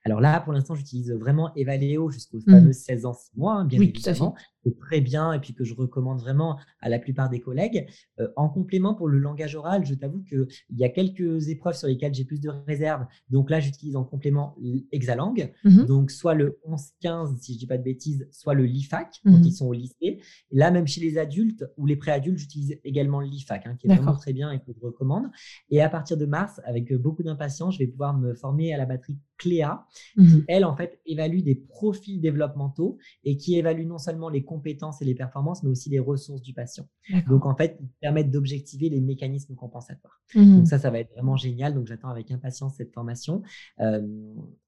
Alors 0.04 0.22
là, 0.22 0.40
pour 0.40 0.54
l'instant, 0.54 0.76
j'utilise 0.76 1.12
vraiment 1.12 1.54
Evaleo 1.56 2.10
jusqu'aux 2.10 2.38
mmh. 2.38 2.52
fameux 2.52 2.74
16 2.74 3.06
ans, 3.06 3.14
6 3.14 3.32
mois, 3.36 3.54
hein, 3.54 3.66
bien 3.66 3.80
oui, 3.80 3.90
évidemment 3.90 4.36
est 4.66 4.80
très 4.80 5.02
bien 5.02 5.34
et 5.34 5.40
puis 5.40 5.54
que 5.54 5.64
je 5.64 5.74
recommande 5.74 6.20
vraiment 6.20 6.60
à 6.82 6.90
la 6.90 7.00
plupart 7.00 7.30
des 7.30 7.40
collègues. 7.40 7.88
Euh, 8.20 8.28
en 8.36 8.50
complément 8.50 8.94
pour 8.94 9.08
le 9.08 9.18
langage 9.20 9.56
oral, 9.56 9.86
je 9.86 9.94
t'avoue 9.94 10.24
qu'il 10.24 10.48
y 10.72 10.84
a 10.84 10.90
quelques 10.90 11.50
épreuves 11.50 11.76
sur 11.76 11.88
lesquelles 11.88 12.14
j'ai 12.14 12.26
plus 12.26 12.40
de 12.40 12.50
réserves. 12.68 13.06
Donc 13.30 13.50
là, 13.50 13.60
j'utilise 13.60 13.96
en 13.96 14.04
complément 14.04 14.56
Exalang, 14.92 15.52
mmh 15.64 15.84
donc 15.84 16.12
soit 16.12 16.34
le 16.34 16.60
11-15, 16.68 17.38
si 17.40 17.54
je 17.54 17.58
ne 17.58 17.60
dis 17.60 17.68
pas 17.68 17.78
de 17.78 17.84
bêtises, 17.84 18.28
soit 18.32 18.54
le 18.54 18.66
LIFAC 18.66 19.20
quand 19.24 19.32
mmh 19.32 19.44
ils 19.44 19.54
sont 19.54 19.68
au 19.68 19.74
lycée. 19.74 19.96
Et 20.02 20.22
là, 20.52 20.72
même 20.72 20.88
chez 20.88 21.02
les 21.02 21.18
adultes 21.18 21.66
ou 21.78 21.86
les 21.86 21.96
préadultes, 21.96 22.38
j'utilise 22.38 22.80
également 22.84 23.20
le 23.20 23.28
LIFAC, 23.28 23.66
hein, 23.66 23.76
qui 23.80 23.88
est 23.88 23.96
vraiment 23.96 24.16
très 24.16 24.34
bien 24.34 24.52
et 24.52 24.60
que 24.60 24.72
je 24.74 24.80
recommande. 24.80 25.26
Et 25.70 25.82
à 25.82 25.90
partir 25.90 26.18
de 26.18 26.26
mars, 26.26 26.62
avec 26.66 26.94
beaucoup 26.94 27.24
d'impatience, 27.24 27.76
je 27.76 27.80
vais 27.80 27.88
pouvoir 27.88 28.18
me 28.18 28.34
former 28.34 28.74
à 28.74 28.78
la 28.78 28.86
batterie 28.86 29.18
Cléa, 29.38 29.86
qui, 30.16 30.22
mmh 30.22 30.46
elle, 30.48 30.66
en 30.66 30.76
fait, 30.76 31.00
évalue 31.06 31.42
des 31.42 31.56
profils 31.56 32.22
développementaux 32.22 32.98
et 33.24 33.38
qui 33.38 33.58
évalue 33.58 33.86
non 33.86 33.98
seulement 33.98 34.30
les 34.30 34.44
compétences 34.54 35.02
et 35.02 35.06
les 35.06 35.16
performances, 35.16 35.64
mais 35.64 35.70
aussi 35.70 35.90
les 35.90 36.00
ressources 36.00 36.42
du 36.42 36.54
patient. 36.54 36.88
Donc, 37.28 37.46
en 37.46 37.56
fait, 37.56 37.78
ils 37.82 37.90
permettent 38.02 38.32
d'objectiver 38.32 38.90
les 38.90 39.02
mécanismes 39.02 39.56
compensatoires. 39.56 40.22
Mmh 40.36 40.58
Donc, 40.58 40.68
ça, 40.68 40.80
ça 40.80 40.90
va 40.90 41.00
être 41.00 41.12
vraiment 41.14 41.36
génial. 41.36 41.74
Donc, 41.74 41.88
j'attends 41.88 42.10
avec 42.10 42.32
impatience 42.32 42.76
cette 42.76 42.94
formation. 42.94 43.42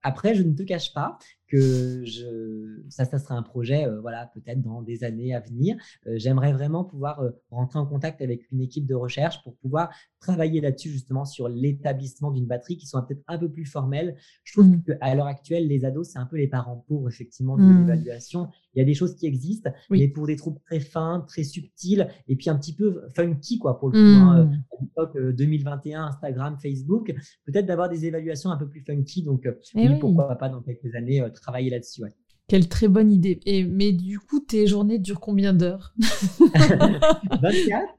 après, 0.01 0.35
je 0.35 0.43
ne 0.43 0.53
te 0.53 0.63
cache 0.63 0.93
pas 0.93 1.17
que 1.47 2.03
je, 2.05 2.81
ça, 2.89 3.05
ça 3.05 3.19
sera 3.19 3.35
un 3.35 3.43
projet, 3.43 3.85
euh, 3.85 3.99
voilà, 4.01 4.31
peut-être 4.33 4.61
dans 4.61 4.81
des 4.81 5.03
années 5.03 5.35
à 5.35 5.39
venir. 5.39 5.75
Euh, 6.07 6.13
j'aimerais 6.17 6.53
vraiment 6.53 6.83
pouvoir 6.83 7.19
euh, 7.19 7.31
rentrer 7.51 7.79
en 7.79 7.85
contact 7.85 8.21
avec 8.21 8.49
une 8.51 8.61
équipe 8.61 8.85
de 8.85 8.95
recherche 8.95 9.43
pour 9.43 9.55
pouvoir 9.57 9.89
travailler 10.19 10.61
là-dessus, 10.61 10.89
justement, 10.89 11.25
sur 11.25 11.47
l'établissement 11.47 12.31
d'une 12.31 12.47
batterie 12.47 12.77
qui 12.77 12.87
soit 12.87 13.05
peut-être 13.07 13.23
un 13.27 13.37
peu 13.37 13.49
plus 13.49 13.65
formelle. 13.65 14.15
Je 14.43 14.53
trouve 14.53 14.67
mmh. 14.67 14.83
qu'à 14.83 15.15
l'heure 15.15 15.27
actuelle, 15.27 15.67
les 15.67 15.85
ados, 15.85 16.09
c'est 16.09 16.19
un 16.19 16.25
peu 16.25 16.37
les 16.37 16.47
parents 16.47 16.83
pauvres, 16.87 17.09
effectivement, 17.09 17.57
de 17.57 17.63
mmh. 17.63 17.81
l'évaluation. 17.81 18.49
Il 18.73 18.79
y 18.79 18.81
a 18.81 18.85
des 18.85 18.93
choses 18.93 19.15
qui 19.15 19.27
existent, 19.27 19.71
mais 19.89 20.07
pour 20.07 20.27
des 20.27 20.35
troubles 20.35 20.59
très 20.65 20.79
fins, 20.79 21.23
très 21.27 21.43
subtils, 21.43 22.07
et 22.27 22.35
puis 22.35 22.49
un 22.49 22.57
petit 22.57 22.73
peu 22.73 23.03
funky, 23.15 23.59
quoi, 23.59 23.79
pour 23.79 23.89
le 23.89 23.93
coup. 23.93 24.19
Hein, 24.19 24.45
mmh. 24.45 24.63
à 24.71 24.81
l'époque 24.81 25.35
2021, 25.35 26.05
Instagram, 26.05 26.57
Facebook, 26.59 27.13
peut-être 27.45 27.65
d'avoir 27.65 27.89
des 27.89 28.05
évaluations 28.05 28.49
un 28.49 28.57
peu 28.57 28.67
plus 28.67 28.81
funky. 28.81 29.23
Donc, 29.23 29.47
eh 29.75 29.89
oui, 29.89 29.99
pourquoi 29.99 30.35
pas 30.35 30.49
dans 30.49 30.61
quelques 30.61 30.95
années 30.95 31.21
travailler 31.41 31.69
là-dessus. 31.69 32.03
Quelle 32.47 32.69
très 32.69 32.87
bonne 32.87 33.11
idée. 33.11 33.39
Et, 33.47 33.63
mais 33.63 33.91
du 33.91 34.19
coup, 34.19 34.39
tes 34.39 34.67
journées 34.67 34.99
durent 34.99 35.19
combien 35.19 35.51
d'heures 35.53 35.95
24. 37.41 37.95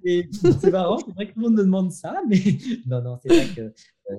c'est 0.60 0.70
marrant, 0.70 0.98
c'est 0.98 1.12
vrai 1.14 1.26
que 1.26 1.32
tout 1.32 1.40
le 1.40 1.46
monde 1.46 1.54
me 1.54 1.64
demande 1.64 1.90
ça, 1.90 2.14
mais 2.28 2.38
non, 2.86 3.02
non, 3.02 3.18
c'est 3.20 3.28
vrai 3.28 3.46
que 3.56 3.72
euh, 4.10 4.16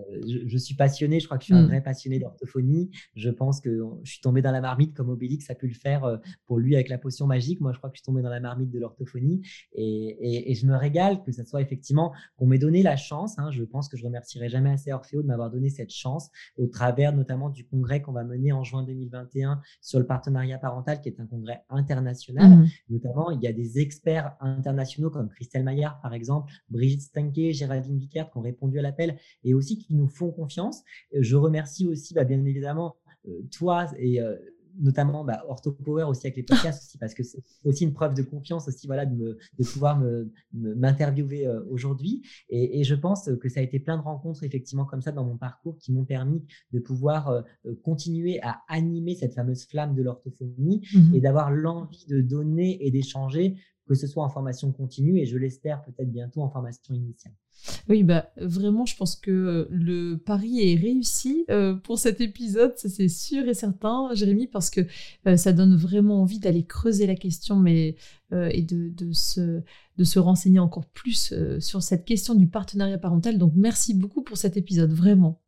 je, 0.47 0.57
suis 0.57 0.75
passionné, 0.75 1.19
je 1.19 1.25
crois 1.25 1.37
que 1.37 1.43
je 1.43 1.47
suis 1.47 1.53
un 1.53 1.63
mm. 1.63 1.67
vrai 1.67 1.81
passionné 1.81 2.19
d'orthophonie. 2.19 2.89
Je 3.15 3.29
pense 3.29 3.61
que 3.61 3.81
je 4.03 4.11
suis 4.11 4.21
tombé 4.21 4.41
dans 4.41 4.51
la 4.51 4.61
marmite 4.61 4.93
comme 4.93 5.09
Obélix 5.09 5.49
a 5.49 5.55
pu 5.55 5.67
le 5.67 5.73
faire 5.73 6.03
euh, 6.03 6.17
pour 6.45 6.59
lui 6.59 6.75
avec 6.75 6.89
la 6.89 6.97
potion 6.97 7.27
magique. 7.27 7.61
Moi, 7.61 7.71
je 7.73 7.77
crois 7.77 7.89
que 7.89 7.95
je 7.95 8.01
suis 8.01 8.05
tombé 8.05 8.21
dans 8.21 8.29
la 8.29 8.39
marmite 8.39 8.69
de 8.69 8.79
l'orthophonie 8.79 9.41
et, 9.73 10.53
je 10.57 10.65
me 10.65 10.75
régale 10.75 11.23
que 11.23 11.31
ce 11.31 11.43
soit 11.43 11.61
effectivement 11.61 12.13
qu'on 12.37 12.47
m'ait 12.47 12.57
donné 12.57 12.81
la 12.81 12.95
chance. 12.95 13.37
Hein. 13.37 13.51
je 13.51 13.63
pense 13.63 13.89
que 13.89 13.97
je 13.97 14.03
remercierai 14.03 14.49
jamais 14.49 14.71
assez 14.71 14.91
Orfeo 14.91 15.21
de 15.21 15.27
m'avoir 15.27 15.51
donné 15.51 15.69
cette 15.69 15.91
chance 15.91 16.29
au 16.57 16.67
travers 16.67 17.13
notamment 17.13 17.49
du 17.49 17.65
congrès 17.65 18.01
qu'on 18.01 18.11
va 18.11 18.23
mener 18.23 18.51
en 18.51 18.63
juin 18.63 18.83
2021 18.83 19.61
sur 19.81 19.99
le 19.99 20.05
partenariat 20.05 20.57
parental, 20.57 21.01
qui 21.01 21.09
est 21.09 21.19
un 21.19 21.27
congrès 21.27 21.63
international. 21.69 22.49
Mm. 22.49 22.67
Notamment, 22.89 23.31
il 23.31 23.41
y 23.41 23.47
a 23.47 23.53
des 23.53 23.79
experts 23.79 24.35
internationaux 24.39 25.09
comme 25.09 25.29
Christelle 25.29 25.63
Maillard, 25.63 25.99
par 26.01 26.13
exemple, 26.13 26.51
Brigitte 26.69 27.01
Stanke, 27.01 27.51
Géraldine 27.51 27.97
Vickert 27.97 28.31
qui 28.31 28.37
ont 28.37 28.41
répondu 28.41 28.79
à 28.79 28.81
l'appel 28.81 29.17
et 29.43 29.53
aussi 29.53 29.76
qui 29.77 29.93
nous 29.95 30.07
font 30.07 30.31
confiance. 30.31 30.83
Je 31.13 31.35
remercie 31.35 31.87
aussi, 31.87 32.13
bah, 32.13 32.23
bien 32.23 32.43
évidemment, 32.45 32.95
euh, 33.27 33.41
toi 33.51 33.87
et 33.97 34.21
euh, 34.21 34.35
notamment 34.79 35.23
bah, 35.23 35.43
OrthoPower 35.47 36.03
aussi 36.03 36.27
avec 36.27 36.37
les 36.37 36.43
podcasts 36.43 36.83
aussi, 36.83 36.97
parce 36.99 37.15
que 37.15 37.23
c'est 37.23 37.41
aussi 37.63 37.83
une 37.83 37.93
preuve 37.93 38.13
de 38.13 38.21
confiance 38.21 38.67
aussi 38.67 38.85
voilà 38.85 39.07
de, 39.07 39.15
me, 39.15 39.37
de 39.57 39.65
pouvoir 39.65 39.99
m'interviewer 40.53 41.47
euh, 41.47 41.63
aujourd'hui 41.71 42.21
et, 42.49 42.83
je 42.83 42.93
pense 42.93 43.27
que 43.41 43.49
ça 43.49 43.59
a 43.59 43.63
été 43.63 43.79
plein 43.79 43.97
de 43.97 44.03
rencontres 44.03 44.43
effectivement 44.43 44.85
comme 44.85 45.01
ça 45.01 45.11
dans 45.11 45.25
mon 45.25 45.35
parcours 45.35 45.77
qui 45.79 45.91
m'ont 45.91 46.05
permis 46.05 46.45
de 46.73 46.79
pouvoir 46.79 47.43
continuer 47.81 48.39
à 48.43 48.61
animer 48.67 49.15
cette 49.15 49.33
fameuse 49.33 49.65
flamme 49.65 49.95
de 49.95 50.03
l'orthophonie 50.03 50.87
mmh 50.93 51.15
et 51.15 51.21
d'avoir 51.21 51.49
l'envie 51.49 52.05
de 52.07 52.21
donner 52.21 52.85
et 52.85 52.91
d'échanger 52.91 53.55
que 53.87 53.95
ce 53.95 54.07
soit 54.07 54.23
en 54.23 54.29
formation 54.29 54.71
continue 54.71 55.19
et 55.19 55.25
je 55.25 55.37
l'espère 55.37 55.83
peut-être 55.83 56.11
bientôt 56.11 56.41
en 56.41 56.49
formation 56.49 56.93
initiale. 56.93 57.33
Oui, 57.89 58.03
bah 58.03 58.29
vraiment, 58.37 58.85
je 58.85 58.95
pense 58.95 59.15
que 59.15 59.31
euh, 59.31 59.67
le 59.71 60.17
pari 60.17 60.71
est 60.71 60.75
réussi 60.75 61.45
euh, 61.49 61.73
pour 61.73 61.97
cet 61.97 62.21
épisode, 62.21 62.73
c'est 62.75 63.07
sûr 63.07 63.47
et 63.47 63.53
certain, 63.53 64.09
Jérémy, 64.13 64.47
parce 64.47 64.69
que 64.69 64.81
euh, 65.25 65.37
ça 65.37 65.53
donne 65.53 65.75
vraiment 65.75 66.21
envie 66.21 66.39
d'aller 66.39 66.65
creuser 66.65 67.07
la 67.07 67.15
question, 67.15 67.55
mais 67.55 67.95
et 68.33 68.61
de, 68.61 68.89
de, 68.89 69.13
se, 69.13 69.61
de 69.97 70.03
se 70.03 70.19
renseigner 70.19 70.59
encore 70.59 70.85
plus 70.87 71.33
sur 71.59 71.81
cette 71.81 72.03
question 72.03 72.35
du 72.35 72.45
partenariat 72.45 72.97
parental. 72.97 73.37
Donc 73.37 73.53
merci 73.55 73.93
beaucoup 73.93 74.21
pour 74.21 74.37
cet 74.37 74.57
épisode, 74.57 74.91
vraiment. 74.91 75.39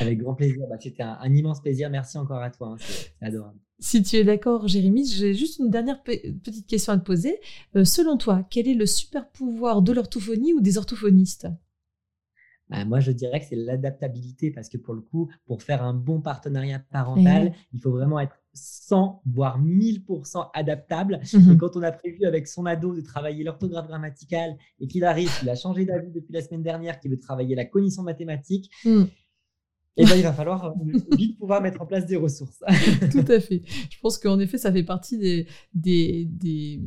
Avec 0.00 0.18
grand 0.18 0.34
plaisir. 0.34 0.66
Bah, 0.68 0.76
c'était 0.80 1.02
un, 1.02 1.34
immense 1.34 1.60
plaisir. 1.60 1.90
Merci 1.90 2.18
encore 2.18 2.42
à 2.42 2.50
toi. 2.50 2.74
Hein. 2.74 2.76
C'est 2.78 3.12
adorable. 3.20 3.58
Si 3.78 4.02
tu 4.02 4.16
es 4.16 4.24
d'accord, 4.24 4.68
Jérémy, 4.68 5.06
j'ai 5.06 5.34
juste 5.34 5.58
une 5.58 5.70
dernière 5.70 6.02
petite 6.02 6.66
question 6.66 6.94
à 6.94 6.98
te 6.98 7.04
poser. 7.04 7.38
Euh, 7.76 7.84
selon 7.84 8.16
toi, 8.16 8.46
quel 8.48 8.68
est 8.68 8.74
le 8.74 8.86
super 8.86 9.28
pouvoir 9.28 9.82
de 9.82 9.92
l'orthophonie 9.92 10.54
ou 10.54 10.60
des 10.60 10.78
orthophonistes? 10.78 11.48
Bah, 12.68 12.84
moi, 12.84 13.00
je 13.00 13.12
dirais 13.12 13.40
que 13.40 13.46
c'est 13.46 13.56
l'adaptabilité 13.56 14.50
parce 14.50 14.68
que 14.68 14.76
pour 14.76 14.94
le 14.94 15.00
coup, 15.00 15.30
pour 15.44 15.62
faire 15.62 15.84
un 15.84 15.94
bon 15.94 16.20
partenariat 16.20 16.80
parental, 16.90 17.52
il 17.72 17.80
faut 17.80 17.92
vraiment 17.92 18.18
être 18.18 18.36
100, 18.54 19.22
voire 19.26 19.60
1000% 19.60 20.50
adaptable. 20.54 21.20
Mmh 21.32 21.52
et 21.52 21.56
quand 21.58 21.76
on 21.76 21.82
a 21.82 21.92
prévu 21.92 22.24
avec 22.24 22.48
son 22.48 22.66
ado 22.66 22.94
de 22.94 23.02
travailler 23.02 23.44
l'orthographe 23.44 23.86
grammaticale 23.86 24.56
et 24.80 24.88
qu'il 24.88 25.04
arrive, 25.04 25.30
qu'il 25.38 25.48
a 25.50 25.54
changé 25.54 25.84
d'avis 25.84 26.10
depuis 26.10 26.32
la 26.32 26.42
semaine 26.42 26.62
dernière, 26.62 26.98
qu'il 26.98 27.10
veut 27.10 27.20
travailler 27.20 27.54
la 27.54 27.66
cognition 27.66 28.02
mathématique, 28.02 28.70
mmh 28.84 29.04
et 29.96 30.04
ben, 30.04 30.16
il 30.16 30.22
va 30.22 30.32
falloir 30.32 30.66
euh, 30.66 30.72
vite 31.16 31.38
pouvoir 31.38 31.62
mettre 31.62 31.80
en 31.80 31.86
place 31.86 32.06
des 32.06 32.16
ressources. 32.16 32.62
Tout 33.10 33.24
à 33.28 33.40
fait. 33.40 33.62
Je 33.90 33.98
pense 34.00 34.18
qu'en 34.18 34.38
effet, 34.38 34.58
ça 34.58 34.70
fait 34.72 34.82
partie 34.82 35.18
des, 35.18 35.46
des, 35.72 36.26
des 36.30 36.80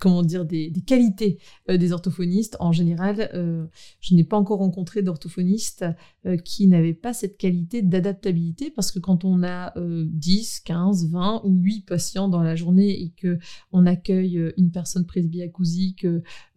comment 0.00 0.22
dire, 0.22 0.44
des, 0.44 0.72
qualités 0.86 1.38
euh, 1.70 1.76
des 1.76 1.92
orthophonistes. 1.92 2.56
En 2.60 2.72
général, 2.72 3.30
euh, 3.34 3.66
je 4.00 4.14
n'ai 4.14 4.24
pas 4.24 4.36
encore 4.36 4.58
rencontré 4.58 5.02
d'orthophonistes 5.02 5.84
euh, 6.26 6.36
qui 6.36 6.66
n'avaient 6.66 6.94
pas 6.94 7.14
cette 7.14 7.36
qualité 7.36 7.82
d'adaptabilité 7.82 8.70
parce 8.70 8.92
que 8.92 8.98
quand 8.98 9.24
on 9.24 9.42
a 9.42 9.72
10, 9.78 10.60
15, 10.60 11.10
20 11.10 11.42
ou 11.44 11.54
8 11.54 11.86
patients 11.86 12.28
dans 12.28 12.42
la 12.42 12.56
journée 12.56 13.02
et 13.02 13.10
que 13.10 13.38
on 13.72 13.86
accueille 13.86 14.52
une 14.56 14.70
personne 14.70 15.06
presbyacousique 15.06 16.06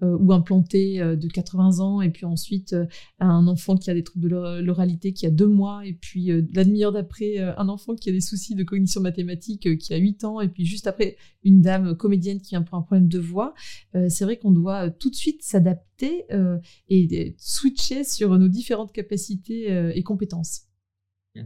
ou 0.01 0.33
implantée 0.33 0.99
de 0.99 1.27
80 1.27 1.79
ans 1.79 2.01
et 2.01 2.09
puis 2.09 2.25
ensuite 2.25 2.75
un 3.19 3.47
enfant 3.47 3.75
qui 3.75 3.89
a 3.89 3.93
des 3.93 4.03
troubles 4.03 4.29
de 4.29 4.61
l'oralité 4.61 5.13
qui 5.13 5.25
a 5.25 5.31
2 5.31 5.47
mois 5.47 5.85
et 5.85 5.93
puis 5.93 6.31
la 6.53 6.63
demi-heure 6.63 6.91
d'après 6.91 7.37
un 7.39 7.69
enfant 7.69 7.95
qui 7.95 8.09
a 8.09 8.11
des 8.11 8.21
soucis 8.21 8.55
de 8.55 8.63
cognition 8.63 9.01
mathématique 9.01 9.77
qui 9.77 9.93
a 9.93 9.97
8 9.97 10.23
ans 10.23 10.41
et 10.41 10.47
puis 10.47 10.65
juste 10.65 10.87
après 10.87 11.17
une 11.43 11.61
dame 11.61 11.95
comédienne 11.95 12.41
qui 12.41 12.55
a 12.55 12.59
un 12.59 12.63
problème 12.63 13.07
de 13.07 13.19
voix, 13.19 13.53
euh, 13.95 14.09
c'est 14.09 14.25
vrai 14.25 14.37
qu'on 14.37 14.51
doit 14.51 14.87
euh, 14.87 14.91
tout 14.97 15.09
de 15.09 15.15
suite 15.15 15.41
s'adapter 15.41 16.25
euh, 16.31 16.59
et 16.89 17.35
switcher 17.37 18.03
sur 18.03 18.37
nos 18.37 18.47
différentes 18.47 18.91
capacités 18.91 19.91
et 19.95 20.03
compétences. 20.03 20.63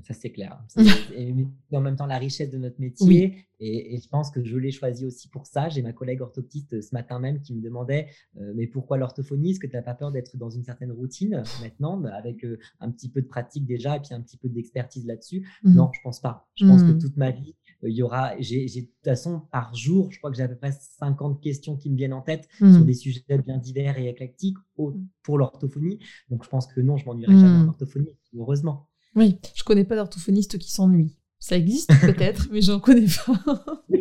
Ça, 0.01 0.15
c'est 0.15 0.31
clair. 0.31 0.63
et 1.15 1.31
en 1.71 1.81
même 1.81 1.95
temps, 1.95 2.07
la 2.07 2.17
richesse 2.17 2.49
de 2.49 2.57
notre 2.57 2.81
métier. 2.81 3.45
Et, 3.59 3.99
je 4.01 4.07
pense 4.09 4.31
que 4.31 4.43
je 4.43 4.57
l'ai 4.57 4.71
choisi 4.71 5.05
aussi 5.05 5.27
pour 5.27 5.45
ça. 5.45 5.69
J'ai 5.69 5.83
ma 5.83 5.93
collègue 5.93 6.21
orthoptiste 6.21 6.81
ce 6.81 6.89
matin 6.93 7.19
même 7.19 7.39
qui 7.39 7.53
me 7.53 7.61
demandait 7.61 8.07
Mais 8.55 8.65
pourquoi 8.65 8.97
l'orthophonie? 8.97 9.51
Est-ce 9.51 9.59
que 9.59 9.67
tu 9.67 9.75
n'as 9.75 9.83
pas 9.83 9.93
peur 9.93 10.11
d'être 10.11 10.37
dans 10.37 10.49
une 10.49 10.63
certaine 10.63 10.91
routine 10.91 11.43
maintenant, 11.61 11.97
bah, 11.97 12.15
avec 12.15 12.43
un 12.79 12.89
petit 12.89 13.09
peu 13.09 13.21
de 13.21 13.27
pratique 13.27 13.65
déjà 13.65 13.97
et 13.97 13.99
puis 13.99 14.15
un 14.15 14.21
petit 14.21 14.37
peu 14.37 14.49
d'expertise 14.49 15.05
là-dessus? 15.05 15.47
Mmh 15.63 15.75
Non, 15.75 15.91
je 15.93 15.99
pense 16.03 16.19
pas. 16.19 16.47
Je 16.55 16.65
pense 16.65 16.81
que 16.81 16.91
mmh. 16.91 16.99
toute 16.99 17.17
ma 17.17 17.29
vie, 17.29 17.55
il 17.87 17.95
y 17.95 18.03
aura, 18.03 18.33
j'ai, 18.39 18.65
de 18.65 18.81
toute 18.81 19.03
façon, 19.03 19.41
par 19.51 19.73
jour, 19.75 20.11
je 20.11 20.17
crois 20.17 20.31
que 20.31 20.37
j'ai 20.37 20.43
à 20.43 20.47
peu 20.47 20.55
près 20.55 20.71
50 20.71 21.41
questions 21.41 21.77
qui 21.77 21.89
me 21.89 21.97
viennent 21.97 22.13
en 22.13 22.21
tête 22.21 22.47
sur 22.57 22.67
mmh. 22.67 22.85
des 22.85 22.93
sujets 22.93 23.23
bien 23.45 23.57
divers 23.57 23.97
et 23.97 24.09
éclectiques 24.09 24.57
mmh. 24.77 24.91
pour 25.23 25.37
l'orthophonie. 25.37 25.99
Donc, 26.29 26.43
je 26.43 26.49
pense 26.49 26.67
que 26.67 26.81
non, 26.81 26.97
je 26.97 27.05
m'ennuierai 27.05 27.33
jamais 27.33 27.57
en 27.57 27.65
mmh. 27.65 27.69
orthophonie, 27.69 28.15
heureusement. 28.35 28.87
Oui, 29.15 29.39
je 29.53 29.63
connais 29.63 29.85
pas 29.85 29.95
d'orthophoniste 29.95 30.57
qui 30.57 30.71
s'ennuie. 30.71 31.17
Ça 31.39 31.57
existe 31.57 31.91
peut-être, 32.01 32.47
mais 32.51 32.61
j'en 32.61 32.79
connais 32.79 33.07
pas. 33.25 33.83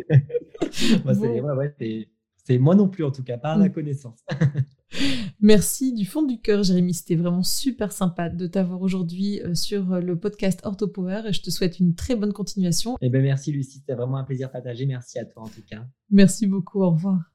Bah, 1.03 1.13
c'est, 1.13 1.41
ouais, 1.41 2.07
c'est, 2.45 2.59
moi 2.59 2.75
non 2.75 2.87
plus, 2.87 3.03
en 3.03 3.11
tout 3.11 3.23
cas, 3.23 3.39
pas 3.39 3.53
à 3.53 3.57
ma 3.57 3.69
connaissance. 3.69 4.19
Merci 5.41 5.93
du 5.93 6.05
fond 6.05 6.21
du 6.21 6.39
cœur, 6.39 6.61
Jérémy. 6.61 6.93
C'était 6.93 7.15
vraiment 7.15 7.41
super 7.41 7.91
sympa 7.91 8.29
de 8.29 8.45
t'avoir 8.45 8.83
aujourd'hui 8.83 9.41
euh, 9.41 9.55
sur 9.55 9.93
euh, 9.93 9.99
le 9.99 10.19
podcast 10.19 10.61
Orthopower 10.63 11.23
et 11.25 11.33
je 11.33 11.41
te 11.41 11.49
souhaite 11.49 11.79
une 11.79 11.95
très 11.95 12.15
bonne 12.15 12.33
continuation. 12.33 12.97
Eh 13.01 13.09
ben, 13.09 13.23
merci, 13.23 13.51
Lucie. 13.51 13.79
C'était 13.79 13.95
vraiment 13.95 14.17
un 14.17 14.23
plaisir 14.23 14.51
partagé. 14.51 14.85
Merci 14.85 15.17
à 15.17 15.25
toi, 15.25 15.41
en 15.41 15.47
tout 15.47 15.63
cas. 15.67 15.87
Merci 16.11 16.45
beaucoup. 16.45 16.83
Au 16.83 16.91
revoir. 16.91 17.31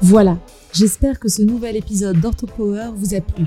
Voilà, 0.00 0.36
j'espère 0.72 1.20
que 1.20 1.28
ce 1.28 1.42
nouvel 1.42 1.76
épisode 1.76 2.20
d'Orthopower 2.20 2.90
vous 2.96 3.14
a 3.14 3.20
plu. 3.20 3.46